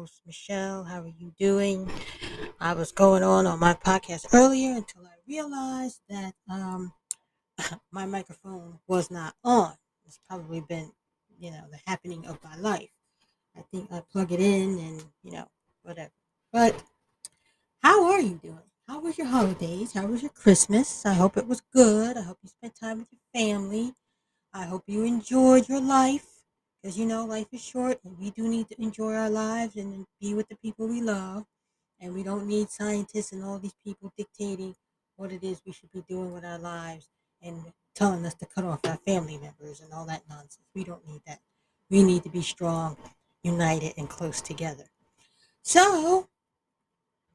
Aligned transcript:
host, 0.00 0.22
Michelle. 0.24 0.84
How 0.84 1.02
are 1.02 1.12
you 1.18 1.34
doing? 1.38 1.86
I 2.58 2.72
was 2.72 2.90
going 2.90 3.22
on 3.22 3.46
on 3.46 3.58
my 3.58 3.74
podcast 3.74 4.28
earlier 4.32 4.74
until 4.74 5.02
I 5.04 5.12
realized 5.28 6.00
that 6.08 6.32
um, 6.50 6.94
my 7.92 8.06
microphone 8.06 8.78
was 8.86 9.10
not 9.10 9.34
on. 9.44 9.74
It's 10.06 10.18
probably 10.26 10.62
been, 10.62 10.90
you 11.38 11.50
know, 11.50 11.64
the 11.70 11.78
happening 11.86 12.24
of 12.26 12.38
my 12.42 12.56
life. 12.56 12.88
I 13.54 13.60
think 13.70 13.92
I 13.92 14.00
plug 14.10 14.32
it 14.32 14.40
in 14.40 14.78
and, 14.78 15.04
you 15.22 15.32
know, 15.32 15.46
whatever. 15.82 16.12
But 16.50 16.82
how 17.82 18.10
are 18.10 18.22
you 18.22 18.40
doing? 18.42 18.70
How 18.88 19.00
was 19.00 19.18
your 19.18 19.26
holidays? 19.26 19.92
How 19.92 20.06
was 20.06 20.22
your 20.22 20.30
Christmas? 20.30 21.04
I 21.04 21.12
hope 21.12 21.36
it 21.36 21.46
was 21.46 21.60
good. 21.74 22.16
I 22.16 22.22
hope 22.22 22.38
you 22.42 22.48
spent 22.48 22.74
time 22.74 23.00
with 23.00 23.08
your 23.12 23.20
family. 23.34 23.92
I 24.54 24.64
hope 24.64 24.84
you 24.86 25.04
enjoyed 25.04 25.68
your 25.68 25.82
life 25.82 26.29
because 26.80 26.98
you 26.98 27.06
know 27.06 27.24
life 27.24 27.46
is 27.52 27.62
short 27.62 27.98
and 28.04 28.18
we 28.18 28.30
do 28.30 28.48
need 28.48 28.68
to 28.68 28.82
enjoy 28.82 29.14
our 29.14 29.30
lives 29.30 29.76
and 29.76 30.06
be 30.20 30.34
with 30.34 30.48
the 30.48 30.56
people 30.56 30.88
we 30.88 31.02
love. 31.02 31.44
And 32.00 32.14
we 32.14 32.22
don't 32.22 32.46
need 32.46 32.70
scientists 32.70 33.32
and 33.32 33.44
all 33.44 33.58
these 33.58 33.74
people 33.84 34.10
dictating 34.16 34.74
what 35.16 35.32
it 35.32 35.44
is 35.44 35.60
we 35.66 35.72
should 35.72 35.92
be 35.92 36.02
doing 36.08 36.32
with 36.32 36.44
our 36.44 36.58
lives 36.58 37.08
and 37.42 37.62
telling 37.94 38.24
us 38.24 38.34
to 38.34 38.46
cut 38.46 38.64
off 38.64 38.80
our 38.86 38.96
family 39.06 39.36
members 39.36 39.80
and 39.80 39.92
all 39.92 40.06
that 40.06 40.22
nonsense. 40.28 40.64
We 40.74 40.84
don't 40.84 41.06
need 41.06 41.20
that. 41.26 41.40
We 41.90 42.02
need 42.02 42.22
to 42.22 42.30
be 42.30 42.40
strong, 42.40 42.96
united, 43.42 43.92
and 43.98 44.08
close 44.08 44.40
together. 44.40 44.84
So, 45.60 46.28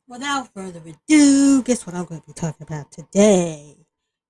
without 0.08 0.52
further 0.54 0.80
ado, 0.80 1.62
guess 1.62 1.86
what 1.86 1.96
I'm 1.96 2.06
going 2.06 2.22
to 2.22 2.28
be 2.28 2.34
talking 2.34 2.66
about 2.66 2.92
today? 2.92 3.76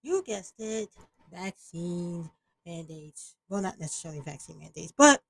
You 0.03 0.22
guessed 0.25 0.55
it 0.59 0.89
vaccines 1.31 2.29
mandates. 2.66 3.35
Well, 3.49 3.61
not 3.61 3.80
necessarily 3.80 4.21
vaccine 4.21 4.59
mandates, 4.59 4.94
but 4.97 5.21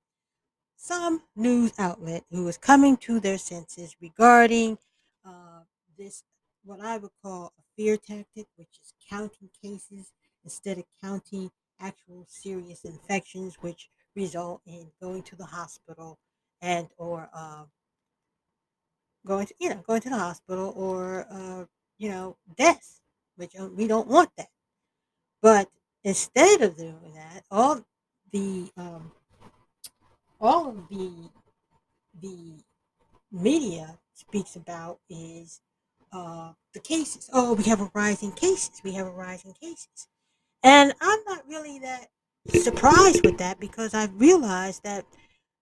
some 0.76 1.22
news 1.36 1.72
outlet 1.78 2.24
who 2.30 2.46
is 2.48 2.58
coming 2.58 2.96
to 2.98 3.20
their 3.20 3.38
senses 3.38 3.96
regarding 4.00 4.78
uh, 5.24 5.62
this, 5.98 6.22
what 6.64 6.80
I 6.80 6.98
would 6.98 7.12
call 7.22 7.52
a 7.58 7.62
fear 7.76 7.96
tactic, 7.96 8.46
which 8.56 8.78
is 8.82 8.94
counting 9.08 9.50
cases 9.62 10.12
instead 10.44 10.78
of 10.78 10.84
counting 11.02 11.50
actual 11.80 12.26
serious 12.28 12.84
infections, 12.84 13.56
which 13.60 13.90
result 14.14 14.62
in 14.66 14.90
going 15.02 15.22
to 15.24 15.36
the 15.36 15.46
hospital 15.46 16.18
and 16.62 16.88
or 16.96 17.28
uh, 17.34 17.64
going 19.26 19.46
to 19.46 19.54
you 19.60 19.68
know 19.70 19.82
going 19.86 20.00
to 20.00 20.10
the 20.10 20.18
hospital 20.18 20.72
or 20.76 21.26
uh, 21.30 21.64
you 21.98 22.08
know 22.08 22.36
death, 22.56 23.00
which 23.36 23.54
uh, 23.58 23.68
we 23.68 23.86
don't 23.86 24.08
want 24.08 24.30
that. 24.36 24.48
But 25.42 25.70
instead 26.06 26.62
of 26.62 26.76
doing 26.76 27.12
that, 27.14 27.42
all 27.50 27.84
the 28.32 28.70
um, 28.76 29.10
all 30.40 30.68
of 30.68 30.88
the 30.88 31.12
the 32.22 32.54
media 33.30 33.98
speaks 34.14 34.56
about 34.56 35.00
is 35.10 35.60
uh, 36.12 36.52
the 36.72 36.80
cases. 36.80 37.28
Oh, 37.32 37.54
we 37.54 37.64
have 37.64 37.80
a 37.80 37.90
rise 37.92 38.22
in 38.22 38.30
cases. 38.32 38.80
We 38.84 38.92
have 38.92 39.06
a 39.06 39.10
rise 39.10 39.44
in 39.44 39.52
cases, 39.52 40.08
and 40.62 40.94
I'm 41.00 41.18
not 41.26 41.42
really 41.48 41.80
that 41.80 42.06
surprised 42.54 43.24
with 43.24 43.38
that 43.38 43.58
because 43.58 43.92
I've 43.92 44.18
realized 44.18 44.84
that 44.84 45.04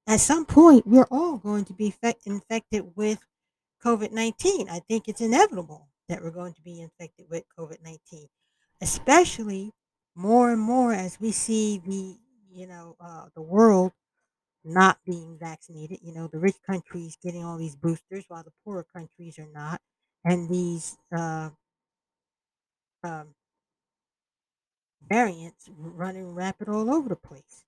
at 0.06 0.20
some 0.20 0.44
point 0.44 0.86
we're 0.86 1.08
all 1.10 1.38
going 1.38 1.64
to 1.64 1.72
be 1.72 1.86
infect- 1.86 2.26
infected 2.26 2.84
with 2.94 3.18
COVID 3.82 4.12
19. 4.12 4.68
I 4.68 4.80
think 4.80 5.08
it's 5.08 5.22
inevitable 5.22 5.88
that 6.10 6.22
we're 6.22 6.30
going 6.30 6.52
to 6.52 6.62
be 6.62 6.82
infected 6.82 7.24
with 7.30 7.44
COVID 7.58 7.82
19, 7.82 8.26
especially 8.82 9.72
more 10.14 10.50
and 10.52 10.60
more 10.60 10.92
as 10.92 11.20
we 11.20 11.32
see 11.32 11.78
the, 11.84 12.16
you 12.52 12.66
know, 12.66 12.96
uh, 13.00 13.26
the 13.34 13.42
world 13.42 13.92
not 14.64 14.98
being 15.06 15.38
vaccinated. 15.38 15.98
You 16.02 16.14
know, 16.14 16.28
the 16.28 16.38
rich 16.40 16.56
countries 16.66 17.18
getting 17.22 17.44
all 17.44 17.58
these 17.58 17.76
boosters 17.76 18.24
while 18.28 18.42
the 18.44 18.52
poorer 18.64 18.86
countries 18.94 19.38
are 19.38 19.48
not. 19.52 19.80
And 20.24 20.48
these 20.48 20.96
uh, 21.16 21.50
um, 23.02 23.34
variants 25.08 25.68
running 25.76 26.34
rapid 26.34 26.68
all 26.68 26.92
over 26.92 27.08
the 27.08 27.16
place. 27.16 27.64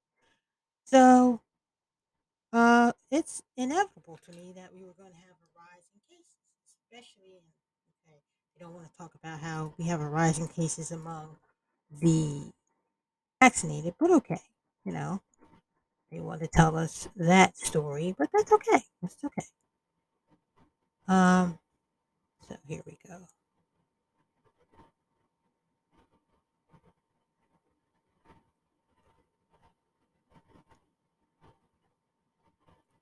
So 0.85 1.43
uh, 2.53 2.93
it's 3.11 3.43
inevitable 3.57 4.19
to 4.25 4.33
me 4.33 4.53
that 4.57 4.73
we 4.73 4.83
were 4.83 4.95
going 4.95 5.11
to 5.13 5.17
have 5.19 5.37
a 5.37 5.49
rise 5.59 5.85
in 5.95 6.01
cases, 6.09 6.41
especially 6.67 7.33
in, 7.37 7.43
okay, 8.09 8.21
we 8.55 8.61
don't 8.61 8.75
want 8.75 8.91
to 8.91 8.97
talk 8.97 9.15
about 9.15 9.41
how 9.41 9.75
we 9.79 9.85
have 9.87 10.01
a 10.01 10.09
rise 10.09 10.39
in 10.39 10.49
cases 10.49 10.91
among 10.91 11.37
the 12.01 12.53
vaccinated, 13.41 13.95
but 13.99 14.11
okay, 14.11 14.41
you 14.85 14.93
know, 14.93 15.23
they 16.13 16.21
want 16.21 16.41
to 16.43 16.49
tell 16.49 16.77
us 16.77 17.09
that 17.17 17.57
story, 17.57 18.15
but 18.19 18.31
that's 18.33 18.53
okay. 18.53 18.83
That's 19.03 19.25
okay. 19.25 19.45
Um, 21.09 21.59
so 22.49 22.57
here 22.67 22.83
we 22.87 22.99
go. 23.09 23.27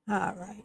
All 0.08 0.34
right. 0.36 0.64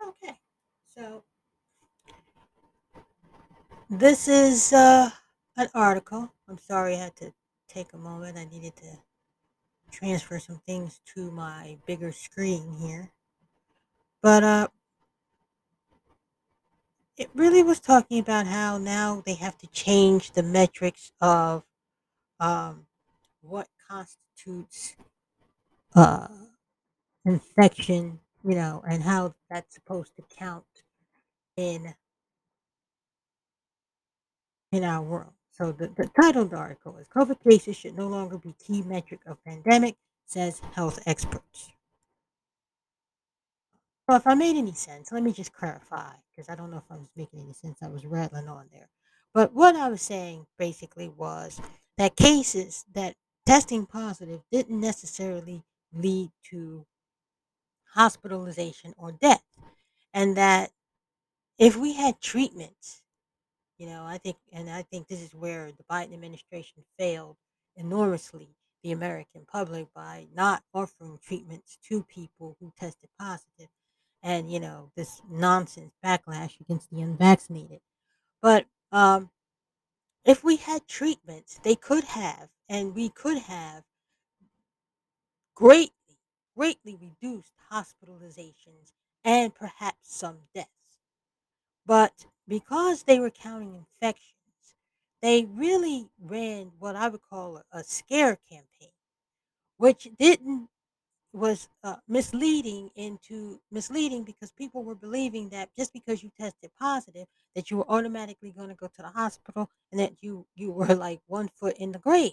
Okay. 0.00 0.38
So 0.94 1.24
this 3.88 4.28
is 4.28 4.74
uh, 4.74 5.08
an 5.56 5.68
article. 5.74 6.30
I'm 6.46 6.58
sorry 6.58 6.94
I 6.96 6.98
had 6.98 7.16
to 7.16 7.32
take 7.66 7.94
a 7.94 7.96
moment. 7.96 8.36
I 8.36 8.44
needed 8.44 8.76
to 8.76 8.98
transfer 9.90 10.38
some 10.38 10.60
things 10.66 11.00
to 11.14 11.30
my 11.30 11.78
bigger 11.86 12.12
screen 12.12 12.76
here. 12.78 13.10
But 14.20 14.44
uh, 14.44 14.68
it 17.16 17.30
really 17.34 17.62
was 17.62 17.80
talking 17.80 18.18
about 18.18 18.46
how 18.46 18.76
now 18.76 19.22
they 19.24 19.34
have 19.34 19.56
to 19.58 19.66
change 19.68 20.32
the 20.32 20.42
metrics 20.42 21.12
of 21.22 21.64
um, 22.38 22.86
what 23.40 23.68
constitutes 23.88 24.94
uh, 25.94 26.28
infection, 27.24 28.20
you 28.44 28.54
know, 28.54 28.82
and 28.86 29.02
how 29.02 29.34
that's 29.50 29.74
supposed 29.74 30.16
to 30.16 30.22
count 30.36 30.81
in 31.56 31.94
in 34.72 34.84
our 34.84 35.02
world. 35.02 35.32
So 35.52 35.70
the, 35.70 35.88
the 35.88 36.08
title 36.20 36.42
of 36.42 36.50
the 36.50 36.56
article 36.56 36.96
is 36.96 37.06
COVID 37.08 37.36
cases 37.48 37.76
should 37.76 37.96
no 37.96 38.08
longer 38.08 38.38
be 38.38 38.54
key 38.66 38.82
metric 38.82 39.20
of 39.26 39.44
pandemic, 39.44 39.96
says 40.26 40.60
health 40.72 40.98
experts. 41.06 41.70
So 44.08 44.16
if 44.16 44.26
I 44.26 44.34
made 44.34 44.56
any 44.56 44.72
sense, 44.72 45.12
let 45.12 45.22
me 45.22 45.32
just 45.32 45.52
clarify 45.52 46.12
because 46.30 46.48
I 46.48 46.54
don't 46.56 46.70
know 46.70 46.78
if 46.78 46.90
I 46.90 46.96
was 46.96 47.10
making 47.16 47.40
any 47.40 47.52
sense. 47.52 47.78
I 47.82 47.88
was 47.88 48.04
rattling 48.04 48.48
on 48.48 48.68
there. 48.72 48.88
But 49.34 49.54
what 49.54 49.76
I 49.76 49.88
was 49.88 50.02
saying 50.02 50.46
basically 50.58 51.08
was 51.08 51.60
that 51.98 52.16
cases 52.16 52.84
that 52.94 53.14
testing 53.46 53.86
positive 53.86 54.40
didn't 54.50 54.80
necessarily 54.80 55.62
lead 55.92 56.30
to 56.50 56.86
hospitalization 57.94 58.94
or 58.96 59.12
death. 59.12 59.44
And 60.14 60.36
that 60.36 60.70
if 61.58 61.76
we 61.76 61.94
had 61.94 62.20
treatments, 62.20 63.02
you 63.78 63.86
know, 63.86 64.04
I 64.04 64.18
think, 64.18 64.36
and 64.52 64.70
I 64.70 64.82
think 64.82 65.08
this 65.08 65.20
is 65.22 65.34
where 65.34 65.70
the 65.72 65.84
Biden 65.90 66.12
administration 66.14 66.84
failed 66.98 67.36
enormously 67.76 68.48
the 68.82 68.92
American 68.92 69.44
public 69.46 69.86
by 69.94 70.26
not 70.34 70.62
offering 70.74 71.18
treatments 71.24 71.78
to 71.88 72.02
people 72.02 72.56
who 72.60 72.72
tested 72.78 73.08
positive 73.18 73.68
and, 74.22 74.52
you 74.52 74.60
know, 74.60 74.90
this 74.96 75.20
nonsense 75.30 75.94
backlash 76.04 76.60
against 76.60 76.90
the 76.90 77.00
unvaccinated. 77.00 77.80
But 78.40 78.66
um, 78.90 79.30
if 80.24 80.44
we 80.44 80.56
had 80.56 80.86
treatments, 80.86 81.58
they 81.62 81.74
could 81.74 82.04
have, 82.04 82.48
and 82.68 82.94
we 82.94 83.08
could 83.08 83.38
have 83.38 83.84
greatly, 85.54 85.92
greatly 86.56 86.96
reduced 87.00 87.52
hospitalizations 87.72 88.92
and 89.24 89.54
perhaps 89.54 89.98
some 90.02 90.38
deaths. 90.54 90.68
But 91.86 92.26
because 92.48 93.04
they 93.04 93.20
were 93.20 93.30
counting 93.30 93.74
infections, 93.74 94.34
they 95.22 95.44
really 95.44 96.10
ran 96.18 96.72
what 96.78 96.96
I 96.96 97.08
would 97.08 97.22
call 97.22 97.58
a, 97.58 97.64
a 97.72 97.84
scare 97.84 98.36
campaign, 98.36 98.92
which 99.76 100.08
didn't 100.18 100.68
was 101.32 101.68
uh, 101.84 101.96
misleading 102.08 102.90
into 102.96 103.60
misleading 103.70 104.24
because 104.24 104.52
people 104.52 104.84
were 104.84 104.94
believing 104.94 105.50
that 105.50 105.70
just 105.76 105.92
because 105.92 106.22
you 106.22 106.30
tested 106.38 106.70
positive 106.78 107.26
that 107.54 107.70
you 107.70 107.78
were 107.78 107.90
automatically 107.90 108.52
going 108.52 108.68
to 108.70 108.74
go 108.74 108.88
to 108.88 109.02
the 109.02 109.10
hospital 109.10 109.70
and 109.92 110.00
that 110.00 110.14
you 110.22 110.46
you 110.54 110.72
were 110.72 110.94
like 110.94 111.20
one 111.26 111.48
foot 111.48 111.76
in 111.78 111.92
the 111.92 111.98
grave. 112.00 112.32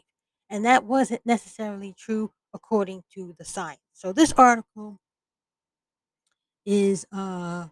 And 0.50 0.66
that 0.66 0.86
wasn't 0.86 1.26
necessarily 1.26 1.94
true 1.98 2.32
according 2.54 3.04
to 3.16 3.36
the 3.40 3.46
science. 3.46 3.82
So 3.94 4.14
this 4.14 4.34
article 4.34 5.00
is 6.66 7.06
uh 7.12 7.68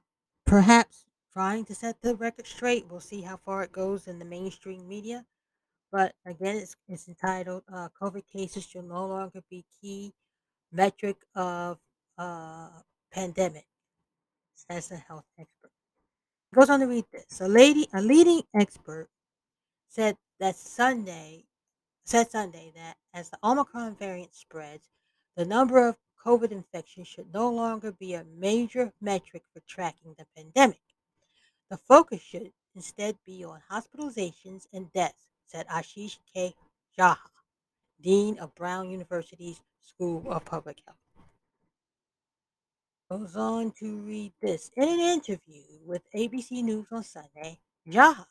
perhaps 0.46 1.06
trying 1.38 1.64
to 1.64 1.76
set 1.76 2.02
the 2.02 2.16
record 2.16 2.48
straight. 2.48 2.88
We'll 2.90 3.00
see 3.00 3.22
how 3.22 3.38
far 3.38 3.62
it 3.62 3.72
goes 3.72 4.08
in 4.08 4.18
the 4.18 4.26
mainstream 4.26 4.88
media. 4.88 5.24
But 5.92 6.16
again, 6.26 6.56
it's, 6.56 6.76
it's 6.90 7.08
entitled 7.08 7.62
uh, 7.72 7.90
COVID 8.02 8.24
cases 8.26 8.66
should 8.66 8.86
no 8.86 9.06
longer 9.06 9.44
be 9.48 9.64
key 9.80 10.14
metric 10.72 11.18
of 11.36 11.78
uh, 12.18 12.70
pandemic, 13.14 13.68
says 14.56 14.90
a 14.90 14.96
health 14.96 15.26
expert. 15.38 15.70
It 16.52 16.56
goes 16.56 16.72
on 16.72 16.80
to 16.80 16.88
read 16.88 17.06
this. 17.14 17.40
A 17.40 17.48
lady, 17.48 17.88
a 17.94 18.02
leading 18.02 18.42
expert 18.60 19.08
said 19.90 20.18
that 20.40 20.56
Sunday 20.56 21.46
said 22.04 22.32
Sunday 22.32 22.72
that 22.76 22.96
as 23.14 23.30
the 23.30 23.38
Omicron 23.44 23.96
variant 23.96 24.34
spreads, 24.34 24.90
the 25.36 25.46
number 25.46 25.88
of 25.88 25.98
COVID 26.26 26.50
infections 26.50 27.08
should 27.08 27.32
no 27.32 27.48
longer 27.52 27.92
be 27.92 28.16
a 28.16 28.26
major 28.40 28.92
metric 29.00 29.44
for 29.54 29.62
tracking 29.68 30.16
the 30.18 30.26
pandemic. 30.36 30.80
The 31.70 31.78
focus 31.78 32.22
should 32.22 32.54
instead 32.76 33.18
be 33.26 33.44
on 33.44 33.62
hospitalizations 33.70 34.68
and 34.72 34.92
deaths, 34.94 35.28
said 35.46 35.68
Ashish 35.68 36.18
K. 36.34 36.56
Jha, 36.98 37.18
Dean 38.02 38.40
of 38.40 38.56
Brown 38.56 38.90
University's 38.90 39.60
School 39.82 40.24
of 40.32 40.46
Public 40.46 40.78
Health. 40.86 40.98
Goes 43.10 43.36
on 43.36 43.72
to 43.80 43.98
read 43.98 44.34
this. 44.42 44.72
In 44.78 44.88
an 44.88 45.00
interview 45.00 45.64
with 45.86 46.04
ABC 46.16 46.64
News 46.64 46.88
on 46.92 47.04
Sunday, 47.04 47.60
Jha, 47.86 48.26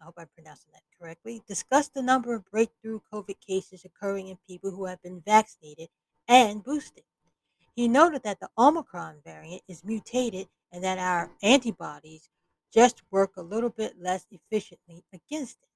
I 0.00 0.04
hope 0.04 0.14
I'm 0.18 0.28
pronouncing 0.34 0.70
that 0.72 0.82
correctly, 1.00 1.42
discussed 1.48 1.94
the 1.94 2.02
number 2.02 2.34
of 2.34 2.48
breakthrough 2.50 3.00
COVID 3.12 3.36
cases 3.44 3.84
occurring 3.84 4.28
in 4.28 4.38
people 4.46 4.70
who 4.70 4.84
have 4.86 5.02
been 5.02 5.20
vaccinated 5.20 5.88
and 6.28 6.62
boosted. 6.62 7.04
He 7.74 7.88
noted 7.88 8.22
that 8.22 8.40
the 8.40 8.50
Omicron 8.56 9.22
variant 9.24 9.62
is 9.66 9.84
mutated 9.84 10.48
and 10.70 10.84
that 10.84 10.98
our 10.98 11.30
antibodies 11.42 12.28
just 12.76 13.02
work 13.10 13.32
a 13.36 13.42
little 13.42 13.70
bit 13.70 13.94
less 13.98 14.26
efficiently 14.30 15.02
against 15.10 15.56
it. 15.62 15.68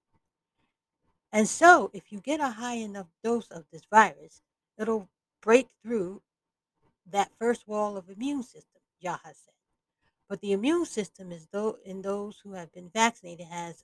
And 1.33 1.49
so, 1.49 1.91
if 1.95 2.13
you 2.13 2.21
get 2.21 2.41
a 2.41 2.49
high 2.49 2.75
enough 2.75 3.07
dose 3.25 3.49
of 3.51 3.65
this 3.73 3.83
virus, 3.91 4.43
it'll 4.77 5.09
break 5.41 5.69
through 5.83 6.21
that 7.11 7.31
first 7.39 7.67
wall 7.67 7.97
of 7.97 8.11
immune 8.11 8.43
system, 8.43 8.83
Jha 9.03 9.19
said. 9.23 9.55
But 10.29 10.43
the 10.43 10.53
immune 10.53 10.85
system 10.85 11.33
is 11.33 11.49
though 11.51 11.79
in 11.85 12.03
those 12.03 12.41
who 12.45 12.53
have 12.53 12.73
been 12.73 12.91
vaccinated 12.91 13.47
has 13.47 13.83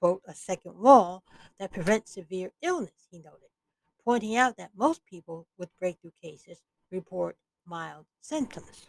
quote 0.00 0.22
a 0.26 0.34
second 0.34 0.78
wall 0.78 1.24
that 1.58 1.72
prevents 1.72 2.12
severe 2.12 2.52
illness, 2.62 3.06
he 3.10 3.18
noted, 3.18 3.50
pointing 4.04 4.34
out 4.34 4.56
that 4.56 4.70
most 4.74 5.04
people 5.04 5.46
with 5.58 5.76
breakthrough 5.78 6.12
cases 6.22 6.62
report 6.90 7.36
mild 7.66 8.06
symptoms. 8.20 8.88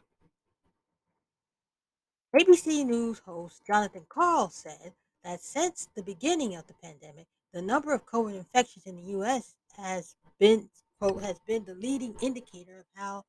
ABC 2.35 2.85
News 2.85 3.19
host 3.19 3.61
Jonathan 3.65 4.05
Karl 4.09 4.49
said 4.49 4.93
that 5.23 5.41
since 5.41 5.87
the 5.95 6.03
beginning 6.03 6.55
of 6.55 6.67
the 6.67 6.73
pandemic, 6.73 7.25
the 7.53 7.61
number 7.61 7.93
of 7.93 8.05
COVID 8.05 8.35
infections 8.35 8.85
in 8.85 8.97
the 8.97 9.11
U.S. 9.13 9.55
has 9.77 10.13
been 10.37 10.69
quote 10.99 11.23
has 11.23 11.39
been 11.47 11.63
the 11.63 11.73
leading 11.75 12.15
indicator 12.21 12.79
of 12.79 12.85
how 12.95 13.23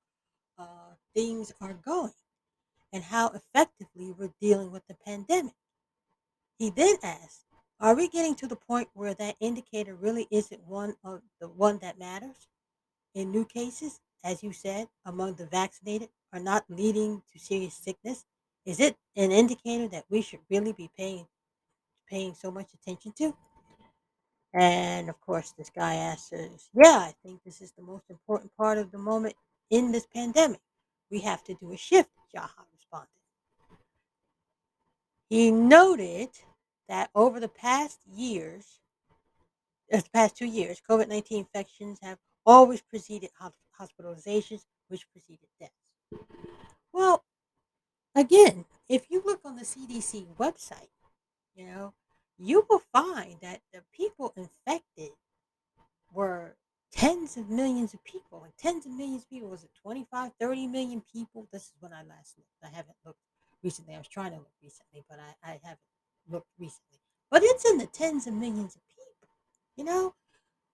uh, 0.59 0.95
things 1.15 1.53
are 1.61 1.75
going 1.75 2.12
and 2.93 3.05
how 3.05 3.29
effectively 3.29 4.11
we're 4.11 4.33
dealing 4.41 4.73
with 4.73 4.85
the 4.89 4.97
pandemic. 5.06 5.55
He 6.59 6.69
then 6.71 6.97
asked, 7.00 7.45
"Are 7.79 7.95
we 7.95 8.09
getting 8.09 8.35
to 8.35 8.49
the 8.49 8.56
point 8.56 8.89
where 8.95 9.15
that 9.15 9.37
indicator 9.39 9.95
really 9.95 10.27
isn't 10.33 10.67
one 10.67 10.97
of 11.05 11.23
the 11.41 11.49
one 11.49 11.79
that 11.79 12.00
matters 12.00 12.49
in 13.15 13.31
new 13.31 13.45
cases, 13.45 14.00
as 14.25 14.43
you 14.43 14.53
said, 14.53 14.89
among 15.05 15.35
the 15.37 15.47
vaccinated, 15.47 16.09
are 16.33 16.41
not 16.41 16.65
leading 16.69 17.23
to 17.33 17.39
serious 17.39 17.75
sickness? 17.75 18.25
Is 18.69 18.81
it 18.81 18.99
an 19.17 19.32
indicator 19.32 19.88
that 19.88 20.05
we 20.11 20.20
should 20.20 20.41
really 20.50 20.75
be 20.75 20.91
paying 20.94 21.26
paying 22.06 22.35
so 22.35 22.50
much 22.50 22.75
attention 22.75 23.12
to?" 23.12 23.35
And 24.53 25.09
of 25.09 25.19
course, 25.23 25.53
this 25.53 25.70
guy 25.70 25.94
answers, 25.94 26.69
Yeah, 26.75 26.99
I 26.99 27.15
think 27.23 27.43
this 27.43 27.62
is 27.62 27.73
the 27.73 27.82
most 27.82 28.05
important 28.11 28.55
part 28.59 28.76
of 28.76 28.91
the 28.91 28.99
moment 28.99 29.37
in 29.70 29.91
this 29.91 30.06
pandemic. 30.06 30.61
We 31.11 31.20
have 31.20 31.43
to 31.44 31.55
do 31.55 31.73
a 31.73 31.79
shift, 31.79 32.11
Jha 32.37 32.47
responded. 32.75 33.09
He 35.31 35.50
noted 35.50 36.29
that 36.88 37.11
over 37.14 37.41
the 37.41 37.49
past 37.49 38.00
years, 38.06 38.81
uh, 39.91 40.03
the 40.03 40.11
past 40.11 40.37
two 40.37 40.47
years, 40.47 40.82
COVID 40.87 41.09
19 41.09 41.38
infections 41.38 42.00
have 42.03 42.19
always 42.44 42.82
preceded 42.82 43.31
hospitalizations, 43.81 44.67
which 44.88 45.11
preceded 45.11 45.49
deaths. 45.59 45.73
Well, 46.93 47.25
again, 48.14 48.64
if 48.88 49.10
you 49.10 49.22
look 49.25 49.40
on 49.44 49.56
the 49.56 49.64
CDC 49.64 50.26
website, 50.37 50.88
you 51.55 51.66
know, 51.66 51.94
you 52.38 52.64
will 52.70 52.82
find 52.93 53.37
that 53.43 53.60
the 53.72 53.82
people 53.93 54.32
infected 54.37 55.10
were 56.12 56.56
tens 56.93 57.37
of 57.37 57.50
millions 57.50 57.93
of 57.93 58.02
people 58.05 58.44
and 58.44 58.52
tens 58.56 58.87
of 58.87 58.93
millions 58.93 59.22
of 59.22 59.31
people 59.31 59.50
was 59.50 59.64
it 59.64 59.70
25 59.82 60.32
30 60.40 60.66
million 60.69 61.02
people? 61.12 61.46
This 61.52 61.64
is 61.64 61.75
when 61.81 61.93
i 61.93 62.02
last 62.02 62.34
looked. 62.38 62.49
I 62.62 62.75
haven't 62.75 62.96
looked 63.05 63.19
recently. 63.62 63.94
I 63.94 63.99
was 63.99 64.08
trying 64.08 64.31
to 64.31 64.38
look 64.38 64.54
recently 64.62 65.04
but 65.08 65.19
i, 65.19 65.50
I 65.50 65.61
haven't 65.62 65.81
looked 66.31 66.49
recently. 66.58 67.00
But 67.31 67.43
it's 67.44 67.69
in 67.69 67.78
the 67.78 67.87
tens 67.87 68.26
of 68.26 68.34
millions 68.34 68.76
of 68.76 68.82
people 68.88 69.28
you 69.76 69.84
know 69.84 70.14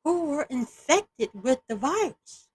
who 0.05 0.27
were 0.27 0.47
infected 0.51 1.31
with 1.35 1.61
the 1.69 1.77
virus 1.77 2.49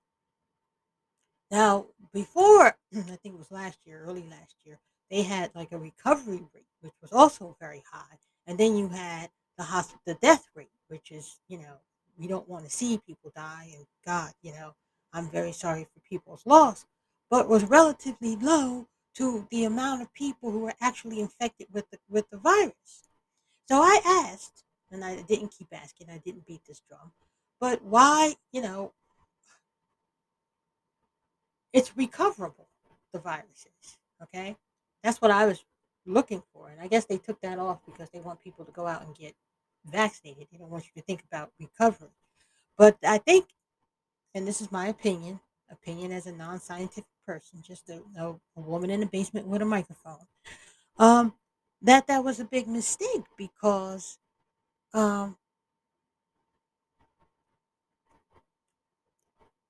now 1.52 1.86
before 2.14 2.76
i 2.96 3.02
think 3.02 3.36
it 3.36 3.38
was 3.38 3.52
last 3.52 3.80
year 3.86 4.04
early 4.06 4.26
last 4.30 4.56
year 4.66 4.80
they 5.10 5.24
had 5.24 5.50
like 5.56 5.72
a 5.72 5.78
recovery 5.78 6.44
rate 6.54 6.66
which 6.82 6.94
was 7.02 7.12
also 7.12 7.56
very 7.60 7.84
high 7.92 8.18
and 8.48 8.58
then 8.58 8.76
you 8.76 8.88
had 8.90 9.30
the 9.58 9.64
hospital 9.64 10.02
the 10.06 10.14
death 10.16 10.48
rate 10.56 10.70
which 10.88 11.12
is 11.12 11.40
you 11.48 11.58
know 11.58 11.76
we 12.18 12.28
don't 12.28 12.50
want 12.50 12.66
to 12.66 12.72
see 12.72 13.00
people 13.06 13.32
die 13.36 13.70
and 13.76 13.86
god 14.06 14.32
you 14.42 14.52
know 14.52 14.74
i'm 15.14 15.30
very 15.30 15.52
sorry 15.52 15.84
for 15.94 16.00
people's 16.08 16.46
loss 16.46 16.86
but 17.30 17.48
was 17.48 17.64
relatively 17.66 18.36
low 18.36 18.88
to 19.16 19.48
the 19.52 19.66
amount 19.66 20.02
of 20.02 20.14
people 20.14 20.52
who 20.52 20.60
were 20.60 20.74
actually 20.82 21.20
infected 21.20 21.68
with 21.72 21.90
the 21.92 22.00
with 22.10 22.30
the 22.30 22.38
virus. 22.38 23.10
So 23.68 23.82
i 23.82 24.00
asked 24.06 24.64
and 24.92 25.04
i 25.04 25.22
didn't 25.22 25.54
keep 25.58 25.68
asking 25.72 26.10
i 26.10 26.18
didn't 26.18 26.48
beat 26.48 26.62
this 26.68 26.82
drum 26.88 27.12
but 27.60 27.84
why 27.84 28.36
you 28.52 28.62
know 28.62 28.94
it's 31.74 31.96
recoverable 31.96 32.68
the 33.14 33.20
viruses. 33.20 33.98
okay 34.22 34.56
that's 35.04 35.22
what 35.22 35.32
i 35.32 35.46
was 35.46 35.64
looking 36.06 36.44
for 36.54 36.70
and 36.70 36.82
i 36.82 36.88
guess 36.88 37.06
they 37.06 37.18
took 37.18 37.40
that 37.42 37.60
off 37.60 37.80
because 37.86 38.10
they 38.10 38.20
want 38.20 38.42
people 38.44 38.66
to 38.66 38.72
go 38.72 38.88
out 38.88 39.06
and 39.06 39.16
get 39.16 39.34
vaccinated. 39.86 40.48
They 40.52 40.58
don't 40.58 40.70
want 40.70 40.86
you 40.86 41.02
to 41.02 41.06
think 41.06 41.24
about 41.24 41.52
recovery. 41.60 42.10
But 42.78 42.98
I 43.04 43.18
think, 43.18 43.46
and 44.34 44.48
this 44.48 44.62
is 44.62 44.72
my 44.72 44.88
opinion, 44.88 45.40
opinion 45.72 46.12
as 46.12 46.26
a 46.26 46.32
non-scientific 46.32 47.06
person, 47.26 47.62
just 47.62 47.90
a, 47.90 48.02
a, 48.18 48.30
a 48.58 48.62
woman 48.62 48.90
in 48.90 49.02
the 49.02 49.06
basement 49.06 49.48
with 49.48 49.62
a 49.62 49.66
microphone, 49.66 50.26
um, 50.98 51.34
that 51.82 52.08
that 52.08 52.24
was 52.24 52.40
a 52.40 52.46
big 52.46 52.68
mistake 52.68 53.24
because 53.38 54.18
um, 54.94 55.38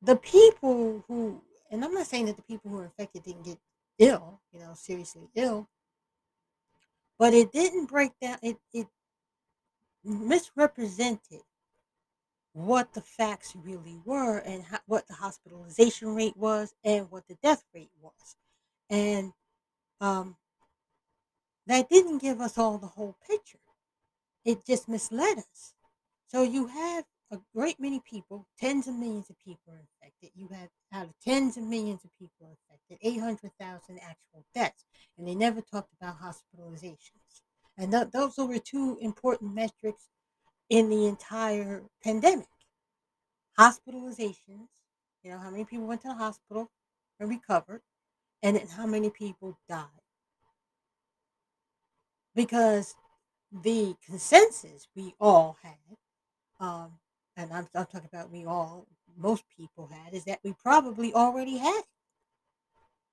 the 0.01 0.15
people 0.15 1.03
who, 1.07 1.41
and 1.69 1.83
I'm 1.83 1.93
not 1.93 2.07
saying 2.07 2.25
that 2.27 2.35
the 2.35 2.43
people 2.43 2.69
who 2.69 2.77
were 2.77 2.85
infected 2.85 3.23
didn't 3.23 3.45
get 3.45 3.57
ill, 3.99 4.41
you 4.51 4.59
know, 4.59 4.73
seriously 4.75 5.29
ill, 5.35 5.67
but 7.17 7.33
it 7.33 7.51
didn't 7.51 7.87
break 7.87 8.11
down. 8.21 8.37
It 8.41 8.57
it 8.73 8.87
misrepresented 10.03 11.41
what 12.53 12.93
the 12.93 13.01
facts 13.01 13.55
really 13.55 13.99
were 14.05 14.39
and 14.39 14.63
how, 14.63 14.79
what 14.85 15.07
the 15.07 15.13
hospitalization 15.13 16.15
rate 16.15 16.35
was 16.35 16.73
and 16.83 17.09
what 17.11 17.27
the 17.27 17.37
death 17.43 17.63
rate 17.73 17.91
was. 18.01 18.35
And 18.89 19.33
um, 20.01 20.35
that 21.67 21.89
didn't 21.89 22.19
give 22.19 22.41
us 22.41 22.57
all 22.57 22.77
the 22.77 22.87
whole 22.87 23.15
picture. 23.29 23.59
It 24.43 24.65
just 24.65 24.89
misled 24.89 25.37
us. 25.37 25.73
So 26.27 26.41
you 26.43 26.67
have 26.67 27.05
a 27.31 27.37
great 27.55 27.79
many 27.79 28.01
people, 28.09 28.47
tens 28.59 28.87
of 28.87 28.95
millions 28.95 29.29
of 29.29 29.37
people 29.39 29.73
are 29.73 29.79
infected. 29.79 30.31
You 30.35 30.47
have 30.51 30.69
out 30.93 31.05
of 31.05 31.13
tens 31.23 31.57
of 31.57 31.63
millions 31.63 32.03
of 32.03 32.11
people 32.17 32.57
infected, 32.69 32.97
800,000 33.01 33.99
actual 33.99 34.45
deaths. 34.55 34.85
And 35.17 35.27
they 35.27 35.35
never 35.35 35.61
talked 35.61 35.93
about 36.01 36.17
hospitalizations. 36.19 37.41
And 37.77 37.91
th- 37.91 38.07
those 38.11 38.37
were 38.37 38.57
two 38.57 38.97
important 39.01 39.53
metrics 39.53 40.07
in 40.69 40.89
the 40.89 41.05
entire 41.05 41.83
pandemic 42.03 42.47
hospitalizations, 43.59 44.69
you 45.23 45.31
know, 45.31 45.37
how 45.37 45.51
many 45.51 45.65
people 45.65 45.85
went 45.85 46.01
to 46.01 46.07
the 46.07 46.13
hospital 46.13 46.71
and 47.19 47.29
recovered, 47.29 47.81
and 48.41 48.55
then 48.55 48.67
how 48.67 48.85
many 48.85 49.09
people 49.09 49.57
died. 49.67 49.85
Because 52.33 52.95
the 53.51 53.95
consensus 54.05 54.87
we 54.95 55.13
all 55.19 55.57
had, 55.61 55.97
um, 56.59 56.93
and 57.39 57.53
I'm, 57.53 57.67
I'm 57.73 57.85
talking 57.85 58.09
about 58.11 58.31
we 58.31 58.45
all, 58.45 58.85
most 59.17 59.43
people 59.55 59.87
had, 59.87 60.13
is 60.13 60.25
that 60.25 60.39
we 60.43 60.53
probably 60.53 61.13
already 61.13 61.57
had. 61.57 61.81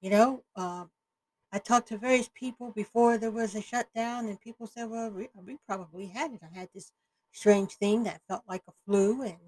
You 0.01 0.11
know, 0.11 0.43
um, 0.57 0.91
I 1.53 1.59
talked 1.59 1.89
to 1.89 1.99
various 1.99 2.29
people 2.35 2.71
before 2.71 3.19
there 3.19 3.31
was 3.31 3.55
a 3.55 3.63
shutdown, 3.63 4.27
and 4.27 4.41
people 4.41 4.67
said, 4.67 4.91
"Well, 4.91 5.11
we, 5.11 5.29
we 5.35 5.59
probably 5.67 6.07
had 6.07 6.33
it. 6.33 6.41
I 6.43 6.59
had 6.59 6.69
this 6.75 6.93
strange 7.33 7.73
thing 7.73 8.05
that 8.05 8.21
felt 8.29 8.43
like 8.49 8.63
a 8.69 8.73
flu, 8.85 9.23
and 9.23 9.39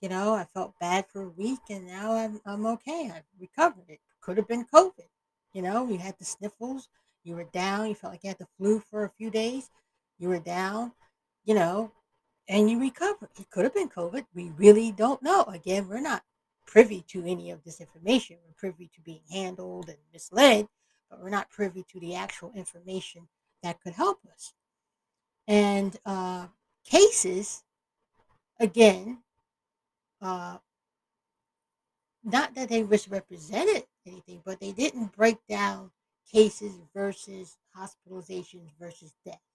you 0.00 0.08
know, 0.08 0.34
I 0.34 0.46
felt 0.54 0.78
bad 0.80 1.06
for 1.12 1.22
a 1.22 1.28
week, 1.28 1.60
and 1.68 1.86
now 1.86 2.12
I'm 2.12 2.40
I'm 2.46 2.66
okay. 2.66 3.10
I've 3.14 3.24
recovered. 3.38 3.88
It 3.88 4.00
could 4.20 4.36
have 4.36 4.48
been 4.48 4.64
COVID. 4.64 5.08
You 5.52 5.62
know, 5.62 5.88
you 5.88 5.98
had 5.98 6.16
the 6.18 6.24
sniffles, 6.24 6.88
you 7.24 7.34
were 7.34 7.44
down, 7.44 7.88
you 7.88 7.94
felt 7.94 8.12
like 8.12 8.22
you 8.24 8.28
had 8.28 8.38
the 8.38 8.48
flu 8.56 8.80
for 8.80 9.04
a 9.04 9.10
few 9.10 9.30
days, 9.30 9.68
you 10.18 10.28
were 10.28 10.38
down, 10.38 10.92
you 11.44 11.54
know, 11.54 11.92
and 12.50 12.68
you 12.68 12.80
recover. 12.80 13.30
It 13.38 13.48
could 13.48 13.62
have 13.62 13.74
been 13.74 13.88
COVID. 13.88 14.26
We 14.34 14.50
really 14.56 14.90
don't 14.90 15.22
know. 15.22 15.44
Again, 15.44 15.88
we're 15.88 16.00
not 16.00 16.24
privy 16.66 17.04
to 17.08 17.24
any 17.24 17.52
of 17.52 17.62
this 17.62 17.80
information. 17.80 18.38
We're 18.44 18.70
privy 18.70 18.90
to 18.96 19.00
being 19.02 19.22
handled 19.30 19.88
and 19.88 19.98
misled, 20.12 20.66
but 21.08 21.22
we're 21.22 21.30
not 21.30 21.48
privy 21.48 21.84
to 21.92 22.00
the 22.00 22.16
actual 22.16 22.52
information 22.56 23.28
that 23.62 23.80
could 23.80 23.92
help 23.92 24.18
us. 24.34 24.52
And 25.46 25.96
uh, 26.04 26.48
cases, 26.84 27.62
again, 28.58 29.18
uh, 30.20 30.58
not 32.24 32.56
that 32.56 32.68
they 32.68 32.82
misrepresented 32.82 33.84
anything, 34.04 34.42
but 34.44 34.58
they 34.58 34.72
didn't 34.72 35.12
break 35.16 35.38
down 35.48 35.92
cases 36.30 36.74
versus 36.92 37.56
hospitalizations 37.78 38.70
versus 38.78 39.14
deaths. 39.24 39.49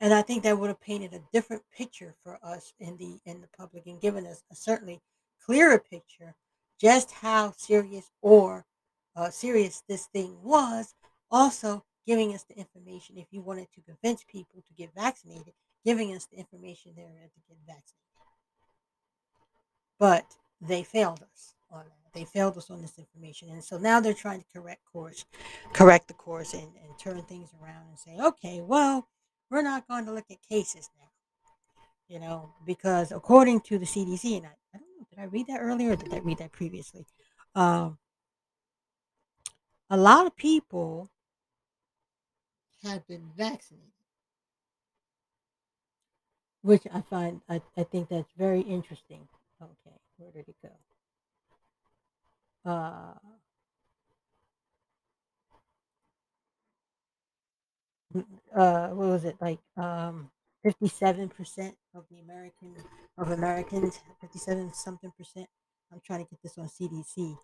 And 0.00 0.14
I 0.14 0.22
think 0.22 0.42
that 0.42 0.58
would 0.58 0.68
have 0.68 0.80
painted 0.80 1.12
a 1.12 1.22
different 1.32 1.62
picture 1.76 2.14
for 2.22 2.38
us 2.42 2.72
in 2.78 2.96
the 2.96 3.20
in 3.26 3.40
the 3.40 3.48
public 3.48 3.86
and 3.86 4.00
given 4.00 4.26
us 4.26 4.42
a 4.50 4.54
certainly 4.54 5.00
clearer 5.44 5.78
picture 5.78 6.34
just 6.80 7.10
how 7.10 7.52
serious 7.56 8.10
or 8.22 8.64
uh, 9.14 9.28
serious 9.30 9.82
this 9.88 10.06
thing 10.06 10.38
was. 10.42 10.94
Also, 11.30 11.84
giving 12.06 12.34
us 12.34 12.42
the 12.44 12.56
information 12.56 13.18
if 13.18 13.26
you 13.30 13.40
wanted 13.40 13.68
to 13.72 13.82
convince 13.82 14.24
people 14.24 14.62
to 14.66 14.74
get 14.74 14.92
vaccinated, 14.94 15.52
giving 15.84 16.14
us 16.14 16.26
the 16.26 16.38
information 16.38 16.92
there 16.96 17.06
to 17.06 17.40
get 17.48 17.58
vaccinated. 17.66 17.86
But 19.98 20.24
they 20.60 20.82
failed 20.82 21.22
us 21.22 21.54
on 21.70 21.84
that. 21.84 22.12
They 22.12 22.24
failed 22.24 22.56
us 22.56 22.70
on 22.70 22.82
this 22.82 22.98
information, 22.98 23.50
and 23.50 23.62
so 23.62 23.78
now 23.78 24.00
they're 24.00 24.12
trying 24.14 24.40
to 24.40 24.46
correct 24.52 24.80
course, 24.90 25.24
correct 25.72 26.08
the 26.08 26.14
course, 26.14 26.54
and, 26.54 26.72
and 26.82 26.98
turn 26.98 27.22
things 27.22 27.50
around 27.62 27.86
and 27.88 27.98
say, 27.98 28.16
okay, 28.20 28.60
well, 28.60 29.06
we're 29.50 29.62
not 29.62 29.88
going 29.88 30.04
to 30.06 30.12
look 30.12 30.30
at 30.30 30.40
cases 30.42 30.88
now, 30.98 31.08
you 32.08 32.20
know, 32.20 32.54
because 32.64 33.10
according 33.12 33.60
to 33.62 33.78
the 33.78 33.86
CDC, 33.86 34.36
and 34.36 34.46
I, 34.46 34.50
I 34.74 34.78
don't 34.78 34.98
know, 34.98 35.06
did 35.10 35.18
I 35.18 35.24
read 35.24 35.46
that 35.48 35.60
earlier 35.60 35.92
or 35.92 35.96
did 35.96 36.14
I 36.14 36.18
read 36.18 36.38
that 36.38 36.52
previously? 36.52 37.06
Um, 37.54 37.98
a 39.90 39.96
lot 39.96 40.26
of 40.26 40.36
people 40.36 41.10
have 42.84 43.06
been 43.08 43.30
vaccinated, 43.36 43.88
which 46.62 46.86
I 46.92 47.00
find, 47.00 47.40
I, 47.48 47.60
I 47.76 47.82
think 47.82 48.08
that's 48.08 48.30
very 48.38 48.60
interesting. 48.60 49.26
Okay, 49.60 49.96
where 50.16 50.30
did 50.30 50.46
it 50.48 50.56
go? 50.62 50.70
Uh, 52.70 53.14
uh, 58.54 58.88
what 58.88 59.08
was 59.08 59.24
it 59.24 59.36
like? 59.40 59.60
Um, 59.76 60.30
fifty-seven 60.62 61.28
percent 61.30 61.74
of 61.94 62.04
the 62.10 62.20
American 62.20 62.74
of 63.18 63.30
Americans, 63.30 63.98
fifty-seven 64.20 64.72
something 64.74 65.12
percent. 65.16 65.48
I'm 65.92 66.00
trying 66.04 66.24
to 66.24 66.30
get 66.30 66.42
this 66.42 66.58
on 66.58 66.68
CDC 66.68 67.36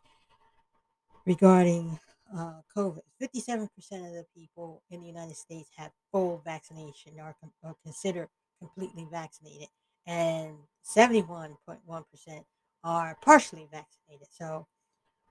regarding 1.24 1.98
uh, 2.36 2.60
COVID. 2.76 3.00
Fifty-seven 3.18 3.68
percent 3.74 4.06
of 4.06 4.12
the 4.12 4.26
people 4.34 4.82
in 4.90 5.00
the 5.00 5.06
United 5.06 5.36
States 5.36 5.70
have 5.76 5.90
full 6.12 6.42
vaccination 6.44 7.14
or, 7.18 7.34
or 7.62 7.74
consider 7.82 8.28
completely 8.58 9.06
vaccinated, 9.10 9.68
and 10.06 10.56
seventy-one 10.82 11.56
point 11.66 11.80
one 11.84 12.04
percent 12.10 12.44
are 12.84 13.16
partially 13.20 13.66
vaccinated. 13.70 14.28
So, 14.30 14.66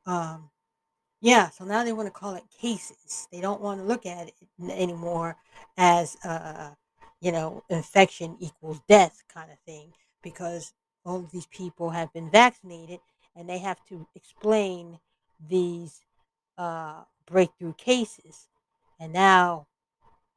um, 0.06 0.50
yeah, 1.26 1.50
so 1.50 1.66
now 1.66 1.84
they 1.84 1.92
want 1.92 2.06
to 2.06 2.12
call 2.12 2.36
it 2.36 2.44
cases. 2.62 3.28
They 3.32 3.42
don't 3.42 3.60
want 3.60 3.80
to 3.80 3.84
look 3.84 4.06
at 4.06 4.28
it 4.28 4.36
anymore 4.70 5.36
as 5.76 6.16
uh, 6.24 6.70
you 7.20 7.32
know, 7.32 7.64
infection 7.68 8.38
equals 8.40 8.80
death 8.88 9.24
kind 9.34 9.50
of 9.52 9.58
thing 9.66 9.92
because 10.22 10.72
all 11.04 11.18
of 11.18 11.32
these 11.32 11.48
people 11.48 11.90
have 11.90 12.14
been 12.14 12.30
vaccinated 12.30 13.00
and 13.36 13.50
they 13.50 13.58
have 13.58 13.84
to 13.90 14.06
explain 14.14 15.00
these 15.50 16.02
uh, 16.60 17.02
breakthrough 17.26 17.74
cases. 17.74 18.48
And 19.00 19.12
now, 19.12 19.66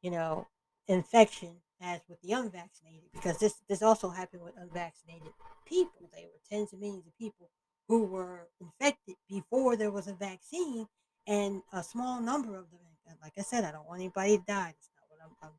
you 0.01 0.09
know, 0.09 0.47
infection 0.87 1.57
as 1.79 2.01
with 2.09 2.19
the 2.23 2.33
unvaccinated, 2.33 3.11
because 3.13 3.37
this 3.37 3.53
this 3.69 3.83
also 3.83 4.09
happened 4.09 4.41
with 4.41 4.57
unvaccinated 4.57 5.33
people. 5.67 6.09
They 6.11 6.23
were 6.23 6.39
tens 6.49 6.73
of 6.73 6.79
millions 6.79 7.05
of 7.05 7.15
people 7.15 7.51
who 7.89 8.05
were 8.05 8.47
infected 8.61 9.15
before 9.27 9.75
there 9.75 9.91
was 9.91 10.07
a 10.07 10.13
vaccine, 10.13 10.87
and 11.27 11.61
a 11.73 11.83
small 11.83 12.21
number 12.21 12.55
of 12.55 12.69
them. 12.71 12.79
Like 13.21 13.33
I 13.37 13.41
said, 13.41 13.63
I 13.63 13.71
don't 13.71 13.87
want 13.87 13.99
anybody 13.99 14.37
to 14.37 14.43
die. 14.47 14.73
That's 14.73 14.89
not 14.95 15.09
what 15.09 15.19
I'm, 15.25 15.49
I'm 15.49 15.55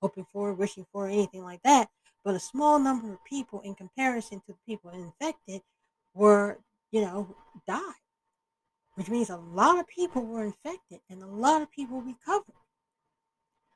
hoping 0.00 0.24
for, 0.32 0.54
wishing 0.54 0.86
for, 0.92 1.08
anything 1.08 1.42
like 1.42 1.60
that. 1.64 1.88
But 2.24 2.36
a 2.36 2.40
small 2.40 2.78
number 2.78 3.12
of 3.12 3.18
people, 3.24 3.60
in 3.60 3.74
comparison 3.74 4.40
to 4.46 4.52
the 4.52 4.58
people 4.64 4.90
infected, 4.90 5.60
were 6.14 6.58
you 6.92 7.00
know 7.00 7.34
died, 7.66 7.82
which 8.94 9.08
means 9.08 9.30
a 9.30 9.36
lot 9.36 9.78
of 9.80 9.88
people 9.88 10.24
were 10.24 10.44
infected 10.44 11.00
and 11.10 11.22
a 11.22 11.26
lot 11.26 11.62
of 11.62 11.70
people 11.72 12.00
recovered. 12.00 12.54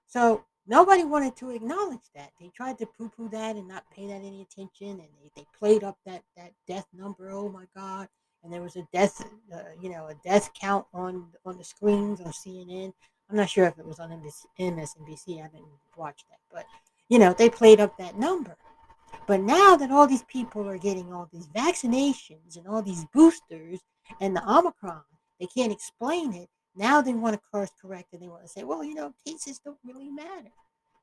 So 0.06 0.44
nobody 0.66 1.04
wanted 1.04 1.36
to 1.36 1.50
acknowledge 1.50 2.08
that. 2.14 2.30
They 2.40 2.50
tried 2.54 2.78
to 2.78 2.86
poo-poo 2.86 3.28
that 3.30 3.56
and 3.56 3.68
not 3.68 3.84
pay 3.90 4.06
that 4.06 4.22
any 4.22 4.42
attention, 4.42 4.90
and 4.90 5.08
they, 5.20 5.30
they 5.34 5.46
played 5.58 5.84
up 5.84 5.98
that 6.06 6.22
that 6.36 6.52
death 6.66 6.86
number. 6.92 7.30
Oh 7.30 7.48
my 7.48 7.64
God! 7.76 8.08
And 8.42 8.52
there 8.52 8.62
was 8.62 8.76
a 8.76 8.86
death, 8.92 9.24
uh, 9.52 9.58
you 9.80 9.90
know, 9.90 10.06
a 10.06 10.14
death 10.24 10.50
count 10.60 10.86
on 10.92 11.26
on 11.44 11.58
the 11.58 11.64
screens 11.64 12.20
on 12.20 12.32
CNN. 12.32 12.92
I'm 13.28 13.36
not 13.36 13.50
sure 13.50 13.66
if 13.66 13.78
it 13.78 13.86
was 13.86 13.98
on 13.98 14.10
MSNBC. 14.60 15.38
I 15.38 15.42
haven't 15.42 15.64
watched 15.96 16.26
that, 16.30 16.38
but 16.52 16.64
you 17.08 17.18
know, 17.18 17.32
they 17.32 17.50
played 17.50 17.80
up 17.80 17.96
that 17.98 18.18
number. 18.18 18.56
But 19.26 19.40
now 19.40 19.76
that 19.76 19.90
all 19.90 20.06
these 20.06 20.22
people 20.24 20.68
are 20.68 20.78
getting 20.78 21.12
all 21.12 21.28
these 21.32 21.48
vaccinations 21.48 22.56
and 22.56 22.66
all 22.68 22.82
these 22.82 23.04
boosters 23.12 23.80
and 24.20 24.36
the 24.36 24.48
Omicron, 24.48 25.02
they 25.40 25.46
can't 25.46 25.72
explain 25.72 26.32
it. 26.32 26.48
Now 26.76 27.00
they 27.00 27.14
want 27.14 27.34
to 27.34 27.40
course 27.50 27.70
correct 27.80 28.12
and 28.12 28.22
they 28.22 28.28
want 28.28 28.42
to 28.42 28.48
say, 28.48 28.62
well, 28.62 28.84
you 28.84 28.94
know, 28.94 29.14
cases 29.26 29.58
don't 29.58 29.78
really 29.84 30.10
matter. 30.10 30.50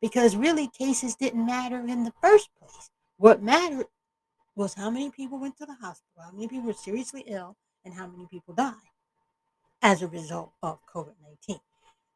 Because 0.01 0.35
really, 0.35 0.67
cases 0.67 1.15
didn't 1.15 1.45
matter 1.45 1.79
in 1.79 2.03
the 2.03 2.13
first 2.21 2.49
place. 2.59 2.91
What 3.17 3.41
mattered 3.41 3.87
was 4.55 4.73
how 4.75 4.89
many 4.89 5.09
people 5.09 5.39
went 5.39 5.57
to 5.57 5.65
the 5.65 5.75
hospital, 5.75 6.23
how 6.23 6.31
many 6.31 6.47
people 6.47 6.67
were 6.67 6.73
seriously 6.73 7.23
ill, 7.25 7.55
and 7.85 7.93
how 7.93 8.07
many 8.07 8.27
people 8.29 8.53
died 8.53 8.73
as 9.81 10.01
a 10.01 10.07
result 10.07 10.51
of 10.61 10.79
COVID 10.93 11.13
19. 11.47 11.59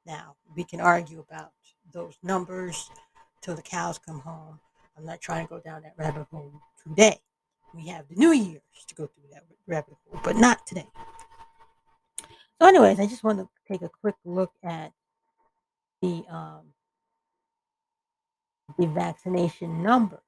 Now, 0.06 0.36
we 0.56 0.64
can 0.64 0.80
argue 0.80 1.20
about 1.20 1.52
those 1.92 2.18
numbers 2.24 2.90
till 3.42 3.56
the 3.56 3.62
cows 3.62 3.98
come 3.98 4.20
home. 4.20 4.60
I'm 4.98 5.06
not 5.06 5.22
trying 5.22 5.48
to 5.48 5.50
go 5.50 5.60
down 5.60 5.84
that 5.84 5.94
rabbit 5.98 6.28
hole 6.32 6.62
today. 6.84 7.20
We 7.74 7.88
have 7.88 8.08
the 8.08 8.16
New 8.16 8.32
Year's 8.32 8.62
to 8.88 8.96
go 8.96 9.08
through 9.08 9.30
that 9.34 9.44
rabbit 9.68 9.96
hole, 10.10 10.22
but 10.24 10.36
not 10.36 10.66
today. 10.66 10.88
So, 12.60 12.68
anyways, 12.68 13.00
I 13.00 13.06
just 13.06 13.24
want 13.24 13.40
to 13.40 13.48
take 13.68 13.84
a 13.84 13.90
quick 14.02 14.16
look 14.26 14.52
at 14.64 14.92
the 16.02 16.24
um, 16.30 16.62
the 18.78 18.88
vaccination 18.88 19.84
numbers, 19.84 20.20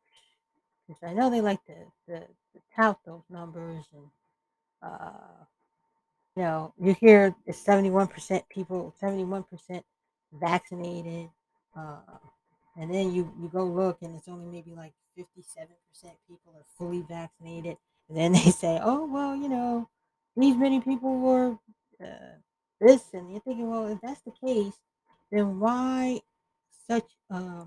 because 0.88 1.02
I 1.04 1.14
know 1.14 1.30
they 1.30 1.42
like 1.42 1.64
to, 1.66 1.74
to, 2.08 2.20
to 2.20 2.62
tout 2.76 3.00
those 3.06 3.24
numbers, 3.30 3.84
and 3.94 4.04
uh, 4.84 5.44
you 6.36 6.44
know, 6.44 6.74
you 6.80 6.96
hear 7.00 7.36
the 7.48 7.54
seventy-one 7.54 8.08
percent 8.08 8.44
people, 8.50 8.94
seventy-one 9.00 9.44
percent 9.44 9.84
vaccinated, 10.34 11.30
uh, 11.76 11.98
and 12.78 12.94
then 12.94 13.12
you 13.14 13.32
you 13.42 13.50
go 13.50 13.66
look, 13.66 13.98
and 14.02 14.16
it's 14.16 14.28
only 14.28 14.46
maybe 14.46 14.76
like 14.76 14.94
fifty-seven 15.16 15.76
percent 15.90 16.14
people 16.28 16.54
are 16.56 16.66
fully 16.78 17.04
vaccinated, 17.10 17.78
and 18.08 18.18
then 18.18 18.34
they 18.34 18.40
say, 18.52 18.80
oh 18.84 19.06
well, 19.06 19.36
you 19.36 19.50
know, 19.50 19.90
these 20.38 20.56
many 20.56 20.80
people 20.80 21.18
were 21.20 21.58
uh, 22.04 22.38
this, 22.80 23.04
and 23.14 23.32
you're 23.32 23.42
thinking, 23.42 23.70
well, 23.70 23.88
if 23.88 24.00
that's 24.02 24.22
the 24.22 24.32
case, 24.32 24.80
then 25.32 25.60
why 25.60 26.22
such 26.88 27.10
a, 27.30 27.66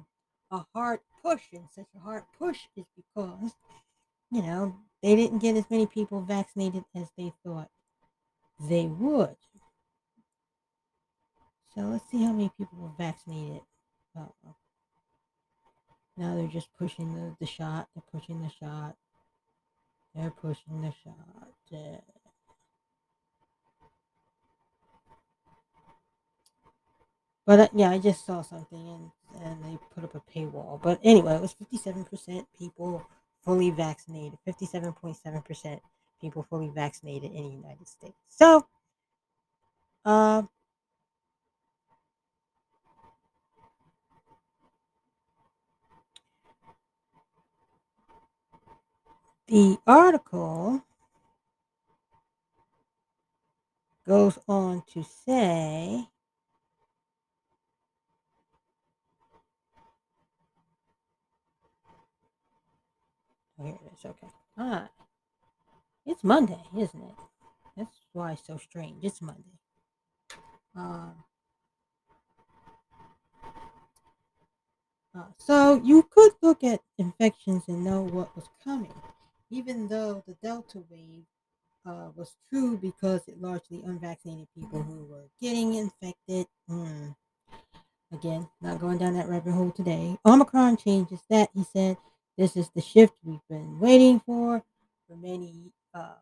a 0.51 0.67
hard 0.75 1.01
push? 1.23 1.43
And 1.53 1.69
such 1.75 1.89
a 1.97 2.01
hard 2.01 2.25
push 2.39 2.59
is 2.77 2.87
because, 2.97 3.53
you 4.31 4.43
know, 4.43 4.77
they 5.03 5.17
didn't 5.17 5.41
get 5.41 5.57
as 5.57 5.71
many 5.71 5.87
people 5.87 6.21
vaccinated 6.23 6.85
as 6.95 7.09
they 7.17 7.33
thought 7.45 7.69
they 8.61 8.87
would. 8.87 9.37
So 11.75 11.81
let's 11.83 12.09
see 12.11 12.23
how 12.23 12.33
many 12.33 12.51
people 12.57 12.79
were 12.79 12.91
vaccinated. 12.99 13.63
Uh, 14.19 14.27
now 16.17 16.37
they're 16.37 16.47
just 16.47 16.69
pushing 16.79 17.15
the, 17.15 17.35
the 17.41 17.47
shot. 17.47 17.89
They're 17.95 18.05
pushing 18.13 18.43
the 18.43 18.51
shot. 18.51 18.97
They're 20.15 20.31
pushing 20.31 20.83
the 20.83 20.93
shot. 21.03 21.53
Uh, 21.73 22.01
But 27.47 27.61
uh, 27.61 27.69
yeah, 27.75 27.91
I 27.91 27.99
just 27.99 28.25
saw 28.25 28.43
something 28.43 28.89
and 28.89 29.11
and 29.43 29.65
they 29.65 29.79
put 29.95 30.05
up 30.05 30.15
a 30.15 30.21
paywall. 30.21 30.81
But 30.83 31.01
anyway, 31.03 31.35
it 31.35 31.41
was 31.41 31.53
fifty 31.53 31.77
seven 31.77 32.05
percent 32.05 32.47
people 32.59 33.07
fully 33.45 33.71
vaccinated. 33.71 34.39
Fifty 34.45 34.67
seven 34.67 34.93
point 34.93 35.17
seven 35.17 35.43
percent 35.43 35.81
people 36.21 36.45
fully 36.49 36.69
vaccinated 36.69 37.33
in 37.33 37.43
the 37.45 37.51
United 37.51 37.89
States. 37.89 38.15
So, 38.29 38.67
uh, 40.05 40.43
the 49.47 49.79
article 49.87 50.83
goes 54.07 54.39
on 54.49 54.83
to 54.93 55.03
say. 55.03 56.09
Here 64.03 64.11
it 64.11 64.15
is. 64.15 64.25
Okay. 64.25 64.33
Ah, 64.59 64.89
it's 66.07 66.25
Monday, 66.25 66.61
isn't 66.77 67.03
it? 67.03 67.15
That's 67.77 67.97
why 68.13 68.33
it's 68.33 68.47
so 68.47 68.59
strange. 68.59 69.05
It's 69.05 69.23
Monday. 69.23 69.59
Uh, 70.77 71.11
uh, 75.15 75.25
so 75.37 75.81
you 75.85 76.09
could 76.11 76.33
look 76.43 76.65
at 76.65 76.81
infections 76.99 77.65
and 77.69 77.85
know 77.85 78.03
what 78.03 78.35
was 78.35 78.49
coming, 78.65 78.95
even 79.51 79.89
though 79.89 80.23
the 80.27 80.35
Delta 80.43 80.83
wave 80.91 81.25
uh, 81.87 82.09
was 82.15 82.35
true 82.49 82.77
because 82.77 83.23
it 83.27 83.41
largely 83.41 83.83
unvaccinated 83.85 84.49
people 84.55 84.83
who 84.83 85.05
were 85.05 85.29
getting 85.41 85.75
infected. 85.75 86.47
Mm. 86.71 87.15
Again, 88.13 88.47
not 88.61 88.79
going 88.79 88.99
down 88.99 89.15
that 89.15 89.29
rabbit 89.29 89.53
hole 89.53 89.71
today. 89.71 90.19
Omicron 90.27 90.77
changes 90.77 91.21
that, 91.31 91.49
he 91.55 91.65
said. 91.65 91.97
This 92.39 92.57
is 92.57 92.71
the 92.75 92.81
shift 92.81 93.15
we've 93.25 93.47
been 93.51 93.79
waiting 93.79 94.21
for 94.21 94.65
for 95.09 95.17
many 95.17 95.73
uh, 95.95 96.15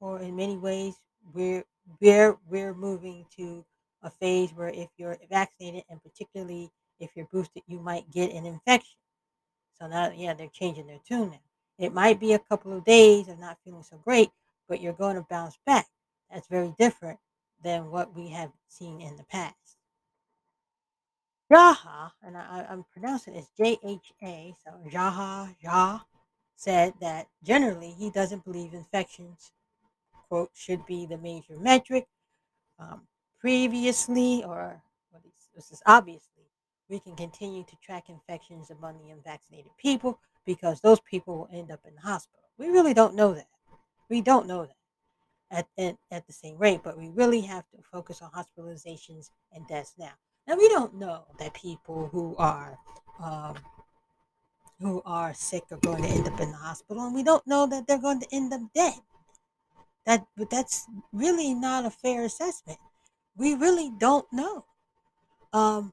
or 0.00 0.20
in 0.20 0.36
many 0.36 0.56
ways 0.58 0.94
we're 1.34 1.64
we're 2.00 2.36
we're 2.48 2.74
moving 2.74 3.26
to 3.36 3.64
a 4.02 4.10
phase 4.10 4.50
where 4.54 4.68
if 4.68 4.88
you're 4.98 5.18
vaccinated 5.30 5.84
and 5.90 6.02
particularly 6.02 6.70
if 7.00 7.10
you're 7.16 7.28
boosted 7.32 7.62
you 7.66 7.80
might 7.80 8.10
get 8.12 8.32
an 8.32 8.46
infection. 8.46 8.98
So 9.80 9.88
now 9.88 10.12
yeah 10.14 10.34
they're 10.34 10.48
changing 10.52 10.88
their 10.88 11.00
tune 11.08 11.30
now. 11.30 11.40
It 11.78 11.94
might 11.94 12.20
be 12.20 12.34
a 12.34 12.38
couple 12.38 12.72
of 12.76 12.84
days 12.84 13.28
of 13.28 13.38
not 13.38 13.58
feeling 13.64 13.82
so 13.82 13.98
great 14.04 14.30
but 14.68 14.80
you're 14.80 14.92
going 14.92 15.16
to 15.16 15.26
bounce 15.30 15.58
back. 15.66 15.86
That's 16.32 16.48
very 16.48 16.74
different 16.78 17.18
than 17.64 17.90
what 17.90 18.14
we 18.14 18.28
have 18.28 18.52
seen 18.68 19.00
in 19.00 19.16
the 19.16 19.24
past 19.24 19.56
Jaha, 21.54 22.10
and 22.26 22.36
I, 22.36 22.66
I'm 22.68 22.84
pronouncing 22.92 23.34
it 23.34 23.38
as 23.38 23.48
J 23.56 23.78
H 23.84 24.12
A, 24.22 24.54
so 24.64 24.72
Jaha, 24.90 25.54
Jah, 25.62 26.00
said 26.56 26.94
that 27.00 27.28
generally 27.44 27.94
he 27.96 28.10
doesn't 28.10 28.44
believe 28.44 28.74
infections 28.74 29.52
quote 30.28 30.50
should 30.54 30.84
be 30.86 31.06
the 31.06 31.18
major 31.18 31.56
metric. 31.56 32.06
Um, 32.78 33.02
previously, 33.40 34.42
or 34.44 34.82
well, 35.12 35.22
this 35.54 35.70
is 35.70 35.80
obviously, 35.86 36.42
we 36.88 36.98
can 36.98 37.14
continue 37.14 37.62
to 37.64 37.76
track 37.84 38.08
infections 38.08 38.70
among 38.70 38.98
the 38.98 39.10
unvaccinated 39.10 39.70
people 39.78 40.18
because 40.44 40.80
those 40.80 40.98
people 41.00 41.38
will 41.38 41.48
end 41.52 41.70
up 41.70 41.80
in 41.86 41.94
the 41.94 42.00
hospital. 42.00 42.48
We 42.58 42.68
really 42.68 42.94
don't 42.94 43.14
know 43.14 43.32
that. 43.32 43.46
We 44.10 44.22
don't 44.22 44.48
know 44.48 44.66
that 44.66 44.76
at, 45.50 45.66
at, 45.78 45.96
at 46.10 46.26
the 46.26 46.32
same 46.32 46.58
rate, 46.58 46.80
but 46.82 46.98
we 46.98 47.10
really 47.10 47.42
have 47.42 47.64
to 47.70 47.78
focus 47.92 48.22
on 48.22 48.30
hospitalizations 48.30 49.30
and 49.52 49.66
deaths 49.68 49.94
now. 49.98 50.14
Now 50.46 50.56
we 50.56 50.68
don't 50.68 50.94
know 50.94 51.24
that 51.38 51.54
people 51.54 52.08
who 52.12 52.36
are 52.36 52.78
um, 53.22 53.56
who 54.80 55.02
are 55.06 55.32
sick 55.32 55.64
are 55.70 55.78
going 55.78 56.02
to 56.02 56.08
end 56.08 56.28
up 56.28 56.40
in 56.40 56.50
the 56.50 56.56
hospital, 56.56 57.06
and 57.06 57.14
we 57.14 57.22
don't 57.22 57.46
know 57.46 57.66
that 57.66 57.86
they're 57.86 57.98
going 57.98 58.20
to 58.20 58.28
end 58.32 58.52
up 58.52 58.60
dead. 58.74 59.00
That 60.04 60.26
but 60.36 60.50
that's 60.50 60.86
really 61.12 61.54
not 61.54 61.86
a 61.86 61.90
fair 61.90 62.24
assessment. 62.24 62.78
We 63.36 63.54
really 63.54 63.90
don't 63.98 64.30
know. 64.32 64.64
Um, 65.52 65.92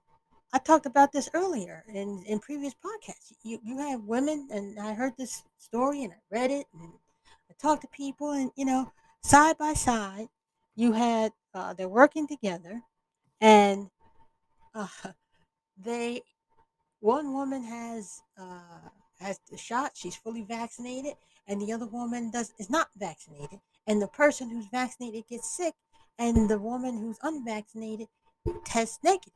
I 0.53 0.59
talked 0.59 0.85
about 0.85 1.13
this 1.13 1.29
earlier 1.33 1.85
in, 1.87 2.23
in 2.27 2.39
previous 2.39 2.73
podcasts. 2.73 3.33
You 3.43 3.59
you 3.63 3.77
have 3.77 4.03
women, 4.03 4.49
and 4.51 4.77
I 4.79 4.93
heard 4.93 5.13
this 5.17 5.43
story, 5.57 6.03
and 6.03 6.11
I 6.11 6.17
read 6.29 6.51
it, 6.51 6.65
and 6.73 6.91
I 7.49 7.53
talked 7.61 7.83
to 7.83 7.87
people, 7.87 8.31
and 8.31 8.51
you 8.57 8.65
know, 8.65 8.91
side 9.23 9.57
by 9.57 9.73
side, 9.73 10.27
you 10.75 10.91
had 10.91 11.31
uh, 11.53 11.73
they're 11.73 11.87
working 11.87 12.27
together, 12.27 12.81
and 13.39 13.89
uh, 14.73 14.87
they 15.77 16.21
one 16.99 17.33
woman 17.33 17.63
has 17.63 18.21
uh, 18.39 18.89
has 19.19 19.39
the 19.49 19.57
shot; 19.57 19.91
she's 19.95 20.15
fully 20.15 20.43
vaccinated, 20.43 21.15
and 21.47 21.61
the 21.61 21.73
other 21.73 21.87
woman 21.87 22.31
does 22.31 22.53
is 22.59 22.69
not 22.69 22.89
vaccinated, 22.97 23.59
and 23.87 24.01
the 24.01 24.07
person 24.07 24.49
who's 24.49 24.67
vaccinated 24.67 25.27
gets 25.27 25.55
sick, 25.55 25.75
and 26.17 26.49
the 26.49 26.59
woman 26.59 26.97
who's 26.97 27.17
unvaccinated 27.23 28.07
tests 28.65 28.99
negative 29.03 29.33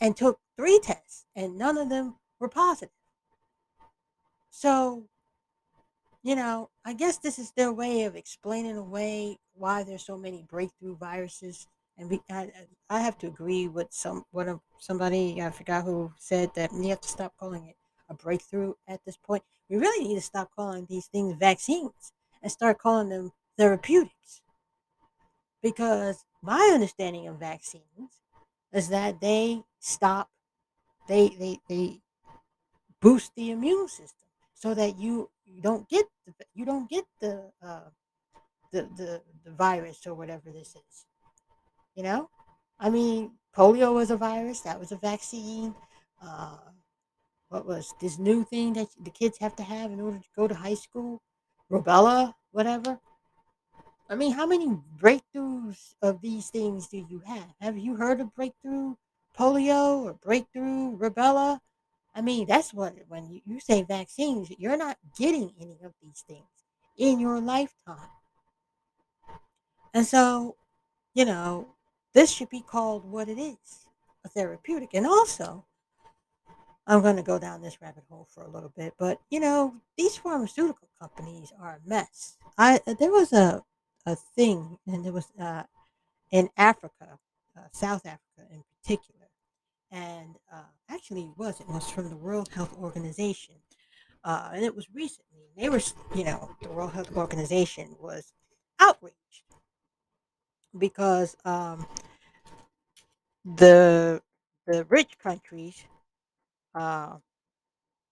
and 0.00 0.16
took 0.16 0.40
three 0.56 0.80
tests, 0.82 1.26
and 1.34 1.56
none 1.58 1.76
of 1.78 1.88
them 1.88 2.16
were 2.38 2.48
positive. 2.48 2.94
So, 4.50 5.04
you 6.22 6.34
know, 6.34 6.70
I 6.84 6.92
guess 6.92 7.18
this 7.18 7.38
is 7.38 7.52
their 7.52 7.72
way 7.72 8.04
of 8.04 8.16
explaining 8.16 8.76
away 8.76 9.38
why 9.54 9.82
there's 9.82 10.04
so 10.04 10.16
many 10.16 10.42
breakthrough 10.42 10.96
viruses. 10.96 11.66
And 11.98 12.10
we, 12.10 12.20
I, 12.30 12.50
I 12.88 13.00
have 13.00 13.18
to 13.18 13.26
agree 13.26 13.68
with 13.68 13.88
some 13.92 14.24
one 14.30 14.48
of 14.48 14.60
somebody 14.78 15.42
I 15.42 15.50
forgot 15.50 15.84
who 15.84 16.12
said 16.18 16.54
that 16.54 16.72
you 16.72 16.88
have 16.88 17.00
to 17.02 17.08
stop 17.08 17.34
calling 17.38 17.66
it 17.68 17.76
a 18.08 18.14
breakthrough 18.14 18.74
at 18.86 19.04
this 19.04 19.16
point. 19.18 19.42
We 19.68 19.76
really 19.76 20.06
need 20.08 20.14
to 20.14 20.22
stop 20.22 20.50
calling 20.56 20.86
these 20.88 21.06
things 21.08 21.34
vaccines 21.38 22.12
and 22.42 22.50
start 22.50 22.78
calling 22.78 23.10
them 23.10 23.32
therapeutics. 23.58 24.40
Because 25.62 26.24
my 26.42 26.70
understanding 26.74 27.26
of 27.28 27.38
vaccines 27.38 28.22
is 28.72 28.88
that 28.88 29.20
they 29.20 29.62
stop 29.78 30.30
they 31.08 31.28
they 31.30 31.60
they 31.68 32.02
boost 33.00 33.32
the 33.34 33.50
immune 33.50 33.88
system 33.88 34.28
so 34.54 34.74
that 34.74 34.98
you 34.98 35.30
you 35.44 35.60
don't 35.62 35.88
get 35.88 36.06
the 36.26 36.32
you 36.54 36.64
don't 36.64 36.88
get 36.90 37.04
the 37.20 37.50
uh 37.62 37.88
the 38.72 38.82
the, 38.98 39.22
the 39.44 39.52
virus 39.52 40.06
or 40.06 40.14
whatever 40.14 40.50
this 40.52 40.76
is 40.76 41.06
you 41.98 42.04
know 42.04 42.30
i 42.78 42.88
mean 42.88 43.32
polio 43.56 43.92
was 43.92 44.10
a 44.12 44.16
virus 44.16 44.60
that 44.62 44.78
was 44.78 44.92
a 44.92 44.96
vaccine 45.10 45.74
uh 46.22 46.58
what 47.48 47.66
was 47.66 47.92
this 48.00 48.18
new 48.18 48.44
thing 48.44 48.72
that 48.74 48.88
the 49.04 49.10
kids 49.10 49.38
have 49.38 49.56
to 49.56 49.64
have 49.64 49.90
in 49.90 50.00
order 50.00 50.18
to 50.18 50.36
go 50.36 50.46
to 50.46 50.54
high 50.54 50.80
school 50.86 51.20
rubella 51.72 52.32
whatever 52.52 53.00
I 54.10 54.14
mean, 54.14 54.32
how 54.32 54.46
many 54.46 54.66
breakthroughs 54.96 55.94
of 56.00 56.20
these 56.22 56.48
things 56.48 56.88
do 56.88 57.04
you 57.10 57.20
have? 57.26 57.48
Have 57.60 57.76
you 57.76 57.96
heard 57.96 58.20
of 58.20 58.34
breakthrough 58.34 58.94
polio 59.38 60.04
or 60.04 60.14
breakthrough 60.14 60.96
rubella? 60.96 61.60
I 62.14 62.22
mean, 62.22 62.46
that's 62.46 62.72
what, 62.72 62.94
when 63.08 63.30
you, 63.30 63.40
you 63.44 63.60
say 63.60 63.82
vaccines, 63.82 64.50
you're 64.58 64.78
not 64.78 64.96
getting 65.18 65.52
any 65.60 65.78
of 65.84 65.92
these 66.02 66.24
things 66.26 66.48
in 66.96 67.20
your 67.20 67.40
lifetime. 67.40 68.08
And 69.92 70.06
so, 70.06 70.56
you 71.14 71.26
know, 71.26 71.74
this 72.14 72.30
should 72.30 72.50
be 72.50 72.62
called 72.62 73.04
what 73.04 73.28
it 73.28 73.38
is 73.38 73.88
a 74.24 74.28
therapeutic. 74.28 74.90
And 74.94 75.06
also, 75.06 75.64
I'm 76.86 77.02
going 77.02 77.16
to 77.16 77.22
go 77.22 77.38
down 77.38 77.60
this 77.60 77.80
rabbit 77.82 78.04
hole 78.08 78.26
for 78.32 78.44
a 78.44 78.50
little 78.50 78.72
bit, 78.76 78.94
but 78.98 79.20
you 79.30 79.40
know, 79.40 79.74
these 79.96 80.16
pharmaceutical 80.16 80.88
companies 81.00 81.52
are 81.60 81.80
a 81.84 81.88
mess. 81.88 82.36
I 82.56 82.80
there 82.98 83.10
was 83.10 83.32
a 83.32 83.62
a 84.06 84.16
thing, 84.16 84.78
and 84.86 85.04
it 85.04 85.12
was 85.12 85.30
uh, 85.38 85.64
in 86.30 86.48
Africa, 86.56 87.18
uh, 87.56 87.60
South 87.72 88.06
Africa 88.06 88.50
in 88.50 88.62
particular, 88.80 89.28
and 89.90 90.36
uh, 90.52 90.70
actually 90.88 91.22
it 91.24 91.36
was 91.36 91.60
it 91.60 91.68
was 91.68 91.90
from 91.90 92.08
the 92.08 92.16
World 92.16 92.48
Health 92.54 92.74
Organization, 92.78 93.56
uh, 94.24 94.50
and 94.54 94.64
it 94.64 94.74
was 94.74 94.86
recently. 94.94 95.24
They 95.58 95.68
were, 95.68 95.80
you 96.14 96.24
know, 96.24 96.50
the 96.62 96.70
World 96.70 96.92
Health 96.92 97.14
Organization 97.16 97.96
was 98.00 98.32
outraged 98.80 99.42
because 100.76 101.36
um, 101.44 101.86
the 103.44 104.22
the 104.66 104.84
rich 104.84 105.18
countries 105.18 105.84
uh, 106.74 107.16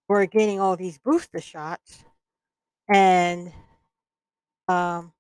were 0.09 0.27
getting 0.27 0.61
all 0.61 0.77
these 0.77 0.99
booster 0.99 1.41
shots, 1.41 2.05
and 2.89 3.53
um, 4.69 5.13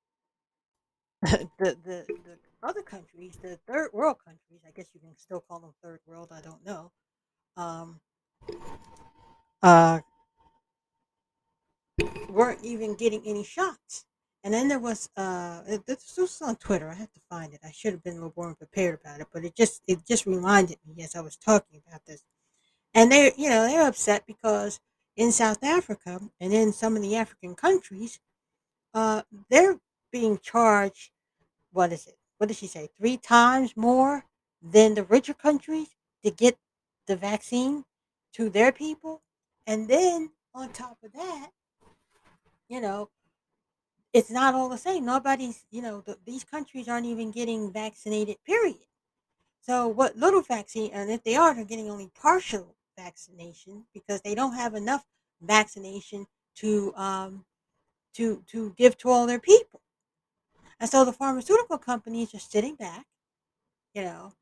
the, 1.22 1.48
the 1.58 2.06
the 2.24 2.38
other 2.62 2.82
countries, 2.82 3.38
the 3.42 3.58
third 3.66 3.90
world 3.92 4.16
countries, 4.24 4.60
I 4.66 4.70
guess 4.70 4.86
you 4.94 5.00
can 5.00 5.16
still 5.16 5.40
call 5.40 5.60
them 5.60 5.74
third 5.82 6.00
world. 6.06 6.30
I 6.32 6.40
don't 6.40 6.64
know. 6.64 6.92
Um, 7.56 8.00
uh, 9.62 10.00
weren't 12.28 12.64
even 12.64 12.94
getting 12.94 13.22
any 13.26 13.44
shots, 13.44 14.04
And 14.46 14.54
then 14.54 14.68
there 14.68 14.78
was 14.78 15.10
uh, 15.16 15.62
this 15.88 16.14
was 16.16 16.40
on 16.40 16.54
Twitter. 16.54 16.88
I 16.88 16.94
have 16.94 17.12
to 17.14 17.20
find 17.28 17.52
it. 17.52 17.58
I 17.64 17.72
should 17.72 17.94
have 17.94 18.04
been 18.04 18.12
a 18.12 18.18
little 18.18 18.32
more 18.36 18.54
prepared 18.54 19.00
about 19.00 19.18
it, 19.18 19.26
but 19.32 19.44
it 19.44 19.56
just 19.56 19.82
it 19.88 20.06
just 20.06 20.24
reminded 20.24 20.78
me 20.86 21.02
as 21.02 21.16
I 21.16 21.20
was 21.20 21.36
talking 21.36 21.82
about 21.84 22.06
this. 22.06 22.22
And 22.94 23.10
they, 23.10 23.32
you 23.36 23.48
know, 23.48 23.66
they're 23.66 23.88
upset 23.88 24.22
because 24.24 24.78
in 25.16 25.32
South 25.32 25.64
Africa 25.64 26.20
and 26.40 26.52
in 26.52 26.72
some 26.72 26.94
of 26.94 27.02
the 27.02 27.16
African 27.16 27.56
countries, 27.56 28.20
uh, 28.94 29.22
they're 29.50 29.80
being 30.12 30.38
charged. 30.38 31.10
What 31.72 31.92
is 31.92 32.06
it? 32.06 32.16
What 32.38 32.46
did 32.46 32.56
she 32.56 32.68
say? 32.68 32.88
Three 32.96 33.16
times 33.16 33.76
more 33.76 34.26
than 34.62 34.94
the 34.94 35.02
richer 35.02 35.34
countries 35.34 35.88
to 36.24 36.30
get 36.30 36.56
the 37.08 37.16
vaccine 37.16 37.84
to 38.34 38.48
their 38.48 38.70
people. 38.70 39.22
And 39.66 39.88
then 39.88 40.30
on 40.54 40.68
top 40.68 40.98
of 41.02 41.12
that, 41.14 41.50
you 42.68 42.80
know, 42.80 43.10
it's 44.16 44.30
not 44.30 44.54
all 44.54 44.70
the 44.70 44.78
same. 44.78 45.04
Nobody's, 45.04 45.66
you 45.70 45.82
know, 45.82 46.00
the, 46.00 46.16
these 46.24 46.42
countries 46.42 46.88
aren't 46.88 47.04
even 47.04 47.30
getting 47.30 47.70
vaccinated, 47.70 48.36
period. 48.46 48.86
So, 49.60 49.88
what 49.88 50.16
little 50.16 50.40
vaccine, 50.40 50.90
and 50.94 51.10
if 51.10 51.22
they 51.22 51.36
are, 51.36 51.54
they're 51.54 51.66
getting 51.66 51.90
only 51.90 52.10
partial 52.18 52.74
vaccination 52.98 53.84
because 53.92 54.22
they 54.22 54.34
don't 54.34 54.54
have 54.54 54.74
enough 54.74 55.04
vaccination 55.42 56.26
to 56.56 56.94
um, 56.96 57.44
to 58.14 58.42
to 58.52 58.72
give 58.78 58.96
to 58.98 59.10
all 59.10 59.26
their 59.26 59.38
people. 59.38 59.82
And 60.80 60.88
so 60.88 61.04
the 61.04 61.12
pharmaceutical 61.12 61.76
companies 61.76 62.34
are 62.34 62.38
sitting 62.38 62.74
back, 62.74 63.04
you 63.94 64.02
know, 64.02 64.32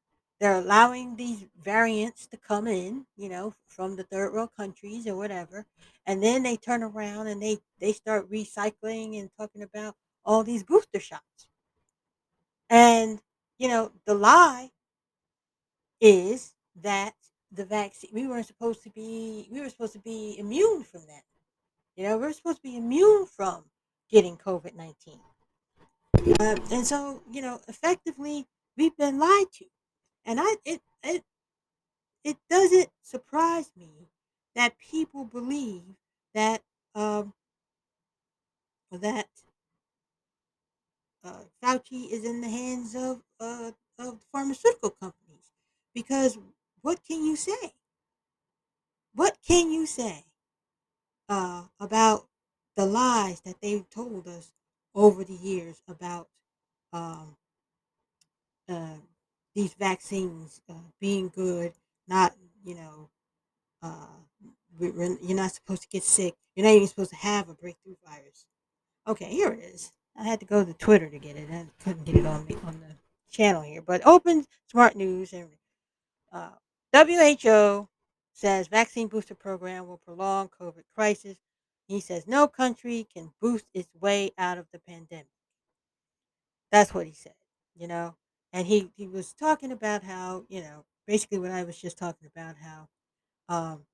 they're 0.40 0.56
allowing 0.56 1.16
these 1.16 1.46
variants 1.62 2.26
to 2.26 2.36
come 2.36 2.66
in, 2.66 3.06
you 3.16 3.28
know, 3.28 3.54
from 3.68 3.96
the 3.96 4.02
third 4.04 4.32
world 4.32 4.50
countries 4.56 5.06
or 5.06 5.16
whatever, 5.16 5.66
and 6.06 6.22
then 6.22 6.42
they 6.42 6.56
turn 6.56 6.82
around 6.82 7.28
and 7.28 7.42
they 7.42 7.58
they 7.80 7.92
start 7.92 8.30
recycling 8.30 9.18
and 9.18 9.30
talking 9.38 9.62
about 9.62 9.94
all 10.24 10.42
these 10.42 10.62
booster 10.62 11.00
shots. 11.00 11.48
And 12.68 13.20
you 13.58 13.68
know, 13.68 13.92
the 14.04 14.14
lie 14.14 14.70
is 16.00 16.54
that 16.82 17.14
the 17.52 17.64
vaccine 17.64 18.10
we 18.12 18.26
weren't 18.26 18.46
supposed 18.46 18.82
to 18.82 18.90
be 18.90 19.48
we 19.50 19.60
were 19.60 19.68
supposed 19.68 19.92
to 19.92 20.00
be 20.00 20.36
immune 20.38 20.82
from 20.82 21.02
that. 21.06 21.22
You 21.96 22.04
know, 22.04 22.18
we're 22.18 22.32
supposed 22.32 22.58
to 22.58 22.62
be 22.62 22.76
immune 22.76 23.26
from 23.26 23.64
getting 24.10 24.36
COVID 24.36 24.74
nineteen. 24.74 25.20
Uh, 26.40 26.56
and 26.72 26.86
so, 26.86 27.22
you 27.30 27.42
know, 27.42 27.60
effectively, 27.68 28.46
we've 28.76 28.96
been 28.96 29.18
lied 29.18 29.46
to, 29.52 29.64
and 30.26 30.40
I 30.40 30.56
it 30.64 30.82
it 31.02 31.24
it 32.24 32.36
doesn't 32.50 32.90
surprise 33.02 33.70
me 33.76 34.08
that 34.54 34.78
people 34.78 35.24
believe 35.24 35.84
that 36.34 36.62
um 36.94 37.34
that 38.92 39.28
uh, 41.24 41.42
Fauci 41.62 42.10
is 42.10 42.24
in 42.24 42.40
the 42.40 42.48
hands 42.48 42.94
of 42.94 43.22
uh, 43.40 43.72
of 43.98 44.20
pharmaceutical 44.32 44.90
companies 44.90 45.52
because 45.94 46.38
what 46.82 47.00
can 47.06 47.24
you 47.24 47.36
say? 47.36 47.72
What 49.14 49.38
can 49.46 49.70
you 49.72 49.86
say 49.86 50.24
uh, 51.28 51.64
about 51.80 52.28
the 52.76 52.86
lies 52.86 53.40
that 53.42 53.60
they've 53.60 53.88
told 53.90 54.26
us 54.26 54.52
over 54.94 55.24
the 55.24 55.34
years 55.34 55.82
about 55.88 56.28
um, 56.92 57.36
uh, 58.68 58.96
these 59.54 59.74
vaccines 59.74 60.60
uh, 60.68 60.74
being 61.00 61.28
good, 61.28 61.72
not, 62.08 62.34
you 62.64 62.74
know, 62.74 63.08
uh, 63.82 64.06
you're 64.78 65.36
not 65.36 65.52
supposed 65.52 65.82
to 65.82 65.88
get 65.88 66.02
sick. 66.02 66.34
You're 66.54 66.66
not 66.66 66.72
even 66.72 66.88
supposed 66.88 67.10
to 67.10 67.16
have 67.16 67.48
a 67.48 67.54
breakthrough 67.54 67.96
virus. 68.06 68.46
Okay, 69.06 69.26
here 69.26 69.52
it 69.52 69.60
is. 69.60 69.92
I 70.16 70.24
had 70.24 70.40
to 70.40 70.46
go 70.46 70.64
to 70.64 70.72
Twitter 70.74 71.08
to 71.08 71.18
get 71.18 71.36
it. 71.36 71.48
I 71.50 71.66
couldn't 71.82 72.04
get 72.04 72.16
it 72.16 72.26
on 72.26 72.46
the 72.46 72.54
on 72.64 72.80
the 72.80 72.96
channel 73.30 73.62
here. 73.62 73.82
But 73.82 74.06
Open 74.06 74.44
Smart 74.70 74.96
News 74.96 75.32
and 75.32 75.48
uh, 76.32 76.50
WHO 76.92 77.88
says 78.32 78.68
vaccine 78.68 79.08
booster 79.08 79.34
program 79.34 79.86
will 79.86 79.98
prolong 79.98 80.48
COVID 80.48 80.84
crisis. 80.94 81.36
He 81.86 82.00
says 82.00 82.26
no 82.26 82.48
country 82.48 83.06
can 83.12 83.32
boost 83.40 83.66
its 83.74 83.94
way 84.00 84.32
out 84.38 84.58
of 84.58 84.66
the 84.72 84.78
pandemic. 84.78 85.26
That's 86.72 86.94
what 86.94 87.06
he 87.06 87.12
said, 87.12 87.34
you 87.76 87.86
know. 87.86 88.16
And 88.54 88.66
he 88.68 88.90
he 88.96 89.06
was 89.08 89.34
talking 89.34 89.72
about 89.72 90.04
how, 90.04 90.46
you 90.48 90.62
know, 90.62 90.86
basically 91.06 91.40
what 91.40 91.52
I 91.52 91.64
was 91.64 91.78
just 91.78 91.98
talking 91.98 92.26
about 92.34 92.56
how 92.56 92.88
um 93.48 93.86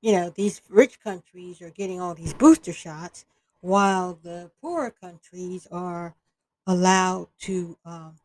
you 0.00 0.12
know, 0.12 0.30
these 0.30 0.60
rich 0.68 1.00
countries 1.00 1.62
are 1.62 1.70
getting 1.70 2.00
all 2.00 2.14
these 2.14 2.34
booster 2.34 2.72
shots 2.72 3.24
while 3.60 4.14
the 4.22 4.50
poorer 4.60 4.90
countries 4.90 5.66
are 5.70 6.14
allowed 6.66 7.28
to 7.40 7.76
um 7.84 8.18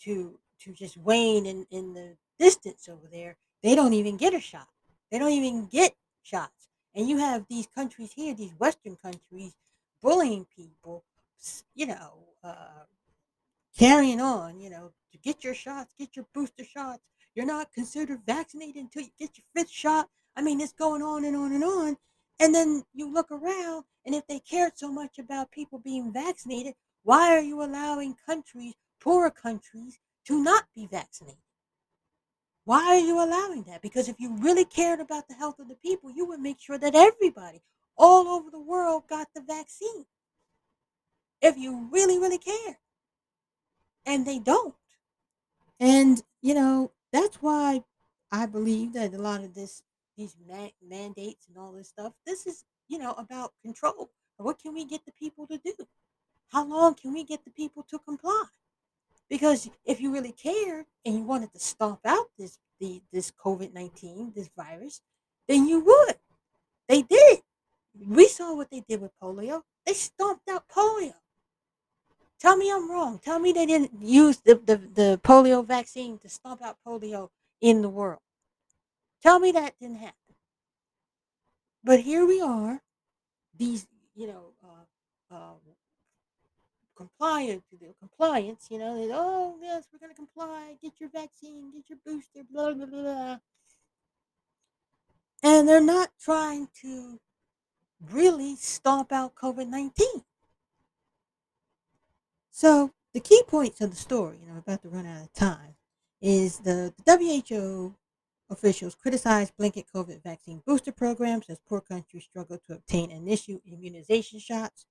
to 0.00 0.38
to 0.60 0.72
just 0.72 0.96
wane 0.96 1.46
in, 1.46 1.66
in 1.70 1.94
the 1.94 2.16
distance 2.38 2.88
over 2.88 3.08
there. 3.10 3.36
They 3.62 3.74
don't 3.74 3.94
even 3.94 4.16
get 4.16 4.34
a 4.34 4.40
shot. 4.40 4.68
They 5.10 5.18
don't 5.18 5.32
even 5.32 5.66
get 5.66 5.94
shots. 6.22 6.68
And 6.94 7.08
you 7.08 7.18
have 7.18 7.46
these 7.48 7.66
countries 7.66 8.12
here, 8.12 8.34
these 8.34 8.52
Western 8.58 8.96
countries, 8.96 9.54
bullying 10.02 10.46
people, 10.56 11.04
you 11.74 11.86
know, 11.86 12.14
uh, 12.42 12.84
carrying 13.76 14.20
on, 14.20 14.60
you 14.60 14.70
know, 14.70 14.92
to 15.12 15.18
get 15.18 15.44
your 15.44 15.54
shots, 15.54 15.94
get 15.98 16.16
your 16.16 16.26
booster 16.34 16.64
shots. 16.64 17.02
You're 17.34 17.46
not 17.46 17.72
considered 17.72 18.20
vaccinated 18.26 18.76
until 18.76 19.02
you 19.02 19.10
get 19.18 19.36
your 19.36 19.44
fifth 19.54 19.72
shot. 19.72 20.08
I 20.36 20.42
mean, 20.42 20.60
it's 20.60 20.72
going 20.72 21.02
on 21.02 21.24
and 21.24 21.36
on 21.36 21.52
and 21.52 21.64
on. 21.64 21.96
And 22.40 22.54
then 22.54 22.84
you 22.92 23.12
look 23.12 23.30
around, 23.30 23.84
and 24.04 24.14
if 24.14 24.26
they 24.26 24.40
cared 24.40 24.72
so 24.76 24.90
much 24.90 25.18
about 25.18 25.52
people 25.52 25.78
being 25.78 26.12
vaccinated, 26.12 26.74
why 27.02 27.30
are 27.30 27.40
you 27.40 27.62
allowing 27.62 28.16
countries, 28.26 28.74
poorer 29.00 29.30
countries, 29.30 29.98
to 30.26 30.42
not 30.42 30.64
be 30.74 30.86
vaccinated? 30.86 31.38
Why 32.64 32.86
are 32.86 32.98
you 32.98 33.22
allowing 33.22 33.64
that? 33.64 33.82
Because 33.82 34.08
if 34.08 34.18
you 34.18 34.34
really 34.38 34.64
cared 34.64 35.00
about 35.00 35.28
the 35.28 35.34
health 35.34 35.58
of 35.58 35.68
the 35.68 35.74
people, 35.76 36.10
you 36.10 36.24
would 36.26 36.40
make 36.40 36.58
sure 36.60 36.78
that 36.78 36.94
everybody 36.94 37.62
all 37.96 38.26
over 38.26 38.50
the 38.50 38.60
world 38.60 39.04
got 39.08 39.28
the 39.34 39.42
vaccine. 39.42 40.06
If 41.42 41.58
you 41.58 41.88
really, 41.92 42.18
really 42.18 42.38
care. 42.38 42.78
And 44.06 44.26
they 44.26 44.38
don't. 44.38 44.74
And, 45.80 46.22
you 46.42 46.54
know, 46.54 46.92
that's 47.12 47.36
why 47.36 47.84
I 48.30 48.46
believe 48.46 48.92
that 48.94 49.14
a 49.14 49.18
lot 49.18 49.42
of 49.42 49.54
this, 49.54 49.82
these 50.16 50.36
ma- 50.48 50.68
mandates 50.86 51.46
and 51.48 51.56
all 51.56 51.72
this 51.72 51.88
stuff, 51.88 52.12
this 52.26 52.46
is, 52.46 52.64
you 52.88 52.98
know, 52.98 53.12
about 53.12 53.52
control. 53.62 54.10
What 54.36 54.58
can 54.58 54.74
we 54.74 54.84
get 54.84 55.04
the 55.04 55.12
people 55.12 55.46
to 55.46 55.58
do? 55.58 55.74
How 56.48 56.64
long 56.64 56.94
can 56.94 57.12
we 57.12 57.24
get 57.24 57.44
the 57.44 57.50
people 57.50 57.84
to 57.90 57.98
comply? 57.98 58.44
Because 59.30 59.70
if 59.84 60.00
you 60.00 60.12
really 60.12 60.32
cared 60.32 60.86
and 61.04 61.14
you 61.16 61.24
wanted 61.24 61.52
to 61.52 61.58
stomp 61.58 62.00
out 62.04 62.26
this 62.38 62.58
the 62.80 63.00
this 63.12 63.30
COVID 63.32 63.72
nineteen, 63.72 64.32
this 64.34 64.50
virus, 64.56 65.00
then 65.48 65.66
you 65.66 65.80
would. 65.80 66.16
They 66.88 67.02
did. 67.02 67.40
We 68.06 68.28
saw 68.28 68.54
what 68.54 68.70
they 68.70 68.82
did 68.86 69.00
with 69.00 69.12
polio. 69.22 69.62
They 69.86 69.94
stomped 69.94 70.48
out 70.48 70.68
polio. 70.68 71.14
Tell 72.40 72.56
me 72.56 72.70
I'm 72.70 72.90
wrong. 72.90 73.18
Tell 73.18 73.38
me 73.38 73.52
they 73.52 73.66
didn't 73.66 73.92
use 74.00 74.38
the, 74.38 74.54
the, 74.56 74.76
the 74.76 75.20
polio 75.22 75.64
vaccine 75.66 76.18
to 76.18 76.28
stomp 76.28 76.62
out 76.62 76.76
polio 76.86 77.30
in 77.60 77.82
the 77.82 77.88
world. 77.88 78.20
Tell 79.22 79.38
me 79.38 79.52
that 79.52 79.74
didn't 79.80 79.96
happen. 79.96 80.14
But 81.82 82.00
here 82.00 82.26
we 82.26 82.40
are, 82.40 82.82
these, 83.56 83.86
you 84.14 84.26
know, 84.26 84.52
uh, 84.62 85.34
uh, 85.34 85.54
compliant 86.96 87.62
compliance, 87.98 88.68
you 88.70 88.78
know, 88.78 88.94
they, 88.94 89.12
oh 89.12 89.56
yes, 89.60 89.84
we're 89.92 89.98
gonna 89.98 90.14
comply, 90.14 90.76
get 90.80 90.92
your 91.00 91.10
vaccine, 91.10 91.72
get 91.72 91.88
your 91.88 91.98
booster, 92.06 92.42
blah 92.50 92.72
blah 92.72 92.86
blah. 92.86 93.38
And 95.42 95.68
they're 95.68 95.80
not 95.80 96.10
trying 96.20 96.68
to 96.82 97.20
really 98.10 98.56
stomp 98.56 99.12
out 99.12 99.34
COVID 99.34 99.68
nineteen. 99.68 100.22
So 102.56 102.92
the 103.12 103.18
key 103.18 103.42
points 103.48 103.80
of 103.80 103.90
the 103.90 103.96
story, 103.96 104.38
and 104.40 104.48
I'm 104.48 104.58
about 104.58 104.82
to 104.82 104.88
run 104.88 105.06
out 105.06 105.24
of 105.24 105.32
time, 105.32 105.74
is 106.22 106.60
the, 106.60 106.94
the 107.04 107.48
WHO 107.50 107.96
officials 108.48 108.94
criticized 108.94 109.56
blanket 109.56 109.86
COVID 109.92 110.22
vaccine 110.22 110.62
booster 110.64 110.92
programs 110.92 111.46
as 111.48 111.58
poor 111.68 111.80
countries 111.80 112.22
struggle 112.22 112.58
to 112.64 112.74
obtain 112.74 113.10
and 113.10 113.28
issue 113.28 113.60
immunization 113.66 114.38
shots. 114.38 114.86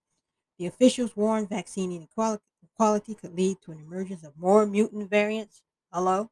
The 0.60 0.65
officials 0.65 1.15
warned 1.15 1.47
vaccine 1.47 1.93
inequality 1.93 3.15
could 3.15 3.34
lead 3.34 3.62
to 3.62 3.71
an 3.71 3.80
emergence 3.80 4.26
of 4.26 4.38
more 4.38 4.65
mutant 4.65 5.10
variants. 5.10 5.62
Hello? 5.89 6.32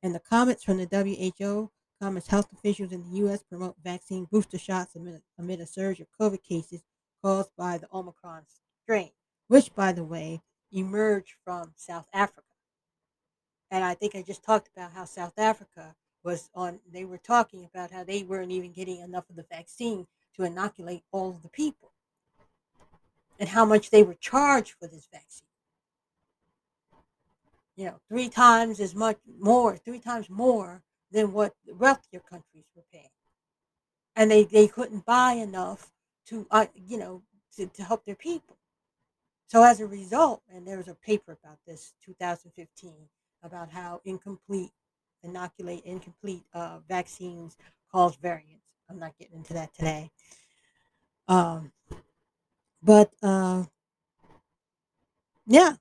And 0.00 0.14
the 0.14 0.20
comments 0.20 0.62
from 0.62 0.76
the 0.76 0.86
WHO 0.86 1.72
come 2.00 2.16
as 2.16 2.28
health 2.28 2.52
officials 2.52 2.92
in 2.92 3.02
the 3.02 3.16
U.S. 3.16 3.42
promote 3.42 3.74
vaccine 3.82 4.28
booster 4.30 4.58
shots 4.58 4.94
amid, 4.94 5.22
amid 5.36 5.58
a 5.58 5.66
surge 5.66 5.98
of 5.98 6.06
COVID 6.20 6.44
cases 6.44 6.84
caused 7.20 7.50
by 7.58 7.78
the 7.78 7.88
Omicron 7.92 8.44
strain, 8.84 9.10
which, 9.48 9.74
by 9.74 9.92
the 9.92 10.04
way, 10.04 10.42
emerged 10.72 11.34
from 11.44 11.72
South 11.76 12.08
Africa. 12.12 12.42
And 13.70 13.84
I 13.84 13.94
think 13.94 14.14
I 14.14 14.22
just 14.22 14.44
talked 14.44 14.68
about 14.76 14.92
how 14.92 15.04
South 15.04 15.38
Africa 15.38 15.94
was 16.24 16.50
on, 16.54 16.80
they 16.92 17.04
were 17.04 17.18
talking 17.18 17.64
about 17.64 17.90
how 17.90 18.04
they 18.04 18.22
weren't 18.22 18.52
even 18.52 18.72
getting 18.72 19.00
enough 19.00 19.28
of 19.30 19.36
the 19.36 19.46
vaccine 19.50 20.06
to 20.36 20.44
inoculate 20.44 21.02
all 21.12 21.30
of 21.30 21.42
the 21.42 21.48
people. 21.48 21.92
and 23.38 23.48
how 23.50 23.64
much 23.64 23.90
they 23.90 24.02
were 24.02 24.14
charged 24.14 24.74
for 24.80 24.86
this 24.86 25.08
vaccine. 25.12 25.46
You 27.76 27.86
know, 27.86 28.00
three 28.08 28.28
times 28.28 28.80
as 28.80 28.94
much 28.94 29.18
more, 29.38 29.76
three 29.76 29.98
times 30.00 30.30
more 30.30 30.82
than 31.10 31.32
what 31.32 31.54
wealthier 31.66 32.20
countries 32.20 32.64
were 32.74 32.84
paying. 32.92 33.10
And 34.14 34.30
they, 34.30 34.44
they 34.44 34.66
couldn't 34.68 35.04
buy 35.04 35.32
enough 35.32 35.92
to, 36.28 36.46
uh, 36.50 36.66
you 36.74 36.96
know, 36.96 37.22
to, 37.56 37.66
to 37.66 37.82
help 37.82 38.04
their 38.06 38.14
people. 38.14 38.56
So 39.48 39.62
as 39.62 39.80
a 39.80 39.86
result, 39.86 40.42
and 40.52 40.66
there 40.66 40.76
was 40.76 40.88
a 40.88 40.94
paper 40.94 41.38
about 41.42 41.58
this, 41.66 41.94
2015, 42.04 42.92
about 43.42 43.70
how 43.70 44.00
incomplete, 44.04 44.72
inoculate 45.22 45.84
incomplete 45.84 46.42
uh, 46.52 46.80
vaccines 46.88 47.56
cause 47.92 48.16
variants. 48.16 48.64
I'm 48.90 48.98
not 48.98 49.16
getting 49.18 49.36
into 49.36 49.54
that 49.54 49.72
today. 49.74 50.10
Um, 51.28 51.72
but 52.82 53.10
uh, 53.22 53.64
yeah, 55.46 55.74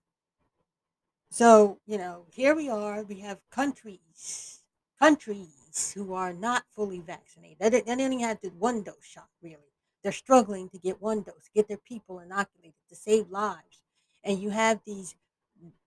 so 1.30 1.80
you 1.86 1.98
know, 1.98 2.26
here 2.32 2.56
we 2.56 2.70
are. 2.70 3.04
We 3.04 3.20
have 3.20 3.40
countries, 3.52 4.62
countries 5.00 5.92
who 5.96 6.14
are 6.14 6.34
not 6.34 6.64
fully 6.72 7.02
vaccinated. 7.02 7.58
They, 7.60 7.82
they 7.82 8.04
only 8.04 8.22
had 8.22 8.40
the 8.42 8.50
one 8.50 8.84
dose 8.84 9.04
shot. 9.04 9.28
Really, 9.42 9.75
they're 10.06 10.12
struggling 10.12 10.70
to 10.70 10.78
get 10.78 11.02
one 11.02 11.24
dose, 11.24 11.50
get 11.56 11.68
their 11.68 11.78
people 11.78 12.20
inoculated 12.20 12.76
to 12.88 12.96
save 12.96 13.28
lives. 13.32 13.82
And 14.24 14.40
you 14.40 14.52
have 14.52 14.80
these 14.86 15.16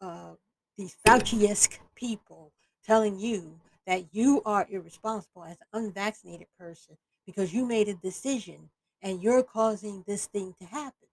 uh, 0.00 0.32
these 0.76 0.96
Fauci-esque 1.06 1.78
people 1.94 2.50
telling 2.84 3.20
you 3.20 3.60
that 3.86 4.06
you 4.10 4.42
are 4.44 4.66
irresponsible 4.68 5.44
as 5.44 5.56
an 5.72 5.84
unvaccinated 5.84 6.48
person 6.58 6.96
because 7.26 7.54
you 7.54 7.64
made 7.64 7.86
a 7.86 7.94
decision 7.94 8.70
and 9.02 9.22
you're 9.22 9.44
causing 9.44 10.02
this 10.08 10.26
thing 10.26 10.52
to 10.58 10.66
happen 10.66 11.08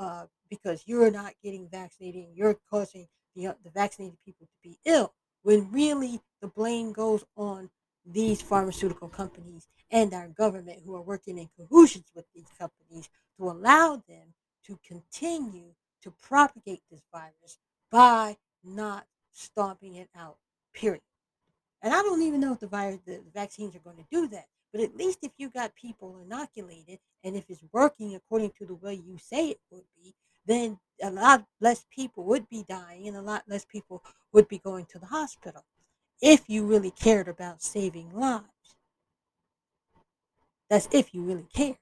uh, 0.00 0.26
because 0.48 0.82
you're 0.86 1.10
not 1.10 1.34
getting 1.44 1.68
vaccinated 1.68 2.24
and 2.24 2.36
you're 2.36 2.58
causing 2.68 3.06
the, 3.36 3.46
uh, 3.46 3.54
the 3.62 3.70
vaccinated 3.70 4.18
people 4.24 4.46
to 4.46 4.68
be 4.68 4.76
ill 4.86 5.12
when 5.42 5.70
really 5.70 6.20
the 6.42 6.48
blame 6.48 6.92
goes 6.92 7.24
on 7.36 7.70
these 8.12 8.42
pharmaceutical 8.42 9.08
companies 9.08 9.68
and 9.90 10.12
our 10.14 10.28
government 10.28 10.80
who 10.84 10.94
are 10.94 11.02
working 11.02 11.38
in 11.38 11.48
cahoots 11.56 12.00
with 12.14 12.26
these 12.34 12.48
companies 12.58 13.08
to 13.36 13.50
allow 13.50 14.02
them 14.08 14.34
to 14.64 14.78
continue 14.86 15.72
to 16.02 16.12
propagate 16.22 16.82
this 16.90 17.02
virus 17.12 17.58
by 17.90 18.36
not 18.64 19.06
stomping 19.32 19.96
it 19.96 20.08
out, 20.16 20.36
period. 20.72 21.02
And 21.82 21.94
I 21.94 22.02
don't 22.02 22.22
even 22.22 22.40
know 22.40 22.52
if 22.52 22.60
the 22.60 22.66
virus, 22.66 23.00
the 23.06 23.20
vaccines 23.34 23.74
are 23.74 23.80
going 23.80 23.96
to 23.96 24.06
do 24.10 24.28
that. 24.28 24.46
But 24.72 24.82
at 24.82 24.96
least 24.96 25.18
if 25.22 25.32
you 25.36 25.50
got 25.50 25.74
people 25.74 26.20
inoculated 26.24 27.00
and 27.24 27.34
if 27.34 27.44
it's 27.48 27.64
working 27.72 28.14
according 28.14 28.52
to 28.58 28.66
the 28.66 28.74
way 28.74 28.94
you 28.94 29.18
say 29.18 29.48
it 29.48 29.60
would 29.70 29.84
be, 30.00 30.14
then 30.46 30.78
a 31.02 31.10
lot 31.10 31.44
less 31.60 31.86
people 31.90 32.24
would 32.24 32.48
be 32.48 32.64
dying 32.68 33.08
and 33.08 33.16
a 33.16 33.22
lot 33.22 33.42
less 33.48 33.64
people 33.64 34.02
would 34.32 34.46
be 34.46 34.58
going 34.58 34.86
to 34.86 34.98
the 34.98 35.06
hospital 35.06 35.64
if 36.20 36.48
you 36.48 36.64
really 36.66 36.90
cared 36.90 37.28
about 37.28 37.62
saving 37.62 38.14
lives. 38.14 38.46
That's 40.70 40.88
if 40.90 41.12
you 41.12 41.22
really 41.22 41.46
cared. 41.52 41.76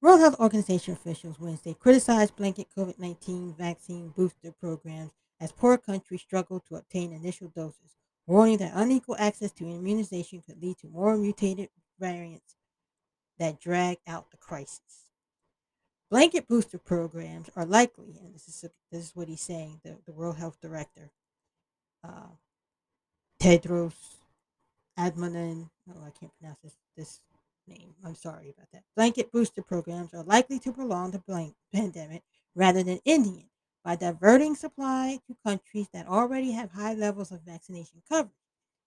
World 0.00 0.18
Health 0.18 0.40
Organization 0.40 0.94
officials 0.94 1.38
Wednesday 1.38 1.72
criticized 1.72 2.34
blanket 2.34 2.66
COVID 2.76 2.98
19 2.98 3.54
vaccine 3.54 4.08
booster 4.08 4.50
programs 4.50 5.12
as 5.38 5.52
poor 5.52 5.78
countries 5.78 6.20
struggle 6.20 6.58
to 6.58 6.74
obtain 6.74 7.12
initial 7.12 7.46
doses, 7.48 7.96
warning 8.26 8.58
that 8.58 8.72
unequal 8.74 9.14
access 9.20 9.52
to 9.52 9.68
immunization 9.68 10.42
could 10.42 10.60
lead 10.60 10.78
to 10.78 10.88
more 10.88 11.16
mutated 11.16 11.70
variants 11.96 12.56
that 13.38 13.60
drag 13.60 13.98
out 14.06 14.30
the 14.30 14.36
crisis. 14.38 15.07
Blanket 16.10 16.48
booster 16.48 16.78
programs 16.78 17.50
are 17.54 17.66
likely, 17.66 18.18
and 18.22 18.34
this 18.34 18.48
is 18.48 18.64
this 18.90 19.04
is 19.04 19.16
what 19.16 19.28
he's 19.28 19.42
saying, 19.42 19.80
the, 19.84 19.98
the 20.06 20.12
World 20.12 20.36
Health 20.36 20.58
Director, 20.60 21.10
uh, 22.02 22.30
Tedros 23.40 23.92
Adhanom, 24.98 25.68
oh, 25.90 26.06
I 26.06 26.10
can't 26.18 26.32
pronounce 26.38 26.58
this, 26.62 26.76
this 26.96 27.20
name. 27.68 27.94
I'm 28.04 28.14
sorry 28.14 28.50
about 28.50 28.68
that. 28.72 28.84
Blanket 28.96 29.30
booster 29.30 29.62
programs 29.62 30.14
are 30.14 30.24
likely 30.24 30.58
to 30.60 30.72
prolong 30.72 31.10
the 31.10 31.18
blank 31.18 31.54
pandemic 31.72 32.22
rather 32.54 32.82
than 32.82 33.00
ending 33.06 33.38
it 33.38 33.50
by 33.84 33.94
diverting 33.94 34.54
supply 34.54 35.20
to 35.26 35.36
countries 35.46 35.88
that 35.92 36.08
already 36.08 36.52
have 36.52 36.72
high 36.72 36.94
levels 36.94 37.30
of 37.30 37.42
vaccination 37.42 38.02
coverage, 38.08 38.32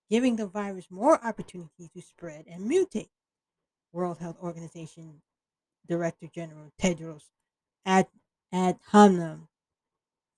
giving 0.09 0.35
the 0.35 0.47
virus 0.47 0.87
more 0.89 1.23
opportunity 1.23 1.89
to 1.93 2.01
spread 2.01 2.45
and 2.47 2.69
mutate. 2.69 3.09
World 3.93 4.19
Health 4.19 4.37
Organization 4.41 5.21
Director 5.91 6.27
General 6.33 6.71
Tedros 6.81 7.23
Ad- 7.85 8.07
Adhanom, 8.53 9.47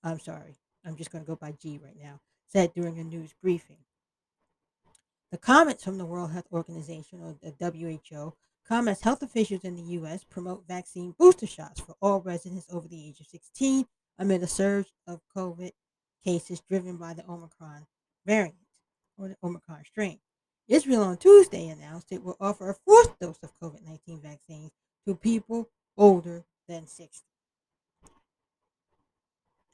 I'm 0.02 0.18
sorry, 0.18 0.56
I'm 0.84 0.96
just 0.96 1.12
going 1.12 1.22
to 1.22 1.28
go 1.28 1.36
by 1.36 1.52
G 1.52 1.78
right 1.80 1.96
now, 1.96 2.18
said 2.48 2.74
during 2.74 2.98
a 2.98 3.04
news 3.04 3.32
briefing. 3.40 3.76
The 5.30 5.38
comments 5.38 5.84
from 5.84 5.96
the 5.96 6.06
World 6.06 6.32
Health 6.32 6.48
Organization, 6.52 7.20
or 7.22 7.36
the 7.40 7.54
WHO, 8.10 8.34
come 8.66 8.88
as 8.88 9.02
health 9.02 9.22
officials 9.22 9.62
in 9.62 9.76
the 9.76 9.92
U.S. 9.92 10.24
promote 10.24 10.66
vaccine 10.66 11.14
booster 11.16 11.46
shots 11.46 11.80
for 11.80 11.94
all 12.02 12.20
residents 12.20 12.66
over 12.72 12.88
the 12.88 13.06
age 13.06 13.20
of 13.20 13.28
16 13.28 13.86
amid 14.18 14.42
a 14.42 14.48
surge 14.48 14.92
of 15.06 15.20
COVID 15.36 15.70
cases 16.24 16.62
driven 16.68 16.96
by 16.96 17.14
the 17.14 17.24
Omicron 17.30 17.86
variant 18.26 18.56
or 19.16 19.28
the 19.28 19.36
Omicron 19.40 19.84
strain. 19.84 20.18
Israel 20.66 21.02
on 21.02 21.16
Tuesday 21.18 21.68
announced 21.68 22.10
it 22.10 22.24
will 22.24 22.38
offer 22.40 22.70
a 22.70 22.74
fourth 22.74 23.16
dose 23.20 23.38
of 23.44 23.52
COVID 23.62 23.86
19 23.86 24.20
vaccines 24.20 24.72
to 25.06 25.14
people 25.14 25.68
older 25.96 26.44
than 26.68 26.86
60. 26.86 27.24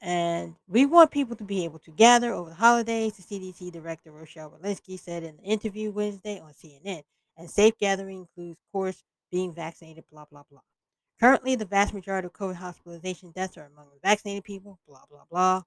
And 0.01 0.55
we 0.67 0.87
want 0.87 1.11
people 1.11 1.35
to 1.35 1.43
be 1.43 1.63
able 1.63 1.77
to 1.79 1.91
gather 1.91 2.33
over 2.33 2.49
the 2.49 2.55
holidays, 2.55 3.13
the 3.13 3.23
CDC 3.23 3.71
Director 3.71 4.11
Rochelle 4.11 4.49
Walensky 4.51 4.99
said 4.99 5.23
in 5.23 5.35
an 5.35 5.43
interview 5.43 5.91
Wednesday 5.91 6.39
on 6.39 6.53
CNN. 6.53 7.03
And 7.37 7.49
safe 7.49 7.77
gathering 7.77 8.19
includes, 8.21 8.59
of 8.59 8.71
course, 8.71 9.03
being 9.31 9.53
vaccinated, 9.53 10.03
blah, 10.11 10.25
blah, 10.25 10.43
blah. 10.49 10.61
Currently, 11.19 11.55
the 11.55 11.65
vast 11.65 11.93
majority 11.93 12.25
of 12.25 12.33
COVID 12.33 12.55
hospitalization 12.55 13.31
deaths 13.31 13.57
are 13.57 13.69
among 13.71 13.85
vaccinated 14.03 14.43
people, 14.43 14.79
blah, 14.87 15.03
blah, 15.09 15.23
blah. 15.29 15.61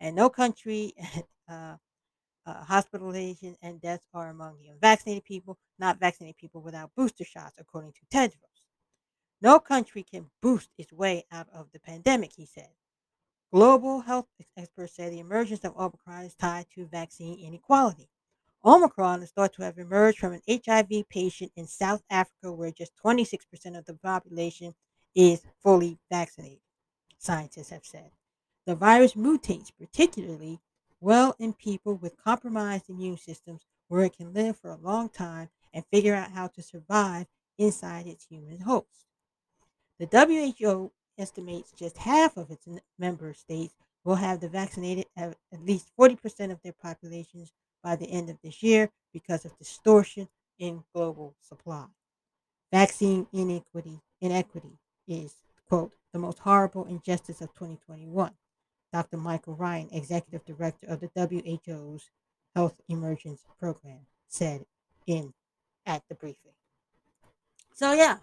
And 0.00 0.16
no 0.16 0.28
country 0.28 0.94
uh, 1.48 1.76
uh, 2.44 2.64
hospitalization 2.64 3.56
and 3.62 3.80
deaths 3.80 4.06
are 4.12 4.28
among 4.30 4.58
the 4.58 4.68
unvaccinated 4.68 5.24
people, 5.24 5.58
not 5.78 6.00
vaccinated 6.00 6.36
people 6.36 6.60
without 6.60 6.90
booster 6.96 7.24
shots, 7.24 7.56
according 7.58 7.92
to 7.92 8.00
Tedros. 8.12 8.55
No 9.42 9.60
country 9.60 10.02
can 10.02 10.30
boost 10.40 10.70
its 10.78 10.92
way 10.92 11.26
out 11.30 11.48
of 11.52 11.70
the 11.72 11.78
pandemic, 11.78 12.32
he 12.32 12.46
said. 12.46 12.70
Global 13.52 14.00
health 14.00 14.26
experts 14.56 14.94
say 14.94 15.10
the 15.10 15.20
emergence 15.20 15.62
of 15.64 15.76
Omicron 15.76 16.24
is 16.24 16.34
tied 16.34 16.66
to 16.74 16.86
vaccine 16.86 17.38
inequality. 17.38 18.08
Omicron 18.64 19.22
is 19.22 19.30
thought 19.30 19.52
to 19.52 19.62
have 19.62 19.78
emerged 19.78 20.18
from 20.18 20.32
an 20.32 20.42
HIV 20.48 21.08
patient 21.08 21.52
in 21.54 21.66
South 21.66 22.02
Africa, 22.10 22.50
where 22.50 22.70
just 22.70 22.92
26% 23.04 23.78
of 23.78 23.84
the 23.84 23.94
population 23.94 24.74
is 25.14 25.42
fully 25.62 25.98
vaccinated, 26.10 26.60
scientists 27.18 27.70
have 27.70 27.84
said. 27.84 28.10
The 28.64 28.74
virus 28.74 29.14
mutates 29.14 29.70
particularly 29.78 30.60
well 31.00 31.36
in 31.38 31.52
people 31.52 31.94
with 31.94 32.16
compromised 32.16 32.90
immune 32.90 33.18
systems, 33.18 33.60
where 33.88 34.04
it 34.04 34.16
can 34.16 34.32
live 34.32 34.58
for 34.58 34.70
a 34.70 34.76
long 34.76 35.08
time 35.08 35.50
and 35.72 35.84
figure 35.92 36.14
out 36.14 36.32
how 36.32 36.48
to 36.48 36.62
survive 36.62 37.26
inside 37.58 38.06
its 38.06 38.24
human 38.24 38.60
host. 38.60 39.06
The 39.98 40.06
WHO 40.60 40.92
estimates 41.18 41.72
just 41.72 41.96
half 41.98 42.36
of 42.36 42.50
its 42.50 42.68
member 42.98 43.32
states 43.34 43.74
will 44.04 44.16
have 44.16 44.40
the 44.40 44.48
vaccinated 44.48 45.06
at 45.16 45.36
least 45.60 45.90
40% 45.98 46.52
of 46.52 46.62
their 46.62 46.74
populations 46.80 47.52
by 47.82 47.96
the 47.96 48.06
end 48.06 48.30
of 48.30 48.36
this 48.42 48.62
year 48.62 48.90
because 49.12 49.44
of 49.44 49.56
distortion 49.58 50.28
in 50.58 50.84
global 50.94 51.34
supply. 51.40 51.86
Vaccine 52.72 53.26
inequity, 53.32 54.00
inequity 54.20 54.78
is, 55.08 55.34
quote, 55.68 55.92
the 56.12 56.18
most 56.18 56.38
horrible 56.40 56.84
injustice 56.84 57.40
of 57.40 57.52
2021. 57.54 58.32
Dr. 58.92 59.16
Michael 59.16 59.54
Ryan, 59.54 59.88
executive 59.92 60.44
director 60.44 60.86
of 60.86 61.00
the 61.00 61.10
WHO's 61.14 62.10
Health 62.54 62.80
Emergence 62.88 63.44
Program, 63.58 64.06
said 64.28 64.64
in 65.06 65.34
at 65.84 66.02
the 66.08 66.14
briefing. 66.14 66.52
So 67.74 67.92
yeah, 67.92 68.18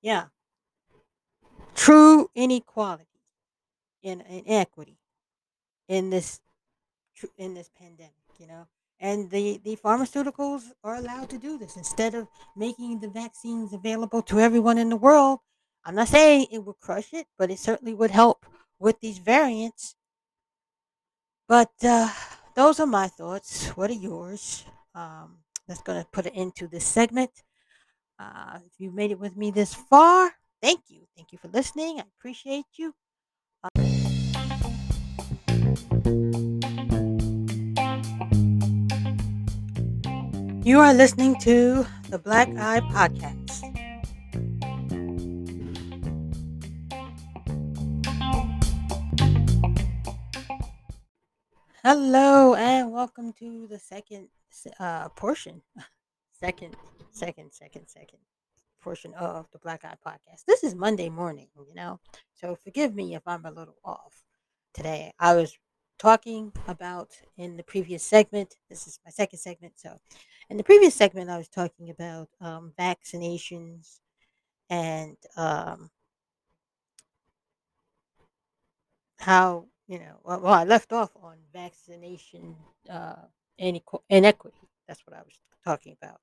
yeah, 0.00 0.26
true 1.78 2.28
inequality 2.34 3.06
in 4.02 4.20
inequity 4.22 4.98
in 5.88 6.10
this 6.10 6.40
in 7.36 7.54
this 7.54 7.70
pandemic, 7.78 8.12
you 8.38 8.46
know. 8.46 8.66
And 9.00 9.30
the, 9.30 9.60
the 9.64 9.76
pharmaceuticals 9.76 10.64
are 10.82 10.96
allowed 10.96 11.30
to 11.30 11.38
do 11.38 11.56
this 11.56 11.76
instead 11.76 12.14
of 12.14 12.26
making 12.56 12.98
the 12.98 13.08
vaccines 13.08 13.72
available 13.72 14.22
to 14.22 14.40
everyone 14.40 14.76
in 14.76 14.88
the 14.88 14.96
world. 14.96 15.38
I'm 15.84 15.94
not 15.94 16.08
saying 16.08 16.48
it 16.50 16.64
would 16.64 16.80
crush 16.80 17.12
it, 17.12 17.26
but 17.38 17.50
it 17.50 17.60
certainly 17.60 17.94
would 17.94 18.10
help 18.10 18.44
with 18.80 18.98
these 19.00 19.18
variants. 19.18 19.94
But 21.48 21.72
uh, 21.82 22.08
those 22.56 22.80
are 22.80 22.86
my 22.86 23.06
thoughts. 23.06 23.68
What 23.76 23.90
are 23.90 23.94
yours? 23.94 24.64
Um, 24.94 25.38
that's 25.68 25.82
going 25.82 26.02
to 26.02 26.08
put 26.10 26.26
it 26.26 26.34
into 26.34 26.66
this 26.66 26.84
segment. 26.84 27.30
Uh, 28.18 28.58
if 28.66 28.72
you 28.78 28.90
made 28.90 29.12
it 29.12 29.20
with 29.20 29.36
me 29.36 29.52
this 29.52 29.74
far, 29.74 30.32
thank 30.62 30.80
you. 30.88 31.00
Thank 31.16 31.32
you 31.32 31.38
for 31.38 31.48
listening. 31.48 32.00
I 32.00 32.04
appreciate 32.18 32.66
you. 32.76 32.94
You 40.64 40.80
are 40.80 40.92
listening 40.92 41.38
to 41.40 41.86
the 42.10 42.18
Black 42.18 42.48
Eye 42.58 42.80
Podcast. 42.92 43.62
Hello 51.82 52.54
and 52.54 52.92
welcome 52.92 53.32
to 53.34 53.66
the 53.66 53.78
second 53.78 54.28
uh, 54.78 55.08
portion, 55.10 55.62
second, 56.38 56.76
second, 57.12 57.52
second, 57.52 57.88
second 57.88 58.18
portion 58.80 59.14
of 59.14 59.46
the 59.52 59.58
Black 59.58 59.84
Eye 59.84 59.96
Podcast. 60.06 60.44
This 60.46 60.64
is 60.64 60.74
Monday 60.74 61.08
morning, 61.08 61.48
you 61.56 61.74
know, 61.74 62.00
so 62.34 62.56
forgive 62.56 62.94
me 62.94 63.14
if 63.14 63.22
I'm 63.26 63.44
a 63.44 63.50
little 63.50 63.76
off 63.84 64.22
today. 64.74 65.12
I 65.18 65.34
was 65.34 65.56
talking 65.98 66.52
about 66.66 67.10
in 67.36 67.56
the 67.56 67.62
previous 67.62 68.02
segment. 68.02 68.56
This 68.68 68.86
is 68.86 69.00
my 69.04 69.10
second 69.10 69.38
segment. 69.38 69.74
So, 69.76 70.00
in 70.48 70.56
the 70.56 70.64
previous 70.64 70.94
segment, 70.94 71.30
I 71.30 71.38
was 71.38 71.48
talking 71.48 71.90
about 71.90 72.28
um, 72.40 72.72
vaccinations 72.78 73.98
and 74.70 75.16
um, 75.36 75.90
how 79.18 79.66
you 79.86 79.98
know. 79.98 80.20
Well, 80.24 80.40
well, 80.40 80.54
I 80.54 80.64
left 80.64 80.92
off 80.92 81.10
on 81.22 81.36
vaccination 81.52 82.56
uh. 82.88 83.16
That's 83.58 85.06
what 85.06 85.16
I 85.16 85.22
was 85.22 85.40
talking 85.64 85.96
about. 86.00 86.20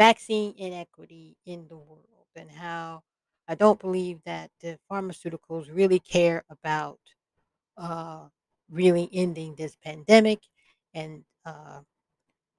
Vaccine 0.00 0.54
inequity 0.56 1.36
in 1.44 1.68
the 1.68 1.76
world 1.76 2.06
and 2.34 2.50
how 2.50 3.02
I 3.46 3.54
don't 3.54 3.78
believe 3.78 4.20
that 4.24 4.50
the 4.62 4.78
pharmaceuticals 4.90 5.68
really 5.70 5.98
care 5.98 6.42
about 6.48 6.98
uh, 7.76 8.20
really 8.70 9.10
ending 9.12 9.54
this 9.54 9.76
pandemic. 9.76 10.40
And 10.94 11.22
uh, 11.44 11.80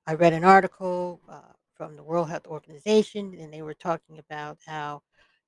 I 0.06 0.14
read 0.14 0.34
an 0.34 0.44
article 0.44 1.20
uh, 1.28 1.54
from 1.74 1.96
the 1.96 2.04
World 2.04 2.30
Health 2.30 2.46
Organization, 2.46 3.36
and 3.40 3.52
they 3.52 3.64
were 3.64 3.74
talking 3.74 4.20
about 4.20 4.60
how, 4.68 5.02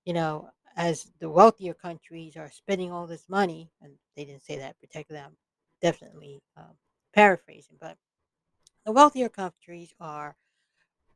you 0.03 0.13
know, 0.13 0.49
as 0.75 1.11
the 1.19 1.29
wealthier 1.29 1.75
countries 1.75 2.35
are 2.35 2.49
spending 2.49 2.91
all 2.91 3.05
this 3.05 3.29
money, 3.29 3.69
and 3.83 3.93
they 4.15 4.25
didn't 4.25 4.43
say 4.43 4.57
that 4.57 4.79
particularly, 4.81 5.27
I'm 5.27 5.37
definitely 5.79 6.41
um, 6.57 6.73
paraphrasing, 7.13 7.77
but 7.79 7.97
the 8.83 8.91
wealthier 8.91 9.29
countries 9.29 9.93
are 9.99 10.35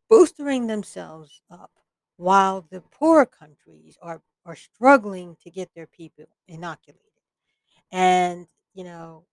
boosting 0.10 0.68
themselves 0.68 1.42
up 1.50 1.72
while 2.18 2.66
the 2.72 2.82
poorer 2.82 3.26
countries 3.26 3.98
are, 4.02 4.22
are 4.46 4.56
struggling 4.56 5.38
to 5.44 5.50
get 5.50 5.70
their 5.76 5.88
people 5.88 6.26
inoculated. 6.48 7.02
And, 7.92 8.48
you 8.74 8.84
know, 8.84 9.24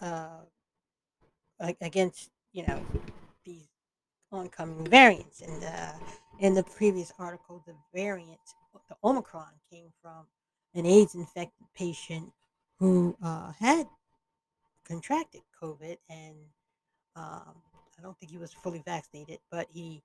uh, 0.00 0.42
against, 1.80 2.30
you 2.52 2.66
know, 2.66 2.84
these 3.44 3.68
oncoming 4.32 4.86
variants. 4.86 5.40
And 5.40 5.62
uh, 5.64 5.92
in 6.40 6.54
the 6.54 6.64
previous 6.64 7.12
article, 7.18 7.62
the 7.66 7.74
variant, 7.94 8.40
the 8.88 8.96
Omicron, 9.04 9.52
came 9.70 9.92
from 10.02 10.26
an 10.74 10.86
AIDS 10.86 11.14
infected 11.14 11.66
patient 11.74 12.32
who 12.78 13.16
uh, 13.22 13.52
had 13.52 13.86
contracted 14.86 15.42
COVID 15.62 15.96
and 16.10 16.34
um, 17.16 17.54
I 17.98 18.02
don't 18.02 18.18
think 18.18 18.32
he 18.32 18.38
was 18.38 18.52
fully 18.52 18.82
vaccinated, 18.84 19.38
but 19.50 19.68
he, 19.72 20.02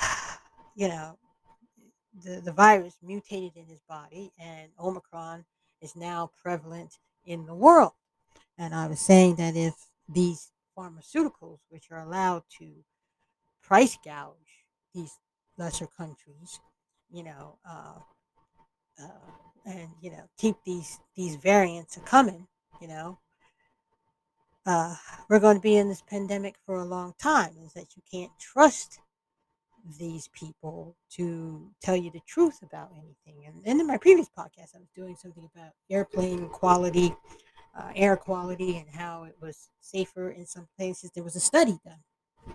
you 0.76 0.88
know, 0.88 1.18
the, 2.22 2.40
the 2.40 2.52
virus 2.52 2.96
mutated 3.02 3.56
in 3.56 3.66
his 3.66 3.80
body 3.88 4.32
and 4.38 4.70
Omicron 4.78 5.44
is 5.80 5.96
now 5.96 6.30
prevalent 6.42 6.98
in 7.26 7.46
the 7.46 7.54
world. 7.54 7.92
And 8.58 8.74
I 8.74 8.86
was 8.86 9.00
saying 9.00 9.36
that 9.36 9.56
if 9.56 9.74
these 10.08 10.50
pharmaceuticals, 10.76 11.58
which 11.68 11.90
are 11.90 12.00
allowed 12.00 12.42
to 12.58 12.70
price 13.62 13.98
gouge 14.04 14.64
these 14.94 15.18
lesser 15.58 15.86
countries, 15.86 16.60
you 17.12 17.24
know, 17.24 17.58
uh, 17.68 17.98
uh, 19.02 19.08
and 19.66 19.88
you 20.00 20.10
know, 20.10 20.28
keep 20.38 20.56
these 20.64 20.98
these 21.16 21.36
variants 21.36 21.98
coming, 22.04 22.46
you 22.80 22.88
know, 22.88 23.18
uh, 24.66 24.94
we're 25.28 25.40
going 25.40 25.56
to 25.56 25.62
be 25.62 25.76
in 25.76 25.88
this 25.88 26.02
pandemic 26.02 26.56
for 26.64 26.76
a 26.76 26.84
long 26.84 27.14
time. 27.18 27.54
Is 27.64 27.72
that 27.72 27.96
you 27.96 28.02
can't 28.10 28.32
trust 28.38 29.00
these 29.98 30.28
people 30.28 30.96
to 31.10 31.70
tell 31.82 31.96
you 31.96 32.10
the 32.10 32.22
truth 32.26 32.62
about 32.62 32.90
anything. 32.92 33.46
And, 33.46 33.62
and 33.66 33.80
in 33.80 33.86
my 33.86 33.98
previous 33.98 34.28
podcast, 34.28 34.74
I 34.74 34.78
was 34.78 34.88
doing 34.94 35.16
something 35.16 35.48
about 35.54 35.72
airplane 35.90 36.48
quality, 36.48 37.14
uh, 37.78 37.90
air 37.94 38.16
quality, 38.16 38.78
and 38.78 38.88
how 38.88 39.24
it 39.24 39.36
was 39.40 39.68
safer 39.80 40.30
in 40.30 40.46
some 40.46 40.68
places. 40.78 41.10
There 41.14 41.24
was 41.24 41.36
a 41.36 41.40
study 41.40 41.78
done, 41.84 42.54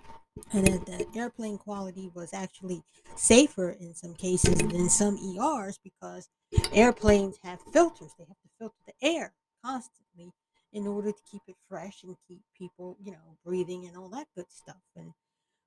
and 0.54 0.66
that 0.68 0.86
the 0.86 1.08
airplane 1.20 1.58
quality 1.58 2.12
was 2.14 2.34
actually 2.34 2.82
safer 3.16 3.72
in 3.72 3.94
some 3.94 4.16
cases 4.16 4.56
than 4.56 4.90
some 4.90 5.18
ERs 5.18 5.80
because 5.84 6.30
airplanes 6.74 7.38
have 7.44 7.60
filters. 7.72 8.12
They 8.18 8.26
have 8.26 8.42
to 8.42 8.50
filter 8.58 8.82
the 8.88 9.08
air 9.08 9.34
constantly 9.64 10.32
in 10.72 10.88
order 10.88 11.12
to 11.12 11.22
keep 11.30 11.42
it 11.48 11.56
fresh 11.68 12.04
and 12.04 12.16
keep 12.28 12.42
people, 12.58 12.98
you 13.04 13.12
know, 13.12 13.38
breathing 13.44 13.86
and 13.86 13.98
all 13.98 14.10
that 14.10 14.28
good 14.36 14.46
stuff. 14.50 14.82
And 14.96 15.14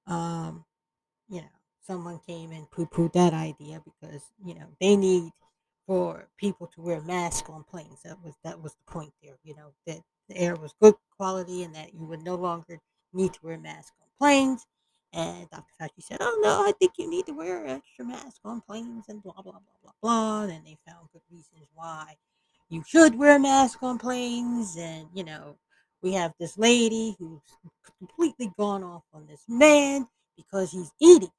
um, 0.07 0.65
you 1.29 1.41
know, 1.41 1.49
someone 1.87 2.21
came 2.27 2.53
and 2.53 2.71
poo 2.71 2.87
pooed 2.87 3.13
that 3.13 3.35
idea 3.35 3.83
because, 3.85 4.23
you 4.45 4.55
know, 4.55 4.67
they 4.81 4.97
need 4.97 5.31
for 5.87 6.29
people 6.39 6.69
to 6.69 6.81
wear 6.81 7.01
masks 7.01 7.49
on 7.51 7.65
planes. 7.65 8.01
That 8.05 8.23
was 8.23 8.35
that 8.45 8.63
was 8.63 8.73
the 8.75 8.93
point 8.93 9.13
there, 9.23 9.37
you 9.43 9.55
know, 9.55 9.73
that 9.87 10.01
the 10.29 10.37
air 10.37 10.55
was 10.57 10.75
good 10.81 10.95
quality 11.17 11.65
and 11.65 11.75
that 11.75 11.95
you 11.95 12.07
would 12.07 12.23
no 12.23 12.37
longer 12.37 12.79
need 13.13 13.35
to 13.35 13.41
wear 13.43 13.59
masks 13.59 13.97
on 14.01 14.09
planes. 14.19 14.65
And 15.13 15.51
Dr. 15.51 15.75
Fauci 15.81 16.03
said, 16.03 16.19
Oh 16.21 16.41
no, 16.43 16.67
I 16.67 16.73
think 16.79 16.93
you 16.99 17.11
need 17.11 17.27
to 17.27 17.33
wear 17.33 17.65
an 17.65 17.71
extra 17.71 18.05
mask 18.05 18.41
on 18.45 18.63
planes 18.63 19.05
and 19.09 19.23
blah 19.23 19.35
blah 19.35 19.53
blah 19.53 19.61
blah 19.83 19.93
blah. 20.01 20.43
And 20.45 20.65
they 20.65 20.79
found 20.87 21.09
good 21.13 21.23
reasons 21.31 21.69
why 21.75 22.15
you 22.71 22.83
should 22.87 23.15
wear 23.17 23.37
a 23.37 23.41
mask 23.41 23.83
on 23.83 23.99
planes. 23.99 24.77
And, 24.79 25.09
you 25.13 25.25
know, 25.25 25.57
we 26.03 26.15
have 26.15 26.33
this 26.41 26.57
lady 26.57 27.15
who's 27.19 27.41
completely 27.99 28.51
gone 28.57 28.83
off 28.83 29.03
on 29.13 29.27
this 29.27 29.45
man 29.49 30.09
because 30.37 30.73
he's 30.73 30.93
eating. 31.01 31.31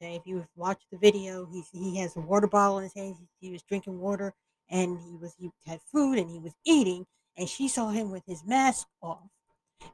Okay, 0.00 0.14
if 0.14 0.22
you 0.26 0.46
watch 0.54 0.80
the 0.92 0.98
video, 0.98 1.46
he's 1.46 1.68
he 1.72 1.96
has 1.98 2.16
a 2.16 2.20
water 2.20 2.46
bottle 2.46 2.78
in 2.78 2.84
his 2.84 2.94
hand. 2.94 3.16
He, 3.18 3.46
he 3.48 3.52
was 3.52 3.62
drinking 3.62 3.98
water, 3.98 4.32
and 4.70 4.98
he 5.00 5.16
was 5.16 5.34
he 5.38 5.50
had 5.66 5.80
food, 5.82 6.18
and 6.18 6.30
he 6.30 6.38
was 6.38 6.54
eating. 6.64 7.06
And 7.36 7.48
she 7.48 7.68
saw 7.68 7.90
him 7.90 8.10
with 8.10 8.24
his 8.26 8.44
mask 8.44 8.86
off, 9.02 9.30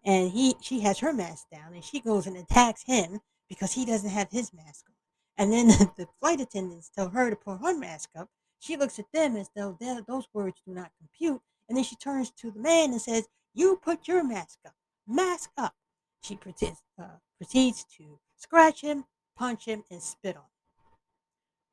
and 0.05 0.31
he 0.31 0.55
she 0.61 0.81
has 0.81 0.99
her 0.99 1.13
mask 1.13 1.47
down, 1.51 1.75
and 1.75 1.85
she 1.85 2.01
goes 2.01 2.27
and 2.27 2.37
attacks 2.37 2.83
him 2.85 3.21
because 3.49 3.73
he 3.73 3.85
doesn't 3.85 4.11
have 4.11 4.31
his 4.31 4.53
mask 4.53 4.85
on. 4.89 4.95
And 5.37 5.53
then 5.53 5.69
the, 5.69 5.91
the 5.97 6.09
flight 6.21 6.41
attendants 6.41 6.91
tell 6.91 7.09
her 7.09 7.31
to 7.31 7.37
put 7.37 7.61
her 7.61 7.77
mask 7.77 8.11
up. 8.17 8.29
She 8.61 8.77
looks 8.77 8.99
at 8.99 9.13
them 9.13 9.37
as 9.37 9.51
though 9.55 9.77
those 10.07 10.27
words 10.33 10.61
do 10.67 10.73
not 10.75 10.93
compute, 10.99 11.41
and 11.69 11.77
then 11.77 11.85
she 11.85 11.97
turns 11.97 12.31
to 12.33 12.51
the 12.51 12.61
man 12.61 12.93
and 12.93 13.01
says, 13.01 13.27
"You 13.55 13.79
put 13.83 14.09
your 14.09 14.25
mask 14.25 14.59
up. 14.67 14.75
Mask 15.07 15.51
up." 15.57 15.75
She 16.23 16.37
pretends, 16.37 16.83
uh, 16.99 17.19
proceeds 17.39 17.85
to 17.97 18.19
scratch 18.45 18.83
him, 18.83 19.07
punch 19.39 19.65
him, 19.65 19.85
and 19.91 20.03
spit 20.03 20.37
on 20.37 20.43
him. 20.43 20.49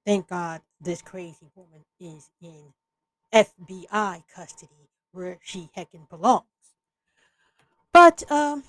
Thank 0.05 0.29
God 0.29 0.61
this 0.79 1.01
crazy 1.01 1.51
woman 1.53 1.83
is 1.99 2.29
in 2.41 2.73
FBI 3.33 4.23
custody 4.33 4.89
where 5.11 5.37
she 5.43 5.69
heckin' 5.77 6.09
belongs. 6.09 6.45
But 7.91 8.23
um, 8.31 8.63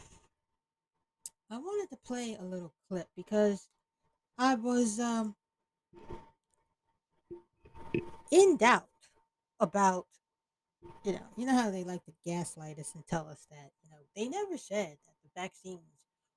I 1.48 1.58
wanted 1.58 1.90
to 1.90 1.96
play 2.04 2.36
a 2.38 2.44
little 2.44 2.72
clip 2.88 3.06
because 3.16 3.68
I 4.36 4.56
was 4.56 4.98
um, 4.98 5.36
in 8.32 8.56
doubt 8.56 8.88
about 9.60 10.06
you 11.04 11.12
know 11.12 11.22
you 11.36 11.46
know 11.46 11.54
how 11.54 11.70
they 11.70 11.84
like 11.84 12.04
to 12.06 12.12
gaslight 12.26 12.80
us 12.80 12.90
and 12.96 13.06
tell 13.06 13.28
us 13.28 13.46
that 13.48 13.70
you 13.84 13.90
know 13.90 13.98
they 14.16 14.28
never 14.28 14.58
said 14.58 14.96
that 15.06 15.14
the 15.22 15.40
vaccines 15.40 15.91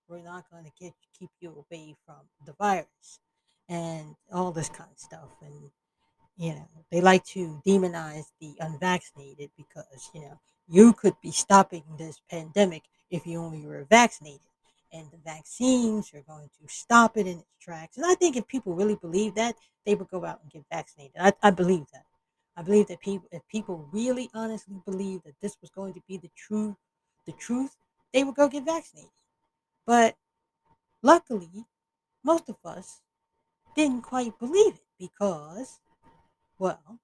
we're 0.07 0.23
not 0.23 0.49
going 0.51 0.65
to 0.65 0.71
get 0.79 0.93
keep 1.17 1.29
you 1.39 1.49
away 1.49 1.95
from 2.05 2.15
the 2.45 2.53
virus 2.53 3.19
and 3.69 4.15
all 4.31 4.51
this 4.51 4.69
kind 4.69 4.89
of 4.91 4.99
stuff. 4.99 5.29
And 5.41 5.71
you 6.37 6.53
know 6.53 6.67
they 6.91 7.01
like 7.01 7.23
to 7.25 7.61
demonize 7.65 8.25
the 8.39 8.53
unvaccinated 8.59 9.49
because 9.57 10.09
you 10.13 10.21
know 10.21 10.39
you 10.67 10.93
could 10.93 11.15
be 11.21 11.31
stopping 11.31 11.83
this 11.97 12.19
pandemic 12.29 12.83
if 13.09 13.25
you 13.25 13.39
only 13.39 13.65
were 13.65 13.85
vaccinated. 13.89 14.41
And 14.93 15.11
the 15.11 15.17
vaccines 15.25 16.13
are 16.13 16.21
going 16.21 16.49
to 16.61 16.73
stop 16.73 17.17
it 17.17 17.27
in 17.27 17.39
its 17.39 17.55
tracks. 17.59 17.97
And 17.97 18.05
i 18.05 18.15
think 18.15 18.37
if 18.37 18.47
people 18.47 18.73
really 18.73 18.95
believe 18.95 19.35
that 19.35 19.55
they 19.85 19.95
would 19.95 20.09
go 20.09 20.25
out 20.25 20.39
and 20.41 20.51
get 20.51 20.63
vaccinated. 20.71 21.15
I, 21.19 21.33
I 21.43 21.51
believe 21.51 21.85
that. 21.93 22.05
I 22.57 22.61
believe 22.61 22.87
that 22.87 23.01
people 23.01 23.27
if 23.31 23.41
people 23.49 23.87
really 23.91 24.29
honestly 24.33 24.77
believe 24.85 25.23
that 25.23 25.39
this 25.41 25.57
was 25.61 25.69
going 25.69 25.93
to 25.93 26.01
be 26.07 26.17
the 26.17 26.31
true 26.35 26.77
the 27.25 27.33
truth 27.33 27.75
they 28.13 28.23
would 28.23 28.35
go 28.35 28.47
get 28.47 28.63
vaccinated 28.65 29.09
but 29.85 30.15
luckily, 31.01 31.65
most 32.23 32.49
of 32.49 32.57
us 32.65 33.01
didn't 33.75 34.01
quite 34.01 34.37
believe 34.39 34.75
it 34.75 34.85
because, 34.97 35.79
well, 36.57 36.99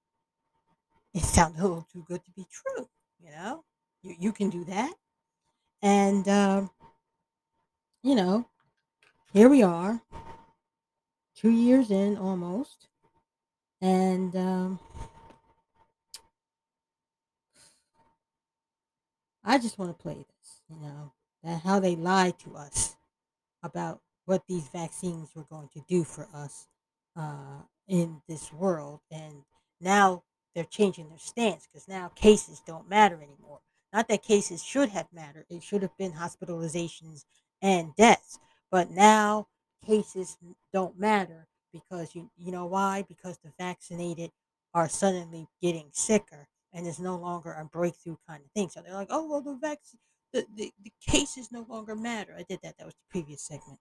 it 1.14 1.22
sounded 1.22 1.60
a 1.60 1.62
little 1.62 1.86
too 1.92 2.04
good 2.06 2.24
to 2.24 2.30
be 2.32 2.46
true. 2.50 2.88
You 3.20 3.30
know, 3.30 3.64
you, 4.02 4.16
you 4.18 4.32
can 4.32 4.50
do 4.50 4.64
that. 4.64 4.94
And, 5.82 6.26
um, 6.28 6.70
you 8.02 8.14
know, 8.14 8.48
here 9.32 9.48
we 9.48 9.62
are, 9.62 10.00
two 11.36 11.50
years 11.50 11.90
in 11.90 12.16
almost. 12.16 12.88
And, 13.80 14.34
um, 14.36 14.80
I 19.44 19.58
just 19.58 19.76
want 19.76 19.96
to 19.96 20.02
play 20.02 20.14
this, 20.14 20.60
you 20.68 20.76
know, 20.80 21.12
that 21.42 21.62
how 21.62 21.80
they 21.80 21.96
lied 21.96 22.38
to 22.40 22.56
us 22.56 22.96
about 23.62 24.00
what 24.24 24.46
these 24.46 24.68
vaccines 24.68 25.30
were 25.34 25.44
going 25.44 25.68
to 25.72 25.82
do 25.88 26.04
for 26.04 26.28
us 26.34 26.66
uh, 27.16 27.62
in 27.88 28.22
this 28.28 28.52
world. 28.52 29.00
And 29.10 29.44
now 29.80 30.24
they're 30.54 30.64
changing 30.64 31.08
their 31.08 31.18
stance 31.18 31.66
because 31.66 31.88
now 31.88 32.08
cases 32.08 32.62
don't 32.66 32.88
matter 32.88 33.16
anymore. 33.16 33.60
Not 33.92 34.08
that 34.08 34.22
cases 34.22 34.62
should 34.64 34.88
have 34.90 35.08
mattered, 35.12 35.46
it 35.50 35.62
should 35.62 35.82
have 35.82 35.96
been 35.98 36.12
hospitalizations 36.12 37.24
and 37.60 37.94
deaths. 37.96 38.38
But 38.70 38.90
now 38.90 39.48
cases 39.84 40.38
don't 40.72 40.98
matter 40.98 41.46
because 41.72 42.14
you 42.14 42.30
you 42.36 42.52
know 42.52 42.66
why? 42.66 43.02
Because 43.06 43.38
the 43.38 43.52
vaccinated 43.58 44.30
are 44.74 44.88
suddenly 44.88 45.46
getting 45.60 45.90
sicker 45.92 46.48
and 46.72 46.86
it's 46.86 46.98
no 46.98 47.16
longer 47.16 47.52
a 47.52 47.64
breakthrough 47.66 48.16
kind 48.26 48.42
of 48.44 48.50
thing. 48.52 48.70
So 48.70 48.80
they're 48.80 48.94
like, 48.94 49.08
oh 49.10 49.28
well 49.28 49.42
the 49.42 49.56
vaccine 49.60 50.00
the, 50.32 50.46
the, 50.56 50.72
the 50.82 50.92
cases 51.06 51.50
no 51.52 51.66
longer 51.68 51.94
matter. 51.94 52.34
I 52.36 52.44
did 52.48 52.60
that. 52.62 52.76
That 52.78 52.86
was 52.86 52.94
the 52.94 53.10
previous 53.10 53.42
segment. 53.42 53.78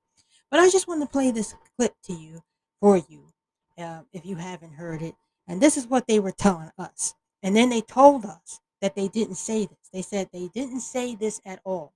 But 0.49 0.59
I 0.59 0.69
just 0.69 0.87
want 0.87 1.01
to 1.01 1.07
play 1.07 1.31
this 1.31 1.55
clip 1.77 1.93
to 2.03 2.13
you 2.13 2.41
for 2.79 2.97
you 2.97 3.27
uh, 3.77 4.01
if 4.13 4.25
you 4.25 4.35
haven't 4.35 4.73
heard 4.73 5.01
it. 5.01 5.15
And 5.47 5.61
this 5.61 5.77
is 5.77 5.87
what 5.87 6.07
they 6.07 6.19
were 6.19 6.31
telling 6.31 6.71
us. 6.77 7.13
And 7.43 7.55
then 7.55 7.69
they 7.69 7.81
told 7.81 8.25
us 8.25 8.59
that 8.81 8.95
they 8.95 9.07
didn't 9.07 9.35
say 9.35 9.65
this. 9.65 9.89
They 9.93 10.01
said 10.01 10.29
they 10.31 10.49
didn't 10.53 10.81
say 10.81 11.15
this 11.15 11.41
at 11.45 11.59
all. 11.63 11.93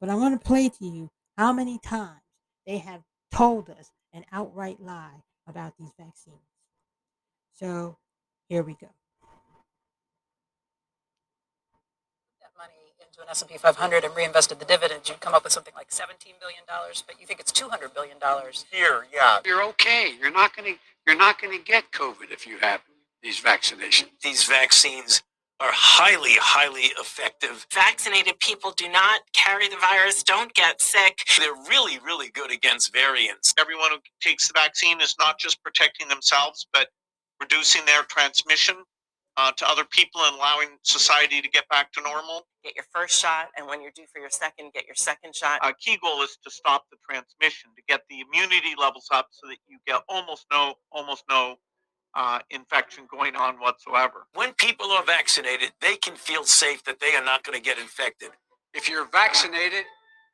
But 0.00 0.10
I 0.10 0.14
want 0.14 0.40
to 0.40 0.46
play 0.46 0.68
to 0.68 0.84
you 0.86 1.10
how 1.36 1.52
many 1.52 1.78
times 1.78 2.20
they 2.66 2.78
have 2.78 3.02
told 3.32 3.70
us 3.70 3.90
an 4.12 4.24
outright 4.32 4.80
lie 4.80 5.22
about 5.46 5.74
these 5.78 5.92
vaccines. 5.98 6.36
So 7.54 7.96
here 8.48 8.62
we 8.62 8.74
go. 8.74 8.88
that 12.98 13.05
money 13.16 13.22
into 13.22 13.28
an 13.28 13.30
S&P 13.30 13.58
500 13.58 14.04
and 14.04 14.16
reinvested 14.16 14.58
the 14.58 14.64
dividends, 14.64 15.08
you'd 15.08 15.20
come 15.20 15.34
up 15.34 15.44
with 15.44 15.52
something 15.52 15.74
like 15.76 15.90
17 15.90 16.34
billion 16.40 16.62
dollars. 16.66 17.02
But 17.06 17.20
you 17.20 17.26
think 17.26 17.40
it's 17.40 17.52
200 17.52 17.94
billion 17.94 18.18
dollars. 18.18 18.64
Here, 18.70 19.06
yeah. 19.12 19.38
You're 19.44 19.62
okay. 19.70 20.12
You're 20.20 20.32
not 20.32 20.54
going 20.56 20.74
to 20.74 20.78
you're 21.06 21.16
not 21.16 21.40
going 21.40 21.56
to 21.56 21.64
get 21.64 21.92
COVID 21.92 22.30
if 22.32 22.46
you 22.46 22.58
have 22.58 22.80
these 23.22 23.40
vaccinations. 23.40 24.08
These 24.22 24.44
vaccines 24.44 25.22
are 25.60 25.72
highly, 25.72 26.32
highly 26.34 26.92
effective. 27.00 27.66
vaccinated 27.72 28.38
people 28.40 28.72
do 28.72 28.88
not 28.90 29.22
carry 29.32 29.68
the 29.68 29.76
virus, 29.76 30.22
don't 30.22 30.52
get 30.52 30.82
sick. 30.82 31.20
They're 31.38 31.54
really, 31.70 31.98
really 32.04 32.28
good 32.28 32.50
against 32.50 32.92
variants. 32.92 33.54
everyone 33.58 33.90
who 33.92 33.98
takes 34.20 34.48
the 34.48 34.52
vaccine 34.54 35.00
is 35.00 35.14
not 35.18 35.38
just 35.38 35.62
protecting 35.62 36.08
themselves, 36.08 36.66
but 36.74 36.88
reducing 37.40 37.86
their 37.86 38.02
transmission 38.02 38.76
uh, 39.36 39.52
to 39.52 39.68
other 39.68 39.84
people 39.84 40.20
and 40.24 40.36
allowing 40.36 40.68
society 40.82 41.40
to 41.40 41.48
get 41.48 41.68
back 41.68 41.92
to 41.92 42.00
normal. 42.02 42.46
Get 42.64 42.74
your 42.74 42.86
first 42.92 43.20
shot, 43.20 43.48
and 43.56 43.66
when 43.66 43.82
you're 43.82 43.92
due 43.94 44.06
for 44.12 44.20
your 44.20 44.30
second, 44.30 44.72
get 44.72 44.86
your 44.86 44.94
second 44.94 45.34
shot. 45.34 45.60
A 45.62 45.72
key 45.74 45.98
goal 46.02 46.22
is 46.22 46.38
to 46.44 46.50
stop 46.50 46.86
the 46.90 46.96
transmission, 47.08 47.70
to 47.76 47.82
get 47.86 48.02
the 48.08 48.20
immunity 48.20 48.74
levels 48.78 49.08
up 49.12 49.28
so 49.30 49.46
that 49.48 49.58
you 49.68 49.78
get 49.86 50.02
almost 50.08 50.46
no, 50.50 50.74
almost 50.90 51.24
no 51.28 51.56
uh, 52.14 52.40
infection 52.50 53.06
going 53.10 53.36
on 53.36 53.56
whatsoever. 53.56 54.26
When 54.34 54.52
people 54.54 54.90
are 54.90 55.04
vaccinated, 55.04 55.72
they 55.80 55.96
can 55.96 56.16
feel 56.16 56.44
safe 56.44 56.82
that 56.84 56.98
they 56.98 57.14
are 57.14 57.24
not 57.24 57.44
going 57.44 57.56
to 57.56 57.62
get 57.62 57.78
infected. 57.78 58.30
If 58.72 58.88
you're 58.88 59.06
vaccinated, 59.06 59.84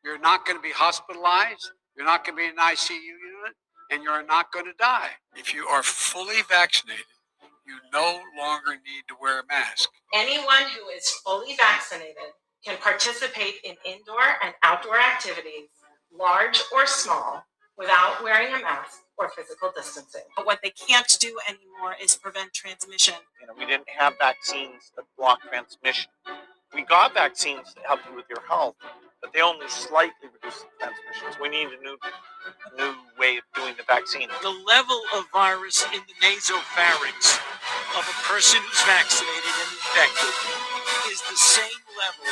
you're 0.04 0.18
not 0.18 0.46
going 0.46 0.58
to 0.58 0.62
be 0.62 0.72
hospitalized. 0.72 1.72
You're 1.96 2.06
not 2.06 2.24
going 2.24 2.36
to 2.36 2.42
be 2.42 2.48
in 2.48 2.58
an 2.58 2.74
ICU 2.74 2.92
unit, 2.94 3.54
and 3.90 4.02
you're 4.02 4.24
not 4.24 4.52
going 4.52 4.64
to 4.64 4.72
die. 4.78 5.10
If 5.34 5.52
you 5.52 5.66
are 5.66 5.82
fully 5.82 6.42
vaccinated, 6.48 7.04
you 7.66 7.78
no 7.92 8.20
longer 8.38 8.72
need 8.72 9.04
to 9.08 9.14
wear 9.20 9.40
a 9.40 9.46
mask. 9.46 9.88
Anyone 10.14 10.64
who 10.76 10.88
is 10.88 11.08
fully 11.24 11.54
vaccinated 11.56 12.16
can 12.64 12.76
participate 12.78 13.56
in 13.64 13.76
indoor 13.84 14.22
and 14.44 14.54
outdoor 14.62 14.98
activities, 14.98 15.68
large 16.12 16.62
or 16.72 16.86
small, 16.86 17.44
without 17.76 18.22
wearing 18.22 18.54
a 18.54 18.60
mask 18.60 18.98
or 19.18 19.28
physical 19.30 19.72
distancing. 19.74 20.22
But 20.36 20.46
what 20.46 20.60
they 20.62 20.70
can't 20.70 21.16
do 21.20 21.36
anymore 21.48 21.96
is 22.02 22.16
prevent 22.16 22.52
transmission. 22.52 23.14
You 23.40 23.46
know, 23.46 23.54
we 23.58 23.66
didn't 23.66 23.88
have 23.98 24.14
vaccines 24.18 24.92
that 24.96 25.04
block 25.16 25.40
transmission. 25.42 26.10
We 26.74 26.82
got 26.84 27.14
vaccines 27.14 27.74
that 27.74 27.84
help 27.86 28.00
you 28.08 28.16
with 28.16 28.26
your 28.30 28.42
health, 28.48 28.76
but 29.22 29.32
they 29.32 29.40
only 29.42 29.68
slightly 29.68 30.28
reduce 30.32 30.62
the 30.62 30.68
transmissions. 30.78 31.36
We 31.42 31.48
need 31.50 31.68
a 31.68 31.80
new, 31.82 31.98
new 32.78 32.94
way 33.18 33.38
of 33.38 33.44
doing 33.54 33.74
the 33.76 33.84
vaccine. 33.84 34.28
the 34.42 34.54
level 34.66 35.00
of 35.16 35.26
virus 35.32 35.84
in 35.94 36.00
the 36.06 36.16
nasopharynx 36.22 37.40
of 37.98 38.04
a 38.06 38.16
person 38.28 38.60
who's 38.62 38.82
vaccinated 38.86 39.54
and 39.64 39.70
infected 39.74 40.34
is 41.12 41.20
the 41.28 41.36
same 41.36 41.82
level 41.98 42.28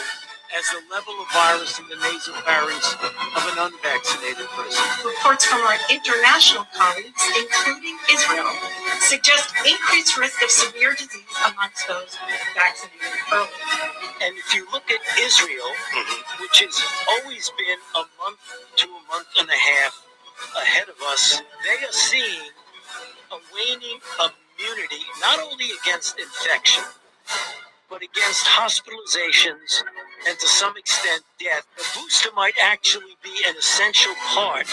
as 0.56 0.64
the 0.72 0.82
level 0.92 1.14
of 1.20 1.28
virus 1.32 1.78
in 1.80 1.86
the 1.88 1.96
nasopharynx 2.00 2.96
of 3.36 3.42
an 3.52 3.58
unvaccinated 3.60 4.48
person. 4.56 4.84
Reports 5.04 5.46
from 5.46 5.60
our 5.62 5.76
international 5.90 6.66
colleagues, 6.76 7.22
including 7.36 7.98
Israel, 8.12 8.52
suggest 9.00 9.52
increased 9.66 10.16
risk 10.18 10.42
of 10.42 10.50
severe 10.50 10.94
disease 10.94 11.36
amongst 11.52 11.88
those 11.88 12.16
vaccinated 12.54 13.20
early. 13.32 13.59
And 14.22 14.36
if 14.36 14.54
you 14.54 14.66
look 14.72 14.90
at 14.90 15.00
Israel, 15.18 15.64
mm-hmm. 15.64 16.42
which 16.42 16.60
has 16.60 16.76
always 17.08 17.50
been 17.56 17.80
a 17.94 18.04
month 18.20 18.40
to 18.76 18.86
a 18.86 19.02
month 19.08 19.28
and 19.38 19.48
a 19.48 19.56
half 19.56 20.06
ahead 20.56 20.88
of 20.88 21.00
us, 21.08 21.40
they 21.64 21.84
are 21.84 21.92
seeing 21.92 22.52
a 23.32 23.38
waning 23.54 23.98
immunity 24.20 25.02
not 25.20 25.40
only 25.40 25.66
against 25.82 26.18
infection, 26.18 26.84
but 27.88 28.02
against 28.02 28.46
hospitalizations 28.46 29.82
and 30.28 30.38
to 30.38 30.46
some 30.46 30.76
extent 30.76 31.22
death. 31.38 31.66
The 31.76 32.00
booster 32.00 32.30
might 32.36 32.54
actually 32.62 33.16
be 33.22 33.32
an 33.48 33.56
essential 33.56 34.14
part 34.34 34.66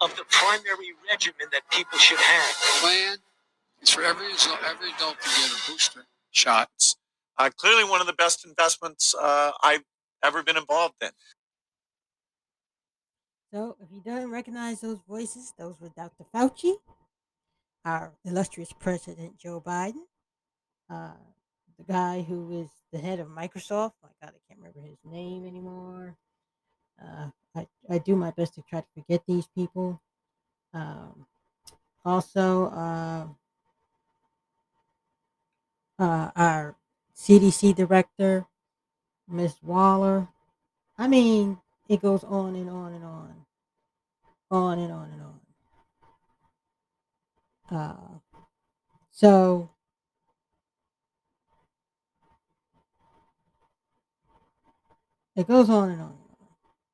of 0.00 0.14
the 0.16 0.24
primary 0.30 0.92
regimen 1.10 1.48
that 1.52 1.62
people 1.70 1.98
should 1.98 2.18
have. 2.18 2.54
Plan 2.80 3.16
is 3.82 3.90
for 3.90 4.02
every 4.02 4.26
every 4.26 4.92
adult 4.92 5.20
to 5.20 5.28
get 5.28 5.50
a 5.50 5.70
booster 5.70 6.06
shot. 6.30 6.93
Uh, 7.36 7.50
clearly, 7.56 7.84
one 7.84 8.00
of 8.00 8.06
the 8.06 8.12
best 8.12 8.46
investments 8.46 9.14
uh, 9.20 9.50
I've 9.62 9.82
ever 10.22 10.42
been 10.42 10.56
involved 10.56 10.94
in. 11.02 11.10
So, 13.52 13.76
if 13.80 13.88
you 13.92 14.02
don't 14.04 14.30
recognize 14.30 14.80
those 14.80 14.98
voices, 15.08 15.52
those 15.58 15.80
were 15.80 15.90
Dr. 15.96 16.24
Fauci, 16.34 16.74
our 17.84 18.12
illustrious 18.24 18.72
President 18.72 19.38
Joe 19.38 19.62
Biden, 19.64 20.02
uh, 20.90 21.12
the 21.78 21.84
guy 21.84 22.22
who 22.22 22.62
is 22.62 22.68
the 22.92 22.98
head 22.98 23.18
of 23.18 23.28
Microsoft. 23.28 23.92
My 24.02 24.08
God, 24.22 24.32
I 24.34 24.40
can't 24.48 24.58
remember 24.58 24.80
his 24.80 24.98
name 25.04 25.46
anymore. 25.46 26.16
Uh, 27.02 27.30
I, 27.56 27.66
I 27.90 27.98
do 27.98 28.16
my 28.16 28.30
best 28.30 28.54
to 28.54 28.62
try 28.68 28.80
to 28.80 28.86
forget 28.94 29.22
these 29.26 29.48
people. 29.54 30.00
Um, 30.72 31.26
also, 32.04 32.66
uh, 32.66 33.26
uh, 35.98 36.30
our 36.36 36.76
CDC 37.24 37.74
director, 37.74 38.44
Miss 39.26 39.56
Waller. 39.62 40.28
I 40.98 41.08
mean, 41.08 41.58
it 41.88 42.02
goes 42.02 42.22
on 42.22 42.54
and 42.54 42.68
on 42.68 42.92
and 42.92 43.02
on, 43.02 43.34
on 44.50 44.78
and 44.78 44.92
on 44.92 45.10
and 45.10 45.22
on. 45.22 45.40
Uh, 47.80 48.18
so 49.10 49.70
it 55.34 55.48
goes 55.48 55.70
on 55.70 55.88
and 55.88 56.02
on 56.02 56.08
and 56.08 56.18
on. 56.40 56.48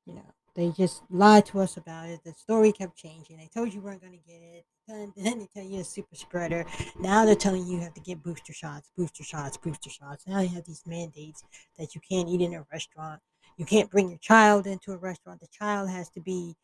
You 0.05 0.13
know, 0.13 0.33
they 0.55 0.69
just 0.69 1.01
lied 1.09 1.45
to 1.47 1.59
us 1.59 1.77
about 1.77 2.09
it. 2.09 2.23
The 2.23 2.33
story 2.33 2.71
kept 2.71 2.97
changing. 2.97 3.37
They 3.37 3.49
told 3.53 3.73
you 3.73 3.81
weren't 3.81 4.01
going 4.01 4.13
to 4.13 4.31
get 4.31 4.41
it. 4.41 4.65
Then, 4.87 5.13
then 5.15 5.39
they 5.39 5.47
tell 5.53 5.63
you 5.63 5.79
a 5.79 5.83
super 5.85 6.15
spreader. 6.15 6.65
Now 6.99 7.23
they're 7.23 7.35
telling 7.35 7.65
you 7.65 7.75
you 7.75 7.81
have 7.81 7.93
to 7.93 8.01
get 8.01 8.21
booster 8.21 8.51
shots, 8.51 8.89
booster 8.97 9.23
shots, 9.23 9.55
booster 9.55 9.89
shots. 9.89 10.27
Now 10.27 10.39
they 10.39 10.47
have 10.47 10.65
these 10.65 10.83
mandates 10.85 11.43
that 11.77 11.95
you 11.95 12.01
can't 12.01 12.27
eat 12.27 12.41
in 12.41 12.53
a 12.55 12.65
restaurant. 12.73 13.21
You 13.55 13.63
can't 13.63 13.89
bring 13.89 14.09
your 14.09 14.17
child 14.17 14.67
into 14.67 14.91
a 14.91 14.97
restaurant. 14.97 15.39
The 15.39 15.47
child 15.47 15.89
has 15.89 16.09
to 16.09 16.19
be 16.19 16.57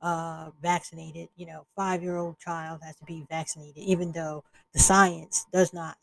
uh, 0.00 0.50
vaccinated. 0.62 1.28
You 1.36 1.46
know, 1.46 1.66
five 1.76 2.02
year 2.02 2.16
old 2.16 2.38
child 2.38 2.80
has 2.84 2.96
to 2.96 3.04
be 3.04 3.26
vaccinated, 3.28 3.76
even 3.76 4.12
though 4.12 4.44
the 4.72 4.78
science 4.78 5.44
does 5.52 5.74
not 5.74 5.98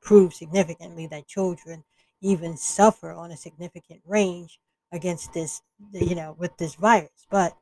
prove 0.00 0.32
significantly 0.32 1.06
that 1.08 1.26
children 1.26 1.82
even 2.20 2.56
suffer 2.56 3.10
on 3.10 3.32
a 3.32 3.36
significant 3.36 4.00
range 4.06 4.60
against 4.92 5.32
this, 5.32 5.62
you 5.92 6.14
know, 6.14 6.36
with 6.38 6.56
this 6.56 6.74
virus. 6.74 7.26
But, 7.30 7.56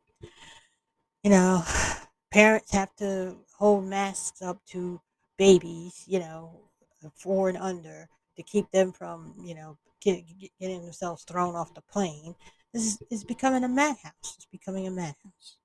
you 1.23 1.31
know, 1.31 1.63
parents 2.33 2.73
have 2.73 2.95
to 2.97 3.37
hold 3.57 3.85
masks 3.85 4.43
up 4.43 4.65
to 4.71 5.01
babies, 5.37 6.05
you 6.07 6.19
know, 6.21 6.63
four 7.15 7.49
and 7.49 7.59
under 7.59 8.09
to 8.37 8.43
keep 8.43 8.71
them 8.71 8.93
from, 8.93 9.35
you 9.45 9.55
know, 9.55 9.77
get, 10.01 10.23
get, 10.41 10.51
getting 10.61 10.83
themselves 10.83 11.25
thrown 11.25 11.55
off 11.55 11.75
the 11.75 11.83
plane. 11.83 12.35
This 12.73 12.87
is, 12.87 13.03
is 13.11 13.25
becoming 13.25 13.65
a 13.65 13.69
madhouse. 13.69 14.13
It's 14.23 14.47
becoming 14.51 14.87
a 14.87 14.91
madhouse. 14.91 15.57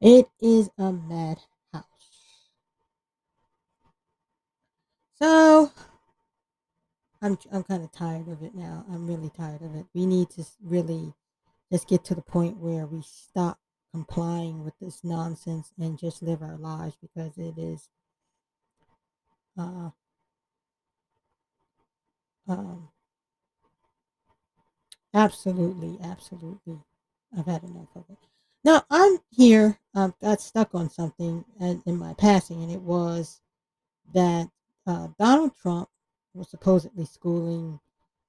It 0.00 0.26
is 0.40 0.68
a 0.78 0.92
madhouse. 0.92 1.46
So 5.14 5.70
I'm 7.22 7.38
I'm 7.52 7.62
kind 7.62 7.84
of 7.84 7.92
tired 7.92 8.28
of 8.28 8.42
it 8.42 8.54
now. 8.54 8.84
I'm 8.90 9.06
really 9.06 9.30
tired 9.30 9.62
of 9.62 9.76
it. 9.76 9.86
We 9.94 10.06
need 10.06 10.28
to 10.30 10.44
really 10.60 11.14
just 11.70 11.88
get 11.88 12.04
to 12.06 12.14
the 12.14 12.22
point 12.22 12.58
where 12.58 12.84
we 12.84 13.00
stop 13.02 13.58
complying 13.92 14.64
with 14.64 14.74
this 14.80 15.04
nonsense 15.04 15.72
and 15.78 15.98
just 15.98 16.22
live 16.22 16.42
our 16.42 16.56
lives 16.56 16.96
because 17.00 17.38
it 17.38 17.56
is 17.56 17.88
uh, 19.56 19.90
um, 22.48 22.88
absolutely, 25.14 25.98
absolutely. 26.02 26.80
I've 27.38 27.46
had 27.46 27.62
enough 27.62 27.94
of 27.94 28.04
it. 28.10 28.18
Now 28.64 28.84
I'm 28.90 29.18
here. 29.30 29.78
I 29.94 30.04
um, 30.04 30.14
got 30.20 30.40
stuck 30.40 30.74
on 30.74 30.90
something 30.90 31.44
in 31.60 31.96
my 31.96 32.14
passing, 32.14 32.62
and 32.62 32.72
it 32.72 32.80
was 32.80 33.40
that 34.14 34.48
uh, 34.86 35.08
Donald 35.18 35.52
Trump 35.60 35.88
was 36.34 36.48
supposedly 36.48 37.04
schooling 37.04 37.80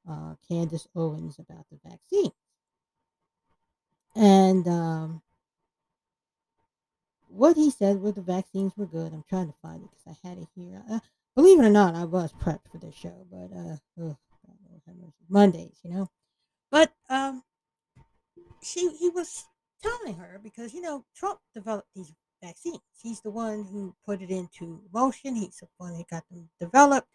uh, 0.09 0.35
Candace 0.47 0.87
Owens 0.95 1.39
about 1.39 1.65
the 1.71 1.79
vaccine. 1.89 2.31
And 4.15 4.67
um, 4.67 5.21
what 7.29 7.55
he 7.55 7.71
said 7.71 8.01
was 8.01 8.13
the 8.13 8.21
vaccines 8.21 8.73
were 8.77 8.85
good. 8.85 9.13
I'm 9.13 9.23
trying 9.27 9.47
to 9.47 9.55
find 9.61 9.83
it 9.83 9.89
because 9.91 10.17
I 10.23 10.27
had 10.27 10.37
it 10.37 10.47
here. 10.55 10.83
Uh, 10.89 10.99
believe 11.35 11.59
it 11.59 11.65
or 11.65 11.69
not, 11.69 11.95
I 11.95 12.05
was 12.05 12.33
prepped 12.33 12.69
for 12.71 12.77
this 12.77 12.95
show, 12.95 13.25
but 13.31 13.49
uh, 13.55 14.13
Mondays, 15.29 15.79
you 15.83 15.89
know. 15.89 16.09
But 16.69 16.91
um, 17.09 17.43
she 18.61 18.89
he 18.99 19.09
was 19.09 19.45
telling 19.81 20.15
her 20.15 20.39
because 20.43 20.73
you 20.73 20.81
know 20.81 21.05
Trump 21.15 21.39
developed 21.53 21.89
these 21.95 22.13
vaccines. 22.41 22.79
He's 23.01 23.21
the 23.21 23.31
one 23.31 23.65
who 23.65 23.95
put 24.05 24.21
it 24.21 24.29
into 24.29 24.81
motion. 24.93 25.35
He's 25.35 25.57
the 25.57 25.67
one 25.77 25.95
who 25.95 26.03
got 26.09 26.23
them 26.29 26.49
developed. 26.59 27.07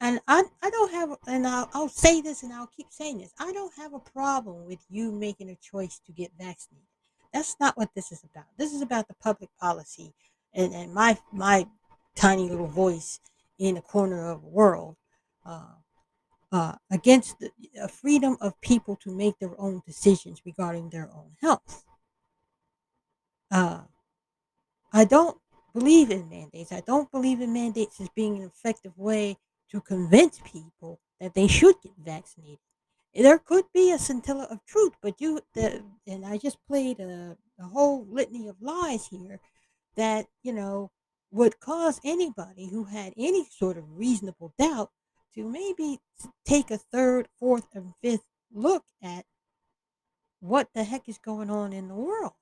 And 0.00 0.20
I, 0.28 0.44
I 0.62 0.70
don't 0.70 0.92
have, 0.92 1.16
and 1.26 1.46
I'll, 1.46 1.70
I'll 1.72 1.88
say 1.88 2.20
this 2.20 2.42
and 2.42 2.52
I'll 2.52 2.70
keep 2.76 2.88
saying 2.90 3.18
this. 3.18 3.32
I 3.38 3.52
don't 3.52 3.72
have 3.74 3.94
a 3.94 3.98
problem 3.98 4.66
with 4.66 4.80
you 4.90 5.10
making 5.10 5.48
a 5.48 5.56
choice 5.56 6.00
to 6.06 6.12
get 6.12 6.32
vaccinated. 6.38 6.86
That's 7.32 7.56
not 7.58 7.76
what 7.76 7.90
this 7.94 8.12
is 8.12 8.22
about. 8.24 8.44
This 8.58 8.72
is 8.72 8.82
about 8.82 9.08
the 9.08 9.14
public 9.14 9.50
policy 9.60 10.14
and, 10.54 10.72
and 10.74 10.92
my 10.92 11.18
my 11.32 11.66
tiny 12.14 12.48
little 12.48 12.66
voice 12.66 13.20
in 13.58 13.76
a 13.76 13.82
corner 13.82 14.30
of 14.30 14.40
the 14.40 14.48
world 14.48 14.96
uh, 15.44 15.74
uh, 16.52 16.74
against 16.90 17.38
the 17.38 17.50
uh, 17.82 17.86
freedom 17.86 18.36
of 18.40 18.58
people 18.60 18.96
to 18.96 19.10
make 19.10 19.38
their 19.38 19.58
own 19.60 19.82
decisions 19.86 20.42
regarding 20.44 20.88
their 20.90 21.10
own 21.14 21.32
health. 21.40 21.84
Uh, 23.50 23.82
I 24.92 25.04
don't 25.04 25.38
believe 25.74 26.10
in 26.10 26.28
mandates. 26.28 26.72
I 26.72 26.80
don't 26.80 27.10
believe 27.10 27.40
in 27.40 27.52
mandates 27.52 28.00
as 28.00 28.08
being 28.14 28.36
an 28.36 28.44
effective 28.44 28.96
way 28.96 29.36
to 29.76 29.82
convince 29.82 30.40
people 30.40 31.00
that 31.20 31.34
they 31.34 31.46
should 31.46 31.74
get 31.82 31.92
vaccinated. 32.02 32.58
There 33.14 33.38
could 33.38 33.64
be 33.74 33.92
a 33.92 33.98
scintilla 33.98 34.46
of 34.50 34.64
truth, 34.64 34.94
but 35.02 35.20
you, 35.20 35.40
the, 35.54 35.82
and 36.06 36.24
I 36.24 36.38
just 36.38 36.56
played 36.66 36.98
a, 36.98 37.36
a 37.58 37.64
whole 37.64 38.06
litany 38.08 38.48
of 38.48 38.56
lies 38.60 39.06
here 39.08 39.40
that, 39.96 40.26
you 40.42 40.52
know, 40.54 40.90
would 41.30 41.60
cause 41.60 42.00
anybody 42.04 42.68
who 42.68 42.84
had 42.84 43.12
any 43.18 43.46
sort 43.50 43.76
of 43.76 43.84
reasonable 43.98 44.54
doubt 44.58 44.90
to 45.34 45.44
maybe 45.44 45.98
take 46.46 46.70
a 46.70 46.78
third, 46.78 47.28
fourth, 47.38 47.66
and 47.74 47.92
fifth 48.02 48.24
look 48.52 48.84
at 49.02 49.26
what 50.40 50.68
the 50.74 50.84
heck 50.84 51.06
is 51.06 51.18
going 51.18 51.50
on 51.50 51.74
in 51.74 51.88
the 51.88 51.94
world. 51.94 52.32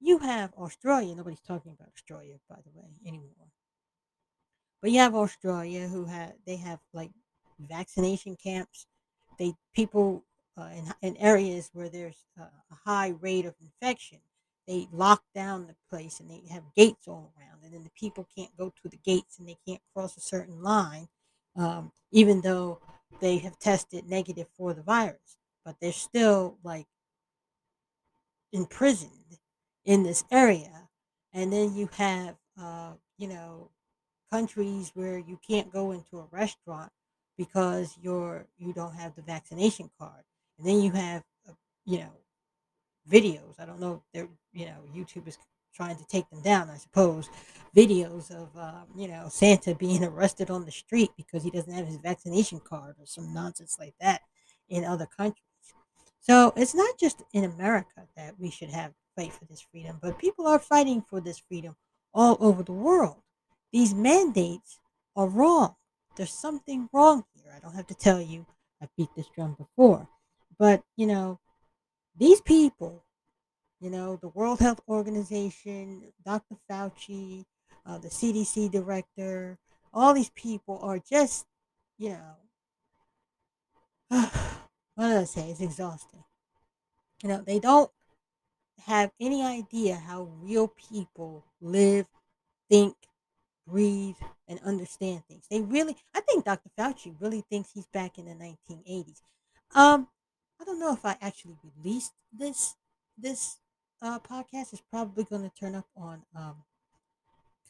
You 0.00 0.18
have 0.18 0.52
Australia. 0.54 1.14
Nobody's 1.14 1.40
talking 1.40 1.72
about 1.72 1.92
Australia, 1.94 2.36
by 2.48 2.56
the 2.56 2.78
way, 2.78 2.90
anymore. 3.06 3.52
But 4.82 4.90
you 4.90 4.98
have 4.98 5.14
Australia 5.14 5.86
who 5.86 6.04
have 6.06 6.32
they 6.44 6.56
have 6.56 6.80
like 6.92 7.12
vaccination 7.60 8.36
camps. 8.36 8.86
They 9.38 9.54
people 9.72 10.24
uh, 10.58 10.70
in 10.76 10.92
in 11.02 11.16
areas 11.18 11.70
where 11.72 11.88
there's 11.88 12.24
a 12.36 12.74
high 12.84 13.14
rate 13.20 13.46
of 13.46 13.54
infection. 13.62 14.18
They 14.66 14.88
lock 14.92 15.22
down 15.34 15.66
the 15.66 15.76
place 15.88 16.20
and 16.20 16.28
they 16.28 16.42
have 16.50 16.62
gates 16.76 17.08
all 17.08 17.32
around, 17.36 17.64
and 17.64 17.72
then 17.72 17.84
the 17.84 17.90
people 17.98 18.28
can't 18.36 18.56
go 18.56 18.72
to 18.82 18.88
the 18.88 18.98
gates 18.98 19.38
and 19.38 19.48
they 19.48 19.58
can't 19.66 19.82
cross 19.94 20.16
a 20.16 20.20
certain 20.20 20.62
line, 20.62 21.08
um, 21.56 21.92
even 22.10 22.40
though 22.42 22.80
they 23.20 23.38
have 23.38 23.58
tested 23.58 24.08
negative 24.08 24.48
for 24.56 24.74
the 24.74 24.82
virus. 24.82 25.36
But 25.64 25.76
they're 25.80 25.92
still 25.92 26.58
like 26.64 26.86
imprisoned 28.52 29.38
in 29.84 30.02
this 30.02 30.24
area. 30.30 30.88
And 31.32 31.52
then 31.52 31.74
you 31.74 31.88
have, 31.94 32.36
uh, 32.60 32.92
you 33.16 33.28
know, 33.28 33.70
countries 34.32 34.90
where 34.94 35.18
you 35.18 35.38
can't 35.46 35.72
go 35.72 35.92
into 35.92 36.18
a 36.18 36.26
restaurant 36.30 36.90
because 37.36 37.96
you're 38.00 38.46
you 38.58 38.72
don't 38.72 38.94
have 38.94 39.14
the 39.14 39.22
vaccination 39.22 39.90
card, 39.98 40.24
and 40.58 40.66
then 40.66 40.80
you 40.80 40.90
have 40.92 41.22
uh, 41.48 41.52
you 41.84 41.98
know 41.98 42.12
videos. 43.10 43.60
I 43.60 43.66
don't 43.66 43.80
know 43.80 43.94
if 43.94 44.00
they're 44.12 44.28
you 44.52 44.66
know 44.66 44.78
YouTube 44.94 45.28
is 45.28 45.38
trying 45.74 45.96
to 45.96 46.04
take 46.06 46.28
them 46.30 46.42
down. 46.42 46.70
I 46.70 46.76
suppose 46.76 47.28
videos 47.76 48.30
of 48.30 48.48
uh, 48.56 48.84
you 48.96 49.08
know 49.08 49.28
Santa 49.30 49.74
being 49.86 50.02
arrested 50.04 50.50
on 50.50 50.64
the 50.64 50.72
street 50.72 51.10
because 51.16 51.42
he 51.44 51.50
doesn't 51.50 51.72
have 51.72 51.86
his 51.86 51.98
vaccination 51.98 52.60
card 52.60 52.96
or 52.98 53.06
some 53.06 53.34
nonsense 53.34 53.76
like 53.78 53.94
that 54.00 54.22
in 54.68 54.84
other 54.84 55.06
countries. 55.06 55.44
So 56.20 56.52
it's 56.56 56.74
not 56.74 56.98
just 56.98 57.22
in 57.34 57.44
America 57.44 58.06
that 58.16 58.38
we 58.38 58.50
should 58.50 58.70
have 58.70 58.92
fight 59.16 59.32
for 59.32 59.44
this 59.44 59.60
freedom, 59.60 59.98
but 60.00 60.18
people 60.18 60.46
are 60.46 60.58
fighting 60.58 61.02
for 61.02 61.20
this 61.20 61.38
freedom 61.38 61.76
all 62.14 62.36
over 62.40 62.62
the 62.62 62.72
world. 62.72 63.22
These 63.72 63.94
mandates 63.94 64.78
are 65.16 65.26
wrong. 65.26 65.76
There's 66.16 66.32
something 66.32 66.88
wrong 66.92 67.24
here. 67.34 67.52
I 67.54 67.60
don't 67.60 67.74
have 67.74 67.86
to 67.88 67.94
tell 67.94 68.20
you. 68.20 68.46
I 68.82 68.88
beat 68.96 69.08
this 69.16 69.28
drum 69.34 69.54
before. 69.58 70.08
But, 70.58 70.82
you 70.96 71.06
know, 71.06 71.40
these 72.16 72.40
people, 72.40 73.04
you 73.80 73.90
know, 73.90 74.16
the 74.16 74.28
World 74.28 74.60
Health 74.60 74.80
Organization, 74.88 76.12
Dr. 76.24 76.56
Fauci, 76.70 77.44
uh, 77.86 77.98
the 77.98 78.08
CDC 78.08 78.70
director, 78.70 79.58
all 79.94 80.14
these 80.14 80.30
people 80.30 80.78
are 80.82 80.98
just, 80.98 81.46
you 81.98 82.10
know, 82.10 82.36
what 84.94 85.08
did 85.08 85.16
I 85.16 85.24
say? 85.24 85.50
It's 85.50 85.60
exhausting. 85.60 86.24
You 87.22 87.30
know, 87.30 87.42
they 87.46 87.58
don't 87.58 87.90
have 88.86 89.10
any 89.20 89.44
idea 89.44 89.96
how 89.96 90.28
real 90.40 90.68
people 90.68 91.44
live, 91.60 92.06
think, 92.68 92.94
breathe, 93.66 94.16
and 94.48 94.60
understand 94.64 95.22
things. 95.26 95.46
They 95.50 95.60
really, 95.60 95.96
I 96.14 96.20
think 96.20 96.44
Dr. 96.44 96.70
Fauci 96.78 97.14
really 97.20 97.42
thinks 97.48 97.70
he's 97.72 97.86
back 97.86 98.18
in 98.18 98.26
the 98.26 98.32
1980s. 98.32 99.20
Um, 99.74 100.08
I 100.60 100.64
don't 100.64 100.78
know 100.78 100.92
if 100.92 101.04
I 101.04 101.16
actually 101.20 101.56
released 101.62 102.12
this 102.32 102.74
this 103.18 103.58
uh, 104.00 104.18
podcast. 104.20 104.72
It's 104.72 104.82
probably 104.90 105.24
going 105.24 105.42
to 105.42 105.54
turn 105.54 105.74
up 105.74 105.86
on 105.96 106.22
um 106.36 106.64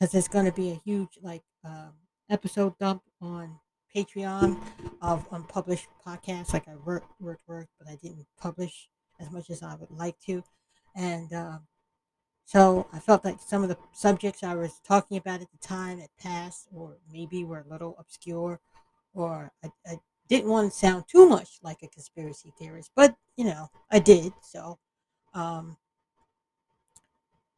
because 0.03 0.14
it's 0.14 0.28
going 0.28 0.47
to 0.47 0.53
be 0.53 0.70
a 0.70 0.80
huge 0.84 1.18
like 1.22 1.43
um, 1.64 1.93
episode 2.28 2.76
dump 2.78 3.03
on 3.20 3.61
Patreon 3.95 4.59
of 5.01 5.26
unpublished 5.30 5.86
podcasts. 6.05 6.53
Like 6.53 6.66
I 6.66 6.74
worked, 6.84 7.12
worked, 7.20 7.43
worked, 7.47 7.70
but 7.78 7.88
I 7.88 7.97
didn't 8.03 8.26
publish 8.38 8.88
as 9.20 9.30
much 9.30 9.49
as 9.51 9.62
I 9.62 9.76
would 9.76 9.90
like 9.90 10.18
to, 10.26 10.43
and 10.97 11.32
um, 11.32 11.66
so 12.45 12.86
I 12.93 12.99
felt 12.99 13.24
like 13.24 13.38
some 13.40 13.62
of 13.62 13.68
the 13.68 13.78
subjects 13.93 14.43
I 14.43 14.55
was 14.55 14.80
talking 14.86 15.16
about 15.16 15.40
at 15.40 15.51
the 15.51 15.66
time 15.66 15.99
had 15.99 16.11
passed, 16.18 16.68
or 16.74 16.99
maybe 17.12 17.45
were 17.45 17.64
a 17.66 17.72
little 17.72 17.97
obscure, 17.99 18.61
or 19.14 19.53
I, 19.64 19.70
I 19.86 19.99
didn't 20.28 20.51
want 20.51 20.72
to 20.72 20.78
sound 20.78 21.05
too 21.11 21.28
much 21.28 21.59
like 21.62 21.82
a 21.82 21.88
conspiracy 21.88 22.53
theorist, 22.59 22.90
but 22.95 23.16
you 23.36 23.45
know, 23.45 23.68
I 23.90 23.99
did. 23.99 24.32
So, 24.43 24.78
um, 25.34 25.76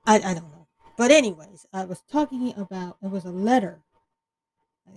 I, 0.07 0.17
I 0.17 0.35
don't 0.35 0.53
know. 0.53 0.69
But 0.97 1.11
anyways, 1.11 1.67
I 1.73 1.85
was 1.85 2.03
talking 2.11 2.55
about 2.57 2.99
it 3.03 3.11
was 3.11 3.25
a 3.25 3.31
letter. 3.31 3.81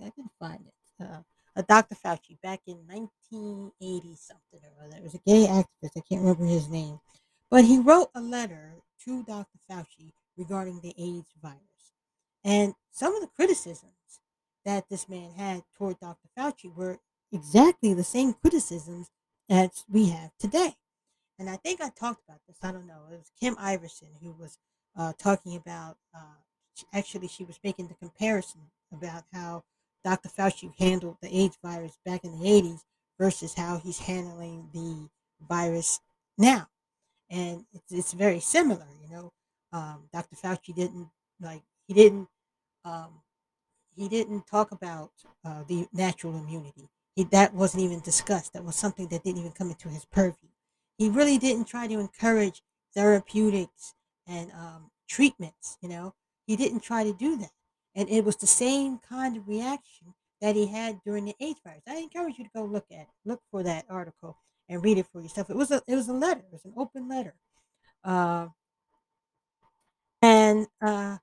I 0.04 0.10
can 0.10 0.28
find 0.38 0.60
it. 0.66 1.04
Uh, 1.04 1.22
a 1.56 1.62
Dr. 1.62 1.96
Fauci 1.96 2.40
back 2.40 2.60
in 2.66 2.76
1980 2.86 4.16
something 4.16 4.60
or 4.62 4.84
other. 4.84 4.96
It 4.96 5.02
was 5.02 5.14
a 5.14 5.20
gay 5.26 5.46
activist. 5.46 5.96
I 5.96 6.02
can't 6.08 6.20
remember 6.20 6.44
his 6.44 6.68
name, 6.68 7.00
but 7.50 7.64
he 7.64 7.78
wrote 7.78 8.10
a 8.14 8.20
letter 8.20 8.74
to 9.08 9.22
Dr. 9.22 9.58
Fauci 9.70 10.12
regarding 10.36 10.80
the 10.80 10.94
AIDS 10.98 11.32
virus. 11.42 11.58
And 12.44 12.74
some 12.90 13.14
of 13.14 13.22
the 13.22 13.28
criticisms 13.28 14.20
that 14.66 14.84
this 14.90 15.08
man 15.08 15.30
had 15.34 15.62
toward 15.76 15.98
Dr. 15.98 16.28
Fauci 16.36 16.74
were 16.74 16.98
exactly 17.32 17.94
the 17.94 18.04
same 18.04 18.34
criticisms 18.34 19.08
as 19.48 19.84
we 19.88 20.10
have 20.10 20.32
today. 20.38 20.74
And 21.38 21.48
I 21.48 21.56
think 21.56 21.80
I 21.80 21.88
talked 21.88 22.22
about 22.28 22.40
this. 22.46 22.58
I 22.62 22.70
don't 22.70 22.86
know. 22.86 23.00
It 23.10 23.16
was 23.16 23.32
Kim 23.40 23.56
Iversen 23.56 24.10
who 24.20 24.32
was 24.32 24.58
uh, 24.94 25.14
talking 25.18 25.56
about. 25.56 25.96
Uh, 26.14 26.42
actually, 26.92 27.28
she 27.28 27.44
was 27.44 27.58
making 27.64 27.88
the 27.88 27.94
comparison 27.94 28.60
about 28.92 29.24
how 29.32 29.64
Dr. 30.04 30.28
Fauci 30.28 30.72
handled 30.78 31.16
the 31.22 31.34
AIDS 31.34 31.56
virus 31.64 31.96
back 32.04 32.24
in 32.24 32.38
the 32.38 32.44
80s 32.44 32.80
versus 33.18 33.54
how 33.54 33.78
he's 33.78 34.00
handling 34.00 34.68
the 34.74 35.08
virus 35.48 36.00
now. 36.36 36.68
And 37.30 37.64
it's, 37.72 37.92
it's 37.92 38.12
very 38.12 38.40
similar, 38.40 38.86
you 39.02 39.10
know. 39.10 39.32
Um, 39.72 40.08
Dr. 40.12 40.36
Fauci 40.36 40.74
didn't 40.74 41.08
like 41.40 41.62
he 41.86 41.94
didn't 41.94 42.28
um, 42.84 43.20
he 43.94 44.08
didn't 44.08 44.46
talk 44.46 44.72
about 44.72 45.10
uh, 45.44 45.64
the 45.68 45.86
natural 45.92 46.38
immunity. 46.38 46.88
He, 47.16 47.24
that 47.24 47.52
wasn't 47.52 47.82
even 47.82 48.00
discussed. 48.00 48.52
That 48.52 48.64
was 48.64 48.76
something 48.76 49.08
that 49.08 49.24
didn't 49.24 49.40
even 49.40 49.52
come 49.52 49.70
into 49.70 49.88
his 49.88 50.04
purview. 50.04 50.48
He 50.96 51.08
really 51.08 51.36
didn't 51.36 51.66
try 51.66 51.86
to 51.86 51.98
encourage 51.98 52.62
therapeutics 52.94 53.94
and 54.26 54.50
um, 54.52 54.90
treatments. 55.08 55.76
You 55.82 55.88
know, 55.88 56.14
he 56.46 56.56
didn't 56.56 56.80
try 56.80 57.04
to 57.04 57.12
do 57.12 57.36
that, 57.36 57.52
and 57.94 58.08
it 58.08 58.24
was 58.24 58.36
the 58.36 58.46
same 58.46 58.98
kind 58.98 59.36
of 59.36 59.48
reaction 59.48 60.14
that 60.40 60.54
he 60.56 60.68
had 60.68 61.00
during 61.04 61.24
the 61.24 61.34
AIDS 61.40 61.60
virus. 61.64 61.82
I 61.86 61.96
encourage 61.96 62.38
you 62.38 62.44
to 62.44 62.50
go 62.54 62.64
look 62.64 62.86
at 62.92 63.08
look 63.24 63.40
for 63.50 63.62
that 63.64 63.84
article 63.90 64.38
and 64.68 64.84
read 64.84 64.98
it 64.98 65.06
for 65.12 65.20
yourself. 65.20 65.50
It 65.50 65.56
was 65.56 65.70
a 65.70 65.82
it 65.86 65.94
was 65.94 66.08
a 66.08 66.12
letter. 66.12 66.40
It 66.40 66.52
was 66.52 66.64
an 66.64 66.74
open 66.76 67.08
letter, 67.08 67.34
uh, 68.04 68.48
and 70.22 70.66
uh, 70.80 71.18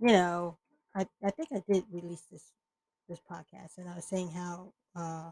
you 0.00 0.08
know, 0.08 0.58
I 0.94 1.06
I 1.24 1.30
think 1.30 1.48
I 1.52 1.62
did 1.70 1.84
release 1.90 2.22
this 2.30 2.52
this 3.08 3.20
podcast, 3.30 3.78
and 3.78 3.88
I 3.88 3.94
was 3.96 4.04
saying 4.04 4.30
how 4.30 4.72
uh, 4.94 5.30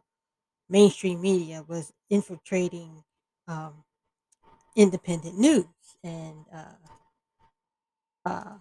mainstream 0.69 1.21
media 1.21 1.65
was 1.67 1.93
infiltrating 2.11 3.05
um, 3.49 3.85
independent 4.77 5.39
news, 5.39 5.65
and 6.03 6.45
uh, 6.55 8.29
uh, 8.29 8.55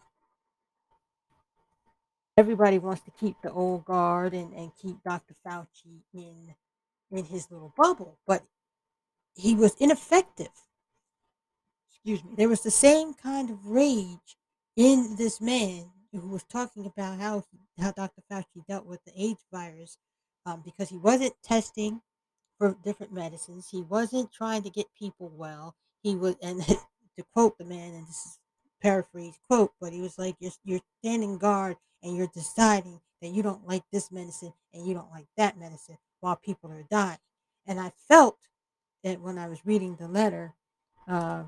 everybody 2.37 2.77
wants 2.77 3.01
to 3.03 3.11
keep 3.11 3.35
the 3.41 3.51
old 3.51 3.85
guard 3.85 4.33
and, 4.33 4.53
and 4.53 4.71
keep 4.81 5.01
Dr. 5.03 5.35
Fauci 5.45 6.01
in 6.13 6.55
in 7.11 7.25
his 7.25 7.49
little 7.51 7.73
bubble, 7.77 8.17
but 8.25 8.43
he 9.35 9.55
was 9.55 9.75
ineffective. 9.79 10.51
Excuse 11.89 12.23
me. 12.23 12.31
There 12.37 12.49
was 12.49 12.61
the 12.61 12.71
same 12.71 13.13
kind 13.13 13.49
of 13.49 13.65
rage 13.65 14.37
in 14.75 15.15
this 15.17 15.41
man 15.41 15.91
who 16.11 16.29
was 16.29 16.43
talking 16.43 16.85
about 16.85 17.19
how 17.19 17.43
how 17.79 17.91
Dr. 17.91 18.21
Fauci 18.31 18.65
dealt 18.67 18.85
with 18.85 19.03
the 19.05 19.11
AIDS 19.21 19.43
virus 19.51 19.97
um, 20.45 20.61
because 20.63 20.89
he 20.89 20.97
wasn't 20.97 21.33
testing 21.43 22.01
for 22.57 22.77
different 22.83 23.11
medicines. 23.11 23.67
He 23.69 23.81
wasn't 23.81 24.31
trying 24.31 24.63
to 24.63 24.69
get 24.69 24.85
people 24.97 25.31
well. 25.35 25.75
He 26.03 26.15
was, 26.15 26.35
and 26.41 26.61
to 27.17 27.23
quote 27.33 27.57
the 27.57 27.65
man, 27.65 27.93
and 27.93 28.07
this 28.07 28.25
is 28.25 28.39
paraphrase 28.81 29.37
quote, 29.49 29.73
but 29.81 29.91
he 29.91 30.01
was 30.01 30.17
like, 30.17 30.35
"You're 30.39 30.51
you're 30.63 30.81
standing 30.99 31.37
guard 31.37 31.77
and 32.03 32.15
you're 32.15 32.31
deciding 32.33 33.01
that 33.21 33.29
you 33.29 33.43
don't 33.43 33.67
like 33.67 33.83
this 33.91 34.11
medicine 34.11 34.53
and 34.73 34.85
you 34.85 34.93
don't 34.93 35.11
like 35.11 35.27
that 35.37 35.57
medicine 35.57 35.97
while 36.21 36.35
people 36.35 36.71
are 36.71 36.85
dying." 36.89 37.17
And 37.65 37.79
I 37.79 37.91
felt 38.07 38.37
that 39.05 39.21
when 39.21 39.37
I 39.37 39.47
was 39.47 39.59
reading 39.65 39.95
the 39.95 40.07
letter, 40.07 40.53
uh, 41.07 41.43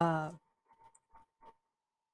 uh, 0.00 0.30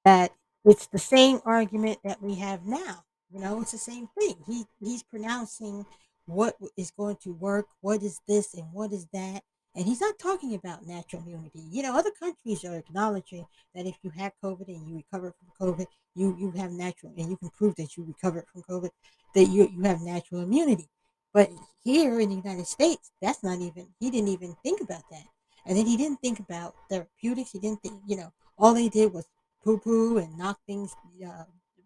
that 0.04 0.32
it's 0.64 0.88
the 0.88 0.98
same 0.98 1.40
argument 1.44 2.00
that 2.04 2.20
we 2.20 2.34
have 2.34 2.66
now. 2.66 3.04
You 3.32 3.40
know, 3.40 3.60
it's 3.62 3.70
the 3.70 3.78
same 3.78 4.08
thing. 4.18 4.34
He 4.46 4.64
he's 4.80 5.04
pronouncing 5.04 5.86
what 6.26 6.56
is 6.76 6.90
going 6.90 7.16
to 7.22 7.32
work, 7.32 7.66
what 7.80 8.02
is 8.02 8.20
this, 8.26 8.52
and 8.54 8.66
what 8.72 8.92
is 8.92 9.06
that. 9.12 9.42
And 9.74 9.86
he's 9.86 10.00
not 10.00 10.18
talking 10.18 10.54
about 10.54 10.86
natural 10.86 11.22
immunity. 11.22 11.62
You 11.70 11.82
know, 11.84 11.96
other 11.96 12.10
countries 12.10 12.64
are 12.64 12.76
acknowledging 12.76 13.46
that 13.74 13.86
if 13.86 13.94
you 14.02 14.10
have 14.10 14.32
COVID 14.42 14.68
and 14.68 14.86
you 14.88 14.96
recover 14.96 15.32
from 15.38 15.74
COVID, 15.74 15.86
you 16.16 16.36
you 16.36 16.50
have 16.50 16.72
natural, 16.72 17.12
and 17.16 17.30
you 17.30 17.36
can 17.36 17.50
prove 17.50 17.76
that 17.76 17.96
you 17.96 18.04
recovered 18.04 18.46
from 18.52 18.62
COVID, 18.64 18.90
that 19.36 19.44
you 19.44 19.70
you 19.72 19.82
have 19.84 20.00
natural 20.00 20.42
immunity. 20.42 20.88
But 21.32 21.50
here 21.82 22.20
in 22.20 22.28
the 22.28 22.36
United 22.36 22.66
States, 22.66 23.10
that's 23.20 23.42
not 23.42 23.58
even. 23.58 23.88
He 23.98 24.10
didn't 24.10 24.28
even 24.28 24.54
think 24.62 24.80
about 24.80 25.02
that. 25.10 25.24
And 25.66 25.76
then 25.76 25.86
he 25.86 25.96
didn't 25.96 26.20
think 26.20 26.40
about 26.40 26.74
therapeutics. 26.90 27.52
He 27.52 27.58
didn't 27.58 27.82
think. 27.82 28.00
You 28.06 28.16
know, 28.18 28.32
all 28.58 28.74
they 28.74 28.88
did 28.88 29.12
was 29.12 29.26
poo 29.64 29.78
poo 29.78 30.18
and 30.18 30.36
knock 30.36 30.58
things, 30.66 30.94
uh, 31.26 31.44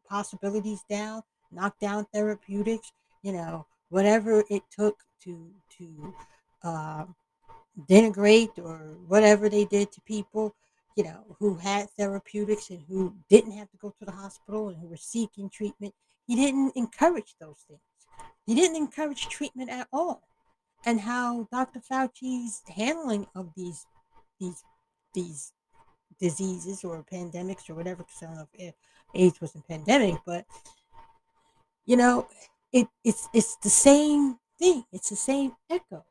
possibilities 0.08 0.82
down, 0.88 1.22
knock 1.52 1.78
down 1.78 2.06
therapeutics. 2.12 2.92
You 3.22 3.32
know, 3.32 3.66
whatever 3.90 4.44
it 4.50 4.62
took 4.70 4.96
to 5.24 5.50
to 5.78 6.14
uh, 6.62 7.04
denigrate 7.88 8.58
or 8.58 8.96
whatever 9.06 9.48
they 9.48 9.64
did 9.64 9.92
to 9.92 10.00
people, 10.02 10.54
you 10.96 11.04
know, 11.04 11.36
who 11.38 11.56
had 11.56 11.90
therapeutics 11.90 12.70
and 12.70 12.82
who 12.88 13.14
didn't 13.28 13.52
have 13.52 13.70
to 13.70 13.76
go 13.76 13.90
to 13.98 14.04
the 14.04 14.12
hospital 14.12 14.68
and 14.68 14.78
who 14.78 14.88
were 14.88 14.96
seeking 14.96 15.50
treatment. 15.50 15.94
He 16.26 16.34
didn't 16.34 16.72
encourage 16.74 17.34
those 17.40 17.64
things. 17.68 17.80
He 18.46 18.54
didn't 18.54 18.76
encourage 18.76 19.28
treatment 19.28 19.70
at 19.70 19.88
all. 19.92 20.22
And 20.84 21.00
how 21.00 21.48
Dr. 21.50 21.80
Fauci's 21.80 22.62
handling 22.68 23.26
of 23.34 23.52
these 23.56 23.86
these 24.38 24.62
these 25.14 25.52
diseases 26.20 26.84
or 26.84 27.04
pandemics 27.12 27.68
or 27.68 27.74
whatever, 27.74 28.04
because 28.04 28.22
I 28.22 28.26
don't 28.26 28.36
know 28.36 28.48
if 28.54 28.74
AIDS 29.14 29.40
was 29.40 29.54
a 29.56 29.62
pandemic, 29.62 30.20
but 30.24 30.46
you 31.86 31.96
know, 31.96 32.28
it 32.72 32.88
it's 33.04 33.28
it's 33.32 33.56
the 33.56 33.70
same 33.70 34.38
thing. 34.58 34.84
It's 34.92 35.10
the 35.10 35.16
same 35.16 35.52
echo. 35.68 36.04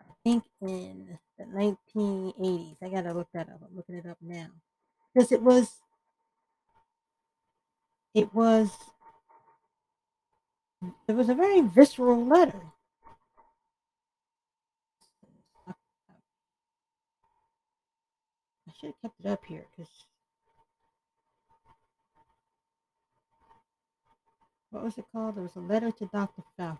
I 0.00 0.04
think 0.22 0.44
in 0.62 1.18
the 1.38 1.44
1980s. 1.44 2.76
I 2.82 2.88
gotta 2.88 3.12
look 3.12 3.28
that 3.34 3.48
up. 3.48 3.60
I'm 3.62 3.76
looking 3.76 3.96
it 3.96 4.06
up 4.06 4.18
now 4.22 4.48
because 5.12 5.32
it 5.32 5.42
was 5.42 5.70
it 8.14 8.32
was 8.32 8.70
it 11.08 11.14
was 11.14 11.28
a 11.28 11.34
very 11.34 11.60
visceral 11.60 12.24
letter. 12.26 12.60
I 18.68 18.72
should 18.80 18.88
have 18.88 19.02
kept 19.02 19.20
it 19.20 19.26
up 19.26 19.44
here 19.46 19.66
because 19.76 19.92
what 24.70 24.84
was 24.84 24.98
it 24.98 25.04
called? 25.12 25.36
There 25.36 25.42
was 25.42 25.56
a 25.56 25.60
letter 25.60 25.90
to 25.92 26.06
Dr. 26.12 26.42
Fauci. 26.58 26.78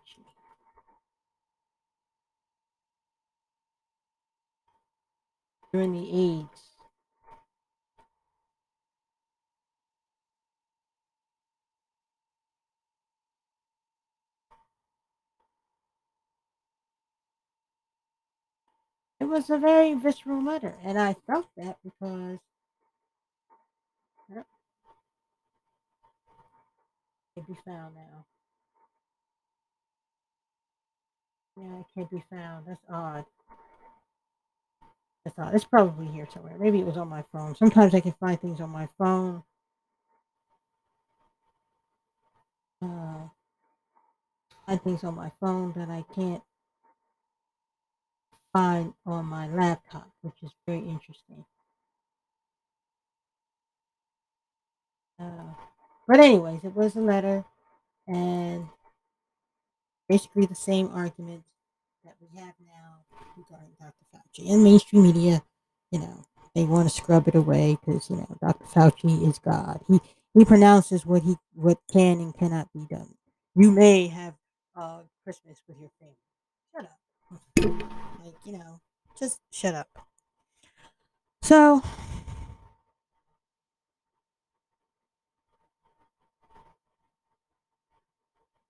During 5.72 5.92
the 5.92 6.40
AIDS. 6.42 6.73
It 19.24 19.30
was 19.30 19.48
a 19.48 19.56
very 19.56 19.94
visceral 19.94 20.44
letter, 20.44 20.76
and 20.82 20.98
I 20.98 21.14
felt 21.26 21.46
that 21.56 21.78
because 21.82 22.38
it 24.28 24.44
can 27.34 27.44
be 27.48 27.58
found 27.64 27.94
now. 27.94 28.26
Yeah, 31.56 31.80
it 31.80 31.86
can't 31.94 32.10
be 32.10 32.22
found. 32.28 32.66
That's 32.66 32.84
odd. 32.90 33.24
That's 35.24 35.38
odd. 35.38 35.54
It's 35.54 35.64
probably 35.64 36.06
here 36.08 36.28
somewhere. 36.30 36.58
Maybe 36.58 36.80
it 36.80 36.86
was 36.86 36.98
on 36.98 37.08
my 37.08 37.24
phone. 37.32 37.56
Sometimes 37.56 37.94
I 37.94 38.00
can 38.00 38.12
find 38.20 38.38
things 38.38 38.60
on 38.60 38.68
my 38.68 38.90
phone. 38.98 39.42
Uh, 42.82 43.28
find 44.66 44.82
things 44.82 45.02
on 45.02 45.14
my 45.14 45.32
phone 45.40 45.72
that 45.76 45.88
I 45.88 46.04
can't 46.14 46.42
find 48.54 48.94
on 49.06 49.26
my 49.26 49.48
laptop, 49.48 50.10
which 50.22 50.42
is 50.44 50.52
very 50.66 50.80
interesting. 50.80 51.44
Uh, 55.18 55.54
but 56.06 56.20
anyways, 56.20 56.64
it 56.64 56.74
was 56.74 56.96
a 56.96 57.00
letter, 57.00 57.44
and 58.08 58.68
basically 60.08 60.46
the 60.46 60.54
same 60.54 60.88
argument 60.92 61.44
that 62.04 62.14
we 62.20 62.28
have 62.40 62.54
now 62.66 63.04
regarding 63.36 63.72
Dr. 63.80 64.04
Fauci 64.14 64.52
and 64.52 64.64
mainstream 64.64 65.02
media. 65.04 65.42
You 65.90 66.00
know, 66.00 66.24
they 66.54 66.64
want 66.64 66.88
to 66.88 66.94
scrub 66.94 67.28
it 67.28 67.34
away 67.34 67.78
because 67.80 68.10
you 68.10 68.16
know 68.16 68.36
Dr. 68.40 68.66
Fauci 68.66 69.28
is 69.28 69.38
God. 69.38 69.80
He 69.88 70.00
he 70.34 70.44
pronounces 70.44 71.06
what 71.06 71.22
he 71.22 71.36
what 71.54 71.78
can 71.92 72.20
and 72.20 72.36
cannot 72.36 72.72
be 72.74 72.86
done. 72.90 73.14
You 73.56 73.70
may 73.70 74.08
have 74.08 74.34
uh, 74.76 75.02
Christmas 75.24 75.58
with 75.68 75.78
your 75.80 75.90
family. 76.00 76.16
Shut 76.74 76.84
up. 76.86 76.98
Like 77.56 78.34
you 78.44 78.58
know, 78.58 78.80
just 79.18 79.40
shut 79.50 79.74
up. 79.74 79.88
So 81.42 81.82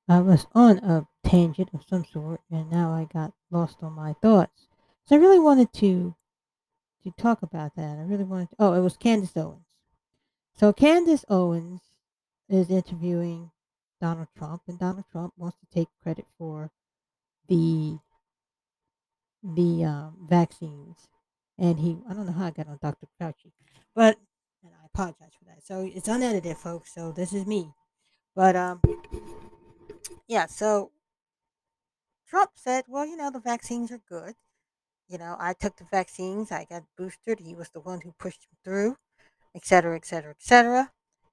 I 0.09 0.21
was 0.21 0.47
on 0.55 0.79
a 0.79 1.07
tangent 1.23 1.71
of 1.73 1.85
some 1.89 2.05
sort, 2.05 2.41
and 2.51 2.71
now 2.71 2.93
I 2.93 3.05
got 3.05 3.33
lost 3.51 3.79
on 3.83 3.93
my 3.93 4.15
thoughts. 4.15 4.69
So 5.07 5.17
I 5.17 5.19
really 5.19 5.41
wanted 5.41 5.73
to 5.75 6.15
to 7.05 7.11
talk 7.19 7.43
about 7.43 7.77
that. 7.77 7.99
I 7.99 8.03
really 8.03 8.25
wanted. 8.25 8.51
To, 8.51 8.57
oh, 8.59 8.73
it 8.75 8.81
was 8.81 8.97
Candace 8.97 9.37
Owens. 9.37 9.67
So 10.57 10.73
Candace 10.73 11.25
Owens 11.29 11.81
is 12.49 12.71
interviewing 12.71 13.51
Donald 14.01 14.29
Trump, 14.37 14.63
and 14.69 14.79
Donald 14.79 15.05
Trump 15.11 15.33
wants 15.37 15.59
to 15.59 15.67
take 15.75 15.89
credit 16.03 16.27
for 16.39 16.71
the 17.49 17.99
the 19.45 19.85
um, 19.85 20.17
vaccines, 20.29 20.97
and 21.59 21.79
he 21.79 21.99
I 22.09 22.15
don't 22.15 22.27
know 22.27 22.33
how 22.33 22.47
I 22.47 22.51
got 22.51 22.69
on 22.69 22.79
Dr. 22.81 23.07
Fauci, 23.21 23.53
but 23.95 24.17
and 24.63 24.73
I 24.73 24.87
apologize 24.87 25.33
for 25.39 25.45
that. 25.45 25.65
So 25.65 25.89
it's 25.95 26.09
unedited, 26.09 26.57
folks. 26.57 26.95
So 26.95 27.13
this 27.13 27.33
is 27.33 27.47
me, 27.47 27.73
but 28.35 28.57
um, 28.57 28.81
yeah. 30.27 30.47
So 30.47 30.93
Trump 32.27 32.51
said, 32.57 32.85
well, 32.89 33.07
you 33.07 33.17
know, 33.17 33.31
the 33.31 33.41
vaccines 33.41 33.93
are 33.93 34.01
good. 34.09 34.35
You 35.09 35.19
know, 35.19 35.37
I 35.39 35.53
took 35.53 35.77
the 35.77 35.85
vaccines. 35.91 36.51
I 36.51 36.65
got 36.69 36.85
boosted. 36.97 37.41
He 37.41 37.55
was 37.55 37.71
the 37.71 37.81
one 37.81 38.01
who 38.01 38.13
pushed 38.19 38.41
them 38.43 38.57
through, 38.65 38.97
et 39.55 39.65
cetera, 39.65 39.97
et 39.97 40.07
cetera, 40.07 40.31
et 40.31 40.43
cetera. 40.43 40.91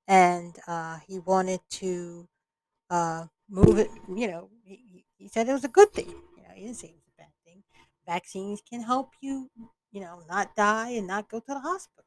And 0.08 0.56
uh, 0.68 1.00
he 1.08 1.20
wanted 1.20 1.62
to 1.72 2.28
uh, 2.90 3.26
move 3.50 3.80
it. 3.80 3.90
You 4.14 4.28
know, 4.28 4.50
he, 4.66 5.06
he 5.18 5.28
said 5.30 5.48
it 5.48 5.54
was 5.54 5.64
a 5.64 5.70
good 5.70 5.92
thing. 5.94 6.10
You 6.10 6.44
know, 6.44 6.50
he 6.54 6.66
didn't 6.66 6.78
say 6.78 6.88
it 6.90 6.96
was 6.96 7.08
a 7.08 7.22
bad 7.22 7.32
thing. 7.46 7.64
Vaccines 8.06 8.62
can 8.68 8.82
help 8.82 9.12
you, 9.22 9.50
you 9.92 10.02
know, 10.02 10.24
not 10.28 10.56
die 10.56 10.92
and 10.92 11.08
not 11.08 11.30
go 11.30 11.40
to 11.40 11.46
the 11.48 11.60
hospital. 11.60 12.06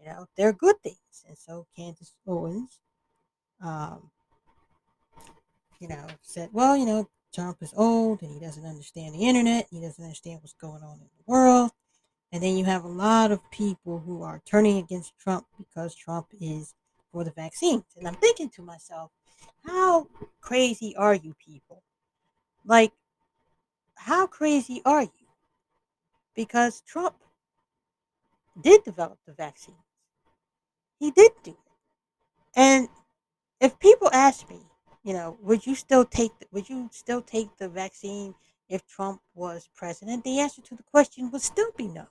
You 0.00 0.06
know, 0.06 0.26
they're 0.36 0.52
good 0.52 0.76
things. 0.82 1.24
And 1.26 1.36
so 1.36 1.66
Candace 1.76 2.14
Owens, 2.26 2.78
um, 3.62 4.10
you 5.80 5.88
know, 5.88 6.06
said, 6.22 6.50
well, 6.52 6.76
you 6.76 6.86
know, 6.86 7.08
Trump 7.32 7.58
is 7.60 7.74
old 7.76 8.22
and 8.22 8.32
he 8.32 8.40
doesn't 8.40 8.64
understand 8.64 9.14
the 9.14 9.26
internet. 9.26 9.66
He 9.70 9.80
doesn't 9.80 10.02
understand 10.02 10.40
what's 10.40 10.54
going 10.54 10.82
on 10.82 10.94
in 11.00 11.08
the 11.16 11.24
world. 11.26 11.72
And 12.32 12.42
then 12.42 12.56
you 12.56 12.64
have 12.64 12.84
a 12.84 12.88
lot 12.88 13.32
of 13.32 13.40
people 13.50 14.00
who 14.00 14.22
are 14.22 14.42
turning 14.44 14.78
against 14.78 15.18
Trump 15.18 15.46
because 15.56 15.94
Trump 15.94 16.26
is 16.40 16.74
for 17.10 17.24
the 17.24 17.30
vaccines. 17.30 17.84
And 17.96 18.06
I'm 18.06 18.16
thinking 18.16 18.50
to 18.50 18.62
myself, 18.62 19.10
how 19.64 20.06
crazy 20.40 20.94
are 20.96 21.14
you 21.14 21.34
people? 21.44 21.82
Like, 22.64 22.92
how 23.98 24.26
crazy 24.26 24.80
are 24.84 25.02
you? 25.02 25.26
Because 26.34 26.80
Trump 26.82 27.16
did 28.60 28.84
develop 28.84 29.18
the 29.26 29.32
vaccines. 29.32 29.76
He 30.98 31.10
did 31.10 31.32
do 31.42 31.50
it. 31.52 31.56
And 32.56 32.88
if 33.60 33.78
people 33.78 34.08
ask 34.12 34.48
me, 34.48 34.60
you 35.04 35.12
know, 35.12 35.38
would 35.42 35.66
you 35.66 35.74
still 35.74 36.04
take 36.04 36.38
the, 36.38 36.46
would 36.52 36.68
you 36.68 36.88
still 36.92 37.22
take 37.22 37.56
the 37.58 37.68
vaccine 37.68 38.34
if 38.68 38.86
Trump 38.86 39.20
was 39.34 39.68
president? 39.74 40.24
The 40.24 40.40
answer 40.40 40.62
to 40.62 40.74
the 40.76 40.82
question 40.82 41.30
would 41.30 41.42
still 41.42 41.70
be 41.76 41.88
no. 41.88 42.08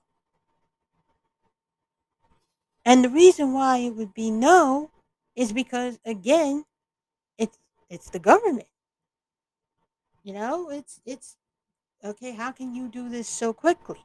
And 2.86 3.04
the 3.04 3.10
reason 3.10 3.54
why 3.54 3.80
it 3.80 3.96
would 3.96 4.14
be 4.14 4.32
no 4.32 4.92
is 5.36 5.52
because 5.52 6.00
again, 6.06 6.64
it's 7.38 7.60
it's 7.90 8.10
the 8.10 8.20
government. 8.20 8.68
You 10.24 10.34
know, 10.34 10.70
it's 10.70 11.02
it's 11.06 11.36
okay, 12.08 12.32
how 12.32 12.52
can 12.52 12.74
you 12.74 12.88
do 12.88 13.10
this 13.10 13.28
so 13.28 13.54
quickly? 13.54 14.00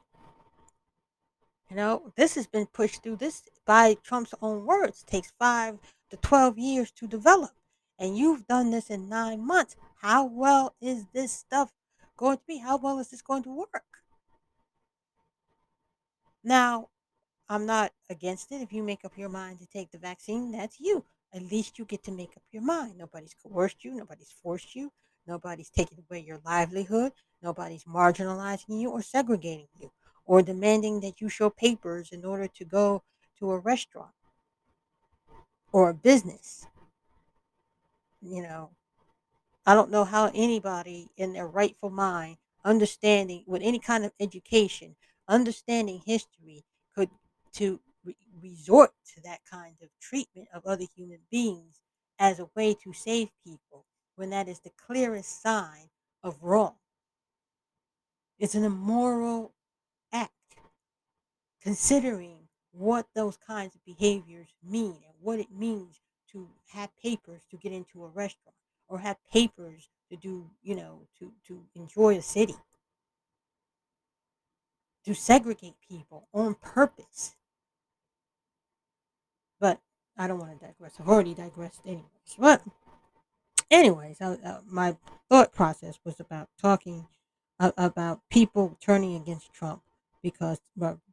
You 1.69 1.75
know, 1.75 2.13
this 2.15 2.35
has 2.35 2.47
been 2.47 2.67
pushed 2.67 3.01
through 3.01 3.17
this 3.17 3.43
by 3.65 3.95
Trump's 4.03 4.33
own 4.41 4.65
words, 4.65 5.03
takes 5.03 5.31
5 5.39 5.79
to 6.11 6.17
12 6.17 6.57
years 6.59 6.91
to 6.91 7.07
develop 7.07 7.51
and 7.99 8.17
you've 8.17 8.47
done 8.47 8.71
this 8.71 8.89
in 8.89 9.09
nine 9.09 9.45
months. 9.45 9.75
How 10.01 10.25
well 10.25 10.75
is 10.81 11.05
this 11.13 11.31
stuff 11.31 11.71
going 12.17 12.37
to 12.37 12.43
be? 12.47 12.57
How 12.57 12.77
well 12.77 12.99
is 12.99 13.09
this 13.09 13.21
going 13.21 13.43
to 13.43 13.55
work? 13.55 13.83
Now, 16.43 16.89
I'm 17.47 17.65
not 17.65 17.93
against 18.09 18.51
it. 18.51 18.61
If 18.61 18.73
you 18.73 18.83
make 18.83 19.05
up 19.05 19.17
your 19.17 19.29
mind 19.29 19.59
to 19.59 19.65
take 19.65 19.91
the 19.91 19.97
vaccine, 19.97 20.51
that's 20.51 20.79
you. 20.79 21.05
At 21.33 21.43
least 21.43 21.79
you 21.79 21.85
get 21.85 22.03
to 22.03 22.11
make 22.11 22.35
up 22.35 22.43
your 22.51 22.61
mind. 22.61 22.97
Nobody's 22.97 23.35
coerced 23.41 23.83
you, 23.83 23.95
nobody's 23.95 24.33
forced 24.43 24.75
you, 24.75 24.91
nobody's 25.27 25.69
taking 25.69 25.99
away 25.99 26.19
your 26.19 26.39
livelihood, 26.45 27.13
nobody's 27.41 27.83
marginalizing 27.85 28.79
you 28.81 28.89
or 28.89 29.01
segregating 29.01 29.69
you 29.79 29.91
or 30.25 30.41
demanding 30.41 30.99
that 31.01 31.21
you 31.21 31.29
show 31.29 31.49
papers 31.49 32.11
in 32.11 32.25
order 32.25 32.47
to 32.47 32.65
go 32.65 33.03
to 33.39 33.51
a 33.51 33.59
restaurant 33.59 34.13
or 35.73 35.89
a 35.89 35.93
business. 35.93 36.65
You 38.21 38.41
know, 38.41 38.71
I 39.65 39.75
don't 39.75 39.91
know 39.91 40.05
how 40.05 40.31
anybody 40.33 41.09
in 41.17 41.33
their 41.33 41.47
rightful 41.47 41.89
mind, 41.91 42.37
understanding 42.65 43.43
with 43.47 43.61
any 43.63 43.79
kind 43.79 44.05
of 44.05 44.13
education, 44.19 44.95
understanding 45.27 46.01
history, 46.05 46.65
could 46.95 47.11
to 47.53 47.81
re- 48.05 48.17
resort 48.41 48.93
to 49.15 49.21
that 49.23 49.41
kind 49.45 49.77
of 49.81 49.89
treatment 49.99 50.49
of 50.53 50.65
other 50.65 50.85
human 50.95 51.21
beings 51.31 51.81
as 52.19 52.39
a 52.39 52.49
way 52.55 52.75
to 52.75 52.93
save 52.93 53.29
people 53.43 53.85
when 54.15 54.29
that 54.29 54.47
is 54.47 54.59
the 54.59 54.71
clearest 54.71 55.41
sign 55.41 55.89
of 56.23 56.37
wrong. 56.41 56.75
It's 58.39 58.55
an 58.55 58.63
immoral 58.63 59.53
act, 60.11 60.31
considering 61.61 62.47
what 62.71 63.07
those 63.15 63.37
kinds 63.37 63.75
of 63.75 63.85
behaviors 63.85 64.49
mean 64.63 64.97
and 65.05 65.13
what 65.21 65.39
it 65.39 65.51
means 65.51 66.01
to 66.31 66.49
have 66.73 66.89
papers 67.01 67.43
to 67.51 67.57
get 67.57 67.71
into 67.71 68.03
a 68.03 68.07
restaurant 68.07 68.55
or 68.87 68.99
have 68.99 69.17
papers 69.31 69.89
to 70.09 70.17
do, 70.17 70.49
you 70.61 70.75
know, 70.75 71.07
to, 71.19 71.31
to 71.47 71.61
enjoy 71.75 72.17
a 72.17 72.21
city. 72.21 72.55
To 75.05 75.13
segregate 75.13 75.75
people 75.87 76.27
on 76.33 76.55
purpose. 76.55 77.35
But 79.59 79.79
I 80.17 80.27
don't 80.27 80.39
want 80.39 80.59
to 80.59 80.65
digress. 80.65 80.93
I've 80.99 81.09
already 81.09 81.33
digressed 81.33 81.81
anyways. 81.85 82.05
But 82.39 82.61
anyways, 83.71 84.21
I, 84.21 84.33
uh, 84.33 84.61
my 84.65 84.97
thought 85.29 85.53
process 85.53 85.99
was 86.05 86.19
about 86.19 86.49
talking 86.59 87.07
uh, 87.59 87.71
about 87.77 88.21
people 88.29 88.77
turning 88.81 89.15
against 89.15 89.53
Trump 89.53 89.83
because 90.21 90.61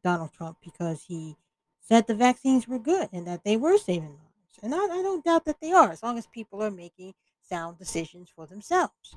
Donald 0.03 0.31
Trump 0.33 0.57
because 0.63 1.03
he 1.07 1.35
said 1.81 2.07
the 2.07 2.15
vaccines 2.15 2.67
were 2.67 2.79
good 2.79 3.09
and 3.11 3.27
that 3.27 3.43
they 3.43 3.57
were 3.57 3.77
saving 3.77 4.09
lives. 4.09 4.59
And 4.63 4.73
I, 4.73 4.77
I 4.77 5.01
don't 5.01 5.23
doubt 5.25 5.45
that 5.45 5.59
they 5.61 5.71
are, 5.71 5.91
as 5.91 6.03
long 6.03 6.17
as 6.17 6.27
people 6.27 6.61
are 6.63 6.71
making 6.71 7.13
sound 7.41 7.77
decisions 7.77 8.29
for 8.33 8.45
themselves. 8.45 9.15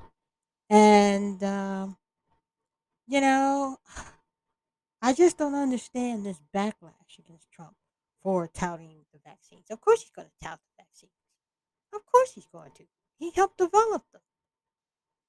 And, 0.69 1.41
um, 1.43 1.97
you 3.07 3.21
know, 3.21 3.77
I 5.01 5.13
just 5.13 5.37
don't 5.37 5.55
understand 5.55 6.25
this 6.25 6.41
backlash 6.53 7.19
against 7.19 7.51
Trump 7.51 7.75
for 8.23 8.47
touting 8.47 9.05
the 9.13 9.19
vaccines. 9.23 9.65
Of 9.69 9.79
course, 9.79 10.01
he's 10.01 10.11
going 10.11 10.27
to 10.27 10.47
tout 10.47 10.59
the 10.59 10.83
vaccines. 10.83 11.11
Of 11.93 12.05
course, 12.05 12.33
he's 12.33 12.47
going 12.47 12.71
to. 12.77 12.83
He 13.17 13.31
helped 13.31 13.57
develop 13.57 14.03
them. 14.11 14.21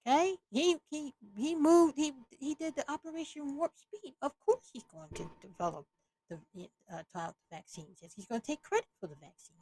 Okay, 0.06 0.36
he 0.50 0.76
he 0.90 1.14
he 1.36 1.54
moved. 1.54 1.96
He 1.96 2.12
he 2.38 2.54
did 2.54 2.76
the 2.76 2.90
Operation 2.90 3.56
Warp 3.56 3.72
Speed. 3.76 4.14
Of 4.22 4.32
course, 4.44 4.70
he's 4.72 4.84
going 4.84 5.10
to 5.14 5.30
develop 5.40 5.86
the 6.28 6.38
uh, 6.92 7.02
the 7.12 7.34
vaccines. 7.50 7.98
He's 8.14 8.26
going 8.26 8.40
to 8.40 8.46
take 8.46 8.62
credit 8.62 8.88
for 9.00 9.06
the 9.08 9.16
vaccines. 9.16 9.56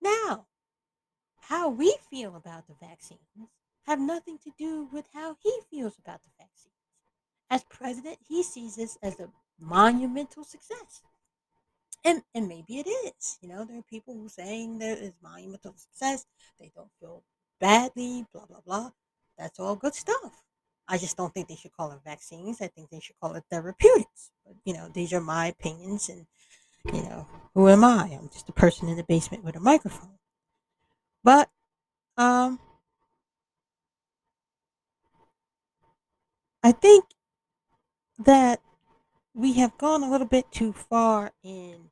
Now, 0.00 0.46
how 1.40 1.68
we 1.68 1.96
feel 2.10 2.36
about 2.36 2.66
the 2.66 2.74
vaccines 2.80 3.28
have 3.86 4.00
nothing 4.00 4.38
to 4.44 4.52
do 4.58 4.88
with 4.92 5.06
how 5.14 5.36
he 5.42 5.60
feels 5.70 5.98
about 5.98 6.20
the 6.22 6.30
vaccines. 6.38 6.74
As 7.50 7.64
president, 7.64 8.18
he 8.28 8.42
sees 8.42 8.76
this 8.76 8.98
as 9.02 9.18
a 9.18 9.30
monumental 9.58 10.44
success. 10.44 11.02
And, 12.08 12.22
and 12.34 12.48
maybe 12.48 12.78
it 12.78 12.88
is. 12.88 13.36
You 13.42 13.50
know, 13.50 13.66
there 13.66 13.78
are 13.78 13.82
people 13.82 14.14
who 14.14 14.30
saying 14.30 14.78
there 14.78 14.96
is 14.96 15.12
monumental 15.22 15.74
success. 15.76 16.24
They 16.58 16.72
don't 16.74 16.90
feel 16.98 17.22
badly, 17.60 18.24
blah, 18.32 18.46
blah, 18.46 18.62
blah. 18.64 18.90
That's 19.36 19.60
all 19.60 19.76
good 19.76 19.94
stuff. 19.94 20.42
I 20.88 20.96
just 20.96 21.18
don't 21.18 21.34
think 21.34 21.48
they 21.48 21.56
should 21.56 21.76
call 21.76 21.92
it 21.92 21.98
vaccines. 22.02 22.62
I 22.62 22.68
think 22.68 22.88
they 22.88 23.00
should 23.00 23.20
call 23.20 23.34
it 23.34 23.44
therapeutics. 23.50 24.30
But, 24.46 24.56
you 24.64 24.72
know, 24.72 24.88
these 24.88 25.12
are 25.12 25.20
my 25.20 25.48
opinions 25.48 26.08
and 26.08 26.26
you 26.94 27.02
know, 27.02 27.26
who 27.54 27.68
am 27.68 27.84
I? 27.84 28.18
I'm 28.18 28.30
just 28.30 28.48
a 28.48 28.52
person 28.52 28.88
in 28.88 28.96
the 28.96 29.04
basement 29.04 29.44
with 29.44 29.56
a 29.56 29.60
microphone. 29.60 30.18
But, 31.22 31.50
um, 32.16 32.58
I 36.62 36.72
think 36.72 37.04
that 38.18 38.62
we 39.34 39.54
have 39.54 39.76
gone 39.78 40.02
a 40.02 40.10
little 40.10 40.26
bit 40.26 40.50
too 40.50 40.72
far 40.72 41.32
in 41.42 41.90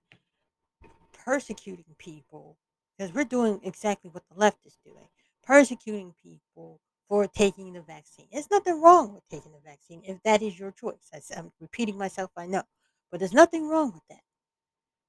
persecuting 1.27 1.97
people 1.99 2.57
because 2.97 3.13
we're 3.13 3.25
doing 3.25 3.61
exactly 3.65 4.09
what 4.11 4.23
the 4.31 4.39
left 4.39 4.65
is 4.65 4.79
doing 4.87 5.09
persecuting 5.47 6.13
people 6.23 6.81
for 7.09 7.27
taking 7.29 7.73
the 7.73 7.81
vaccine. 7.81 8.27
There's 8.33 8.51
nothing 8.51 8.83
wrong 8.83 9.15
with 9.15 9.23
taking 9.31 9.53
the 9.53 9.61
vaccine 9.65 10.03
if 10.05 10.21
that 10.25 10.43
is 10.43 10.59
your 10.59 10.73
choice. 10.73 11.09
I'm 11.35 11.53
repeating 11.61 11.97
myself, 11.97 12.33
I 12.37 12.47
know, 12.47 12.65
but 13.11 13.21
there's 13.21 13.33
nothing 13.33 13.69
wrong 13.69 13.93
with 13.93 14.03
that. 14.11 14.23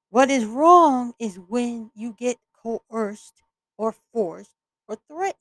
What 0.09 0.29
is 0.29 0.45
wrong 0.45 1.13
is 1.19 1.39
when 1.39 1.91
you 1.95 2.15
get 2.17 2.37
coerced 2.53 3.41
or 3.77 3.95
forced 4.13 4.53
or 4.87 4.97
threatened. 5.07 5.35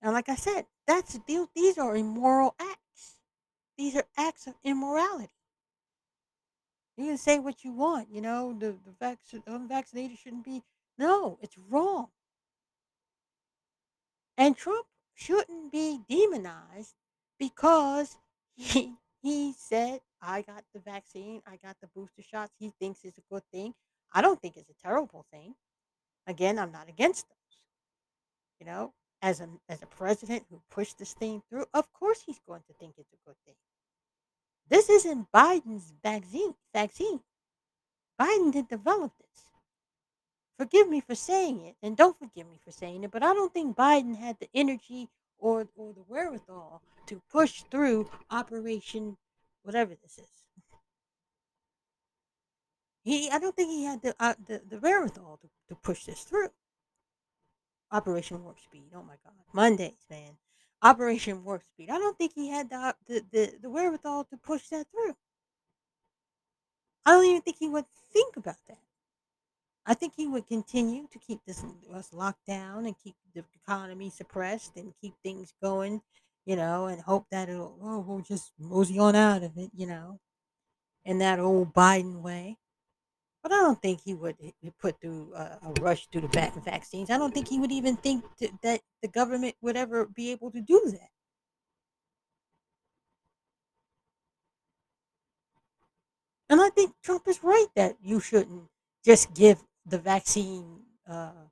And 0.00 0.12
like 0.12 0.28
I 0.28 0.36
said, 0.36 0.66
that's 0.86 1.18
these 1.26 1.78
are 1.78 1.96
immoral 1.96 2.54
acts. 2.60 3.16
These 3.76 3.96
are 3.96 4.06
acts 4.16 4.46
of 4.46 4.54
immorality. 4.62 5.35
You 6.96 7.06
can 7.06 7.18
say 7.18 7.38
what 7.38 7.62
you 7.62 7.72
want, 7.72 8.08
you 8.10 8.20
know, 8.22 8.54
the, 8.58 8.68
the 8.84 8.92
vac- 8.98 9.18
unvaccinated 9.46 10.18
shouldn't 10.18 10.44
be. 10.44 10.62
No, 10.98 11.38
it's 11.42 11.56
wrong. 11.68 12.08
And 14.38 14.56
Trump 14.56 14.86
shouldn't 15.14 15.72
be 15.72 16.00
demonized 16.08 16.94
because 17.38 18.16
he, 18.54 18.94
he 19.22 19.52
said, 19.58 20.00
I 20.22 20.42
got 20.42 20.64
the 20.72 20.80
vaccine, 20.80 21.42
I 21.46 21.56
got 21.56 21.76
the 21.80 21.88
booster 21.94 22.22
shots. 22.22 22.52
He 22.58 22.72
thinks 22.80 23.00
it's 23.04 23.18
a 23.18 23.22
good 23.30 23.42
thing. 23.52 23.74
I 24.12 24.22
don't 24.22 24.40
think 24.40 24.56
it's 24.56 24.70
a 24.70 24.82
terrible 24.82 25.26
thing. 25.30 25.54
Again, 26.26 26.58
I'm 26.58 26.72
not 26.72 26.88
against 26.88 27.26
those. 27.28 27.36
You 28.60 28.66
know, 28.66 28.94
as 29.22 29.40
a 29.40 29.48
as 29.68 29.82
a 29.82 29.86
president 29.86 30.44
who 30.50 30.62
pushed 30.70 30.98
this 30.98 31.12
thing 31.12 31.42
through, 31.48 31.66
of 31.74 31.92
course 31.92 32.22
he's 32.24 32.40
going 32.46 32.62
to 32.68 32.72
think 32.74 32.94
it's 32.96 33.12
a 33.12 33.26
good 33.26 33.36
thing. 33.44 33.54
This 34.68 34.88
isn't 34.88 35.30
Biden's 35.32 35.92
vaccine. 36.02 36.54
Vaccine. 36.72 37.20
Biden 38.20 38.52
didn't 38.52 38.70
develop 38.70 39.12
this. 39.18 39.26
Forgive 40.58 40.88
me 40.88 41.00
for 41.00 41.14
saying 41.14 41.60
it, 41.60 41.76
and 41.82 41.96
don't 41.96 42.18
forgive 42.18 42.48
me 42.48 42.58
for 42.64 42.72
saying 42.72 43.04
it, 43.04 43.10
but 43.10 43.22
I 43.22 43.34
don't 43.34 43.52
think 43.52 43.76
Biden 43.76 44.16
had 44.16 44.38
the 44.38 44.48
energy 44.54 45.10
or 45.38 45.68
or 45.76 45.92
the 45.92 46.04
wherewithal 46.08 46.80
to 47.06 47.22
push 47.30 47.62
through 47.70 48.08
Operation 48.30 49.18
whatever 49.62 49.94
this 50.02 50.18
is. 50.18 50.28
He, 53.02 53.30
I 53.30 53.38
don't 53.38 53.54
think 53.54 53.70
he 53.70 53.84
had 53.84 54.02
the 54.02 54.14
uh, 54.18 54.34
the, 54.46 54.62
the 54.68 54.78
wherewithal 54.78 55.38
to, 55.42 55.48
to 55.68 55.80
push 55.80 56.04
this 56.04 56.22
through. 56.22 56.48
Operation 57.92 58.42
Warp 58.42 58.58
Speed. 58.58 58.90
Oh 58.94 59.02
my 59.02 59.14
God, 59.24 59.34
Mondays, 59.52 60.06
man. 60.10 60.38
Operation 60.82 61.44
Warp 61.44 61.62
Speed. 61.64 61.90
I 61.90 61.98
don't 61.98 62.16
think 62.18 62.32
he 62.34 62.48
had 62.48 62.70
the 62.70 62.94
the, 63.06 63.24
the, 63.32 63.52
the 63.62 63.70
wherewithal 63.70 64.24
to 64.24 64.36
push 64.36 64.68
that 64.68 64.86
through. 64.90 65.14
I 67.04 67.12
don't 67.12 67.24
even 67.26 67.42
think 67.42 67.58
he 67.58 67.68
would 67.68 67.86
think 68.12 68.36
about 68.36 68.56
that. 68.68 68.78
I 69.86 69.94
think 69.94 70.14
he 70.16 70.26
would 70.26 70.46
continue 70.48 71.06
to 71.12 71.18
keep 71.18 71.40
this 71.46 71.64
us 71.94 72.12
locked 72.12 72.44
down 72.46 72.86
and 72.86 72.94
keep 72.98 73.14
the 73.34 73.44
economy 73.64 74.10
suppressed 74.10 74.76
and 74.76 74.92
keep 75.00 75.14
things 75.22 75.54
going, 75.62 76.02
you 76.44 76.56
know, 76.56 76.86
and 76.86 77.00
hope 77.00 77.26
that 77.30 77.48
it'll 77.48 77.78
oh 77.82 78.00
we'll 78.00 78.20
just 78.20 78.52
mosey 78.58 78.98
on 78.98 79.14
out 79.14 79.44
of 79.44 79.56
it, 79.56 79.70
you 79.74 79.86
know, 79.86 80.18
in 81.04 81.18
that 81.18 81.40
old 81.40 81.74
Biden 81.74 82.20
way. 82.22 82.58
But 83.46 83.54
I 83.54 83.60
don't 83.60 83.80
think 83.80 84.00
he 84.00 84.12
would 84.12 84.34
put 84.80 85.00
through 85.00 85.32
a, 85.32 85.60
a 85.62 85.80
rush 85.80 86.08
through 86.08 86.22
the 86.22 86.28
back 86.28 86.52
vaccines. 86.64 87.10
I 87.10 87.16
don't 87.16 87.32
think 87.32 87.46
he 87.46 87.60
would 87.60 87.70
even 87.70 87.94
think 87.94 88.24
to, 88.38 88.48
that 88.64 88.80
the 89.02 89.06
government 89.06 89.54
would 89.60 89.76
ever 89.76 90.04
be 90.04 90.32
able 90.32 90.50
to 90.50 90.60
do 90.60 90.82
that. 90.86 91.10
And 96.50 96.60
I 96.60 96.70
think 96.70 96.94
Trump 97.04 97.28
is 97.28 97.44
right 97.44 97.68
that 97.76 97.94
you 98.02 98.18
shouldn't 98.18 98.64
just 99.04 99.32
give 99.32 99.62
the 99.88 99.98
vaccine 99.98 100.80
uh, 101.08 101.46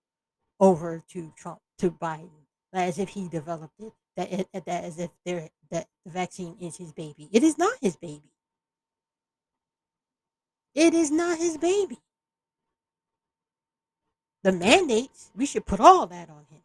over 0.58 1.00
to 1.10 1.32
Trump 1.38 1.60
to 1.78 1.92
Biden 1.92 2.48
as 2.72 2.98
if 2.98 3.10
he 3.10 3.28
developed 3.28 3.78
it. 3.78 3.92
That, 4.16 4.48
that 4.66 4.82
as 4.82 4.98
if 4.98 5.10
there 5.24 5.48
that 5.70 5.86
the 6.04 6.10
vaccine 6.10 6.56
is 6.60 6.76
his 6.76 6.92
baby. 6.92 7.28
It 7.30 7.44
is 7.44 7.56
not 7.56 7.78
his 7.80 7.94
baby. 7.94 8.33
It 10.74 10.92
is 10.94 11.10
not 11.10 11.38
his 11.38 11.56
baby. 11.56 11.98
The 14.42 14.52
mandates, 14.52 15.30
we 15.34 15.46
should 15.46 15.64
put 15.64 15.80
all 15.80 16.06
that 16.06 16.28
on 16.28 16.44
him. 16.50 16.60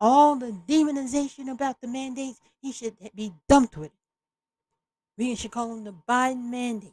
All 0.00 0.36
the 0.36 0.54
demonization 0.68 1.50
about 1.50 1.80
the 1.80 1.88
mandates, 1.88 2.38
he 2.60 2.70
should 2.70 2.96
be 3.14 3.32
dumped 3.48 3.76
with 3.76 3.88
it. 3.88 3.98
We 5.16 5.34
should 5.34 5.50
call 5.50 5.68
them 5.68 5.84
the 5.84 5.94
Biden 6.08 6.50
mandates. 6.50 6.92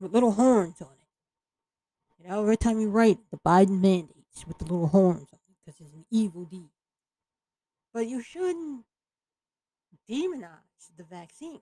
With 0.00 0.12
little 0.12 0.32
horns 0.32 0.80
on 0.80 0.88
it. 0.88 2.22
You 2.22 2.28
know, 2.28 2.42
every 2.42 2.56
time 2.56 2.78
you 2.78 2.88
write 2.88 3.18
the 3.30 3.38
Biden 3.44 3.80
mandates 3.80 4.46
with 4.46 4.58
the 4.58 4.64
little 4.64 4.86
horns 4.86 5.28
on 5.32 5.38
it, 5.48 5.56
because 5.64 5.80
it's 5.80 5.94
an 5.94 6.06
evil 6.10 6.44
deed. 6.44 6.70
But 7.92 8.06
you 8.06 8.22
shouldn't 8.22 8.84
demonize 10.08 10.90
the 10.96 11.04
vaccines. 11.04 11.60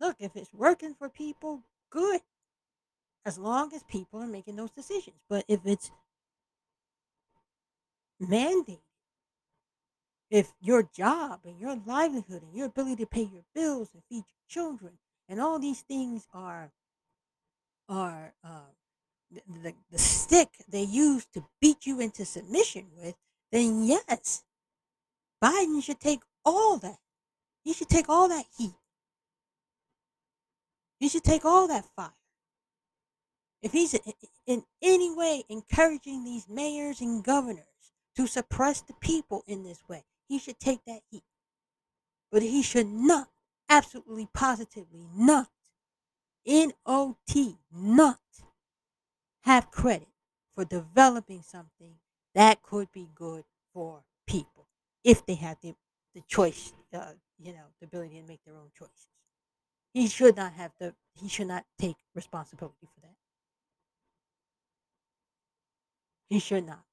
Look, 0.00 0.16
if 0.18 0.36
it's 0.36 0.52
working 0.52 0.94
for 0.94 1.08
people, 1.08 1.62
good. 1.90 2.20
As 3.26 3.38
long 3.38 3.72
as 3.74 3.82
people 3.84 4.20
are 4.22 4.26
making 4.26 4.56
those 4.56 4.70
decisions. 4.70 5.16
But 5.30 5.44
if 5.48 5.60
it's 5.64 5.90
mandated, 8.20 8.80
if 10.30 10.52
your 10.60 10.82
job 10.82 11.40
and 11.44 11.58
your 11.58 11.80
livelihood 11.86 12.42
and 12.42 12.54
your 12.54 12.66
ability 12.66 13.04
to 13.04 13.06
pay 13.06 13.22
your 13.22 13.44
bills 13.54 13.90
and 13.94 14.02
feed 14.08 14.24
your 14.28 14.48
children 14.48 14.94
and 15.28 15.40
all 15.40 15.58
these 15.58 15.80
things 15.80 16.26
are 16.34 16.72
are 17.88 18.32
uh, 18.42 18.70
the, 19.30 19.42
the, 19.62 19.74
the 19.92 19.98
stick 19.98 20.48
they 20.68 20.82
use 20.82 21.26
to 21.34 21.44
beat 21.60 21.86
you 21.86 22.00
into 22.00 22.24
submission 22.24 22.86
with, 22.96 23.14
then 23.52 23.84
yes, 23.84 24.42
Biden 25.42 25.82
should 25.82 26.00
take 26.00 26.20
all 26.44 26.78
that. 26.78 26.98
He 27.62 27.72
should 27.72 27.88
take 27.88 28.08
all 28.08 28.28
that 28.28 28.46
heat. 28.56 28.74
He 31.04 31.10
should 31.10 31.22
take 31.22 31.44
all 31.44 31.68
that 31.68 31.84
fire. 31.94 32.14
If 33.60 33.72
he's 33.72 33.94
in 34.46 34.64
any 34.80 35.14
way 35.14 35.44
encouraging 35.50 36.24
these 36.24 36.48
mayors 36.48 37.02
and 37.02 37.22
governors 37.22 37.92
to 38.16 38.26
suppress 38.26 38.80
the 38.80 38.94
people 39.02 39.44
in 39.46 39.64
this 39.64 39.86
way, 39.86 40.06
he 40.28 40.38
should 40.38 40.58
take 40.58 40.82
that 40.86 41.02
heat. 41.10 41.24
But 42.32 42.40
he 42.40 42.62
should 42.62 42.86
not, 42.86 43.28
absolutely 43.68 44.30
positively 44.32 45.06
not, 45.14 45.50
N-O-T, 46.46 47.58
not 47.70 48.20
have 49.42 49.70
credit 49.70 50.08
for 50.54 50.64
developing 50.64 51.42
something 51.42 51.96
that 52.34 52.62
could 52.62 52.90
be 52.92 53.10
good 53.14 53.44
for 53.74 54.04
people 54.26 54.68
if 55.04 55.26
they 55.26 55.34
had 55.34 55.58
the, 55.60 55.74
the 56.14 56.22
choice, 56.26 56.72
uh, 56.94 57.12
you 57.38 57.52
know, 57.52 57.66
the 57.78 57.84
ability 57.88 58.22
to 58.22 58.26
make 58.26 58.42
their 58.46 58.56
own 58.56 58.70
choices. 58.72 59.13
He 59.94 60.08
should 60.08 60.36
not 60.36 60.52
have 60.52 60.74
the, 60.78 60.94
he 61.14 61.26
should 61.26 61.46
not 61.46 61.64
take 61.78 61.96
responsibility 62.14 62.86
for 62.94 63.00
that. 63.00 63.16
He 66.28 66.38
should 66.38 66.66
not. 66.66 66.84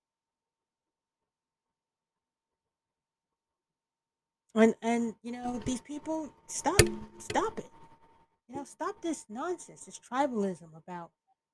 And 4.53 4.75
and 4.81 5.15
you 5.23 5.31
know 5.31 5.59
these 5.59 5.81
people 5.81 6.33
stop 6.47 6.81
stop 7.17 7.59
it. 7.59 7.69
You 8.47 8.55
know 8.57 8.63
stop 8.65 9.01
this 9.01 9.25
nonsense, 9.29 9.85
this 9.85 9.99
tribalism 9.99 10.75
about 10.77 11.11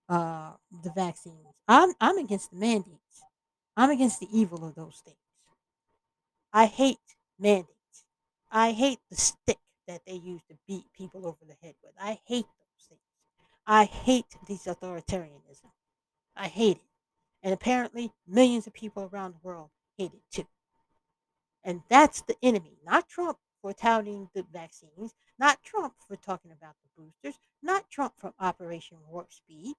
uh 0.09 0.55
the 0.83 0.91
vaccines. 0.93 1.55
I'm 1.67 1.93
I'm 2.01 2.17
against 2.17 2.51
the 2.51 2.57
mandates. 2.57 3.23
I'm 3.77 3.91
against 3.91 4.19
the 4.19 4.29
evil 4.31 4.65
of 4.65 4.75
those 4.75 5.01
things. 5.05 5.17
I 6.51 6.65
hate 6.65 7.15
mandates. 7.39 8.03
I 8.51 8.73
hate 8.73 8.99
the 9.09 9.15
stick 9.15 9.59
that 9.87 10.01
they 10.05 10.13
use 10.13 10.41
to 10.49 10.57
beat 10.67 10.85
people 10.93 11.25
over 11.25 11.37
the 11.47 11.55
head 11.61 11.75
with. 11.83 11.93
I 11.99 12.19
hate 12.25 12.45
those 12.45 12.87
things. 12.87 13.01
I 13.65 13.85
hate 13.85 14.25
this 14.47 14.65
authoritarianism. 14.65 15.71
I 16.35 16.47
hate 16.47 16.77
it. 16.77 16.83
And 17.43 17.53
apparently, 17.53 18.11
millions 18.27 18.67
of 18.67 18.73
people 18.73 19.09
around 19.11 19.33
the 19.33 19.47
world 19.47 19.69
hate 19.97 20.13
it 20.13 20.21
too. 20.31 20.47
And 21.63 21.81
that's 21.89 22.21
the 22.21 22.35
enemy, 22.41 22.77
not 22.85 23.09
Trump 23.09 23.37
for 23.61 23.73
touting 23.73 24.29
the 24.33 24.45
vaccines, 24.53 25.13
not 25.37 25.63
Trump 25.63 25.93
for 26.07 26.15
talking 26.15 26.51
about 26.51 26.75
the 26.81 27.01
boosters, 27.01 27.39
not 27.61 27.89
Trump 27.89 28.13
from 28.17 28.33
Operation 28.39 28.97
Warp 29.09 29.33
Speed. 29.33 29.75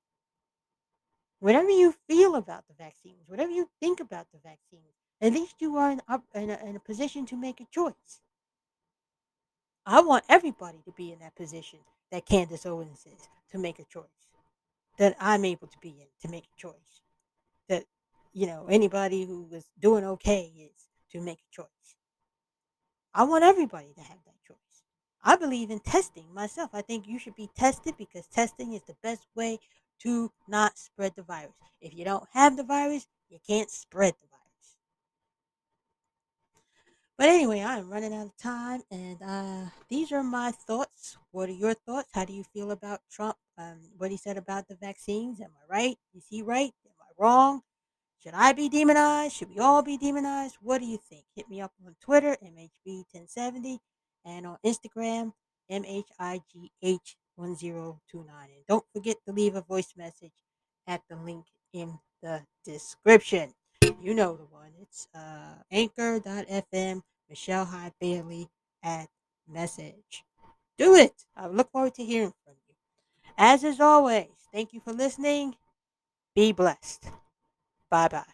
Whatever 1.41 1.71
you 1.71 1.95
feel 2.07 2.35
about 2.35 2.65
the 2.69 2.75
vaccines, 2.75 3.29
whatever 3.29 3.53
you 3.53 3.69
think 3.81 4.01
about 4.01 4.27
the 4.33 4.39
vaccines, 4.39 4.95
at 5.21 5.33
least 5.33 5.57
you 5.61 5.77
are 5.77 5.91
in, 5.93 6.01
in, 6.35 6.51
a, 6.51 6.59
in 6.65 6.77
a 6.77 6.81
position 6.81 7.27
to 7.27 7.37
make 7.37 7.61
a 7.61 7.67
choice. 7.71 8.21
I 9.91 10.03
want 10.03 10.24
everybody 10.28 10.82
to 10.84 10.93
be 10.93 11.12
in 11.12 11.20
that 11.20 11.34
position 11.34 11.78
that 12.12 12.26
Candace 12.26 12.66
Owens 12.66 13.07
is 13.07 13.26
to 13.53 13.59
make 13.59 13.78
a 13.78 13.84
choice, 13.84 14.05
that 14.99 15.16
I'm 15.18 15.47
able 15.47 15.66
to 15.66 15.78
be 15.80 15.89
in 15.89 16.07
to 16.20 16.28
make 16.30 16.45
a 16.45 16.61
choice, 16.61 17.01
that 17.70 17.84
you 18.34 18.47
know 18.47 18.66
anybody 18.68 19.24
who 19.24 19.49
is 19.51 19.64
doing 19.80 20.05
okay 20.05 20.53
is 20.59 20.89
to 21.12 21.22
make 21.22 21.39
a 21.39 21.55
choice. 21.57 21.97
I 23.14 23.22
want 23.22 23.45
everybody 23.45 23.95
to 23.95 24.03
have 24.03 24.18
that 24.26 24.45
choice. 24.47 24.59
I 25.24 25.36
believe 25.36 25.70
in 25.70 25.80
testing 25.80 26.26
myself. 26.34 26.68
I 26.74 26.82
think 26.82 27.09
you 27.09 27.18
should 27.18 27.34
be 27.34 27.49
tested 27.57 27.95
because 27.97 28.26
testing 28.26 28.74
is 28.74 28.82
the 28.82 28.97
best 29.03 29.26
way 29.34 29.59
to 30.03 30.30
not 30.47 30.76
spread 30.76 31.14
the 31.16 31.22
virus. 31.22 31.55
If 31.80 31.95
you 31.95 32.05
don't 32.05 32.28
have 32.34 32.59
the 32.59 32.62
virus, 32.62 33.07
you 33.30 33.39
can't 33.47 33.70
spread 33.70 34.12
the. 34.20 34.28
But 37.19 37.31
anyway, 37.31 37.62
I'm 37.62 37.91
running 37.91 38.14
out 38.14 38.27
of 38.27 38.37
time, 38.37 38.83
and 38.93 39.19
uh, 39.21 39.71
these 39.91 40.12
are 40.12 40.23
my 40.23 40.53
thoughts. 40.53 41.19
What 41.33 41.49
are 41.49 41.53
your 41.53 41.75
thoughts? 41.75 42.11
How 42.12 42.25
do 42.25 42.33
you 42.33 42.45
feel 42.45 42.71
about 42.71 43.01
Trump? 43.11 43.37
Um, 43.59 43.91
what 43.97 44.12
he 44.12 44.16
said 44.16 44.37
about 44.37 44.69
the 44.69 44.77
vaccines? 44.77 45.41
Am 45.41 45.51
I 45.51 45.77
right? 45.77 45.97
Is 46.14 46.27
he 46.31 46.43
right? 46.43 46.71
Am 46.87 46.93
I 47.01 47.11
wrong? 47.19 47.62
Should 48.23 48.35
I 48.35 48.53
be 48.53 48.69
demonized? 48.69 49.35
Should 49.35 49.51
we 49.51 49.59
all 49.59 49.83
be 49.83 49.99
demonized? 49.99 50.59
What 50.61 50.81
do 50.81 50.87
you 50.87 50.99
think? 51.11 51.25
Hit 51.35 51.51
me 51.51 51.61
up 51.61 51.73
on 51.85 51.97
Twitter, 52.01 52.37
MHB1070, 52.41 53.79
and 54.25 54.47
on 54.47 54.59
Instagram, 54.64 55.33
M 55.69 55.85
H 55.85 56.07
I 56.21 56.41
G 56.53 56.71
H 56.83 57.16
1029. 57.35 58.27
And 58.45 58.66
don't 58.69 58.85
forget 58.95 59.16
to 59.27 59.33
leave 59.33 59.57
a 59.57 59.62
voice 59.62 59.93
message 59.97 60.35
at 60.87 61.03
the 61.11 61.16
link 61.16 61.47
in 61.73 61.99
the 62.23 62.43
description. 62.64 63.55
You 64.01 64.14
know 64.14 64.37
the 64.37 64.45
one. 64.45 64.58
It's 64.89 65.09
uh, 65.14 65.62
anchor.fm, 65.70 67.03
Michele 67.28 67.64
High 67.64 67.93
Bailey 68.01 68.49
at 68.82 69.09
message. 69.47 70.24
Do 70.76 70.95
it. 70.95 71.24
I 71.36 71.47
look 71.49 71.70
forward 71.70 71.95
to 71.95 72.05
hearing 72.05 72.32
from 72.45 72.55
you. 72.66 72.74
As 73.36 73.64
is 73.64 73.80
always, 73.80 74.28
thank 74.53 74.72
you 74.72 74.80
for 74.80 74.93
listening. 74.93 75.57
Be 76.34 76.53
blessed. 76.53 77.05
Bye 77.91 78.09
bye. 78.09 78.24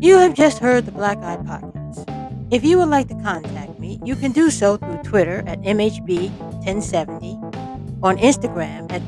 You 0.00 0.18
have 0.18 0.34
just 0.34 0.58
heard 0.58 0.86
the 0.86 0.92
Black 0.92 1.18
Eye 1.18 1.38
Podcast. 1.38 2.04
If 2.52 2.62
you 2.62 2.78
would 2.78 2.90
like 2.90 3.08
to 3.08 3.14
contact 3.22 3.80
me, 3.80 3.98
you 4.04 4.14
can 4.14 4.32
do 4.32 4.50
so 4.50 4.76
through 4.76 5.02
Twitter 5.02 5.42
at 5.46 5.62
MHB1070, 5.62 8.02
on 8.02 8.18
Instagram 8.18 8.92
at 8.92 9.00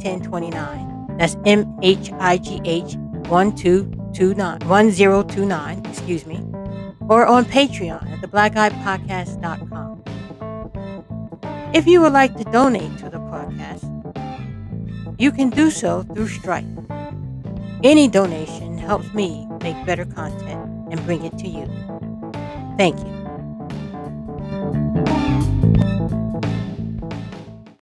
My1029, 0.00 1.18
that's 1.18 1.36
M 1.44 1.76
H 1.82 2.10
I 2.18 2.38
G 2.38 2.60
H 2.64 2.96
1229, 3.28 4.58
1029, 4.66 5.86
excuse 5.86 6.26
me, 6.26 6.42
or 7.08 7.26
on 7.26 7.44
Patreon 7.44 8.10
at 8.10 8.20
the 8.20 8.28
Black 8.28 8.56
Eye 8.56 8.70
theblackeyepodcast.com. 8.70 10.02
If 11.72 11.86
you 11.86 12.00
would 12.00 12.12
like 12.12 12.36
to 12.36 12.44
donate 12.44 12.98
to 12.98 13.08
the 13.10 13.18
podcast, 13.18 13.86
you 15.20 15.30
can 15.30 15.50
do 15.50 15.70
so 15.70 16.02
through 16.02 16.28
Stripe. 16.28 16.64
Any 17.84 18.08
donation 18.08 18.76
helps 18.78 19.12
me 19.14 19.46
make 19.62 19.86
better 19.86 20.04
content 20.04 20.90
and 20.90 21.04
bring 21.06 21.24
it 21.24 21.38
to 21.38 21.48
you. 21.48 21.66
Thank 22.76 22.98
you. 22.98 23.20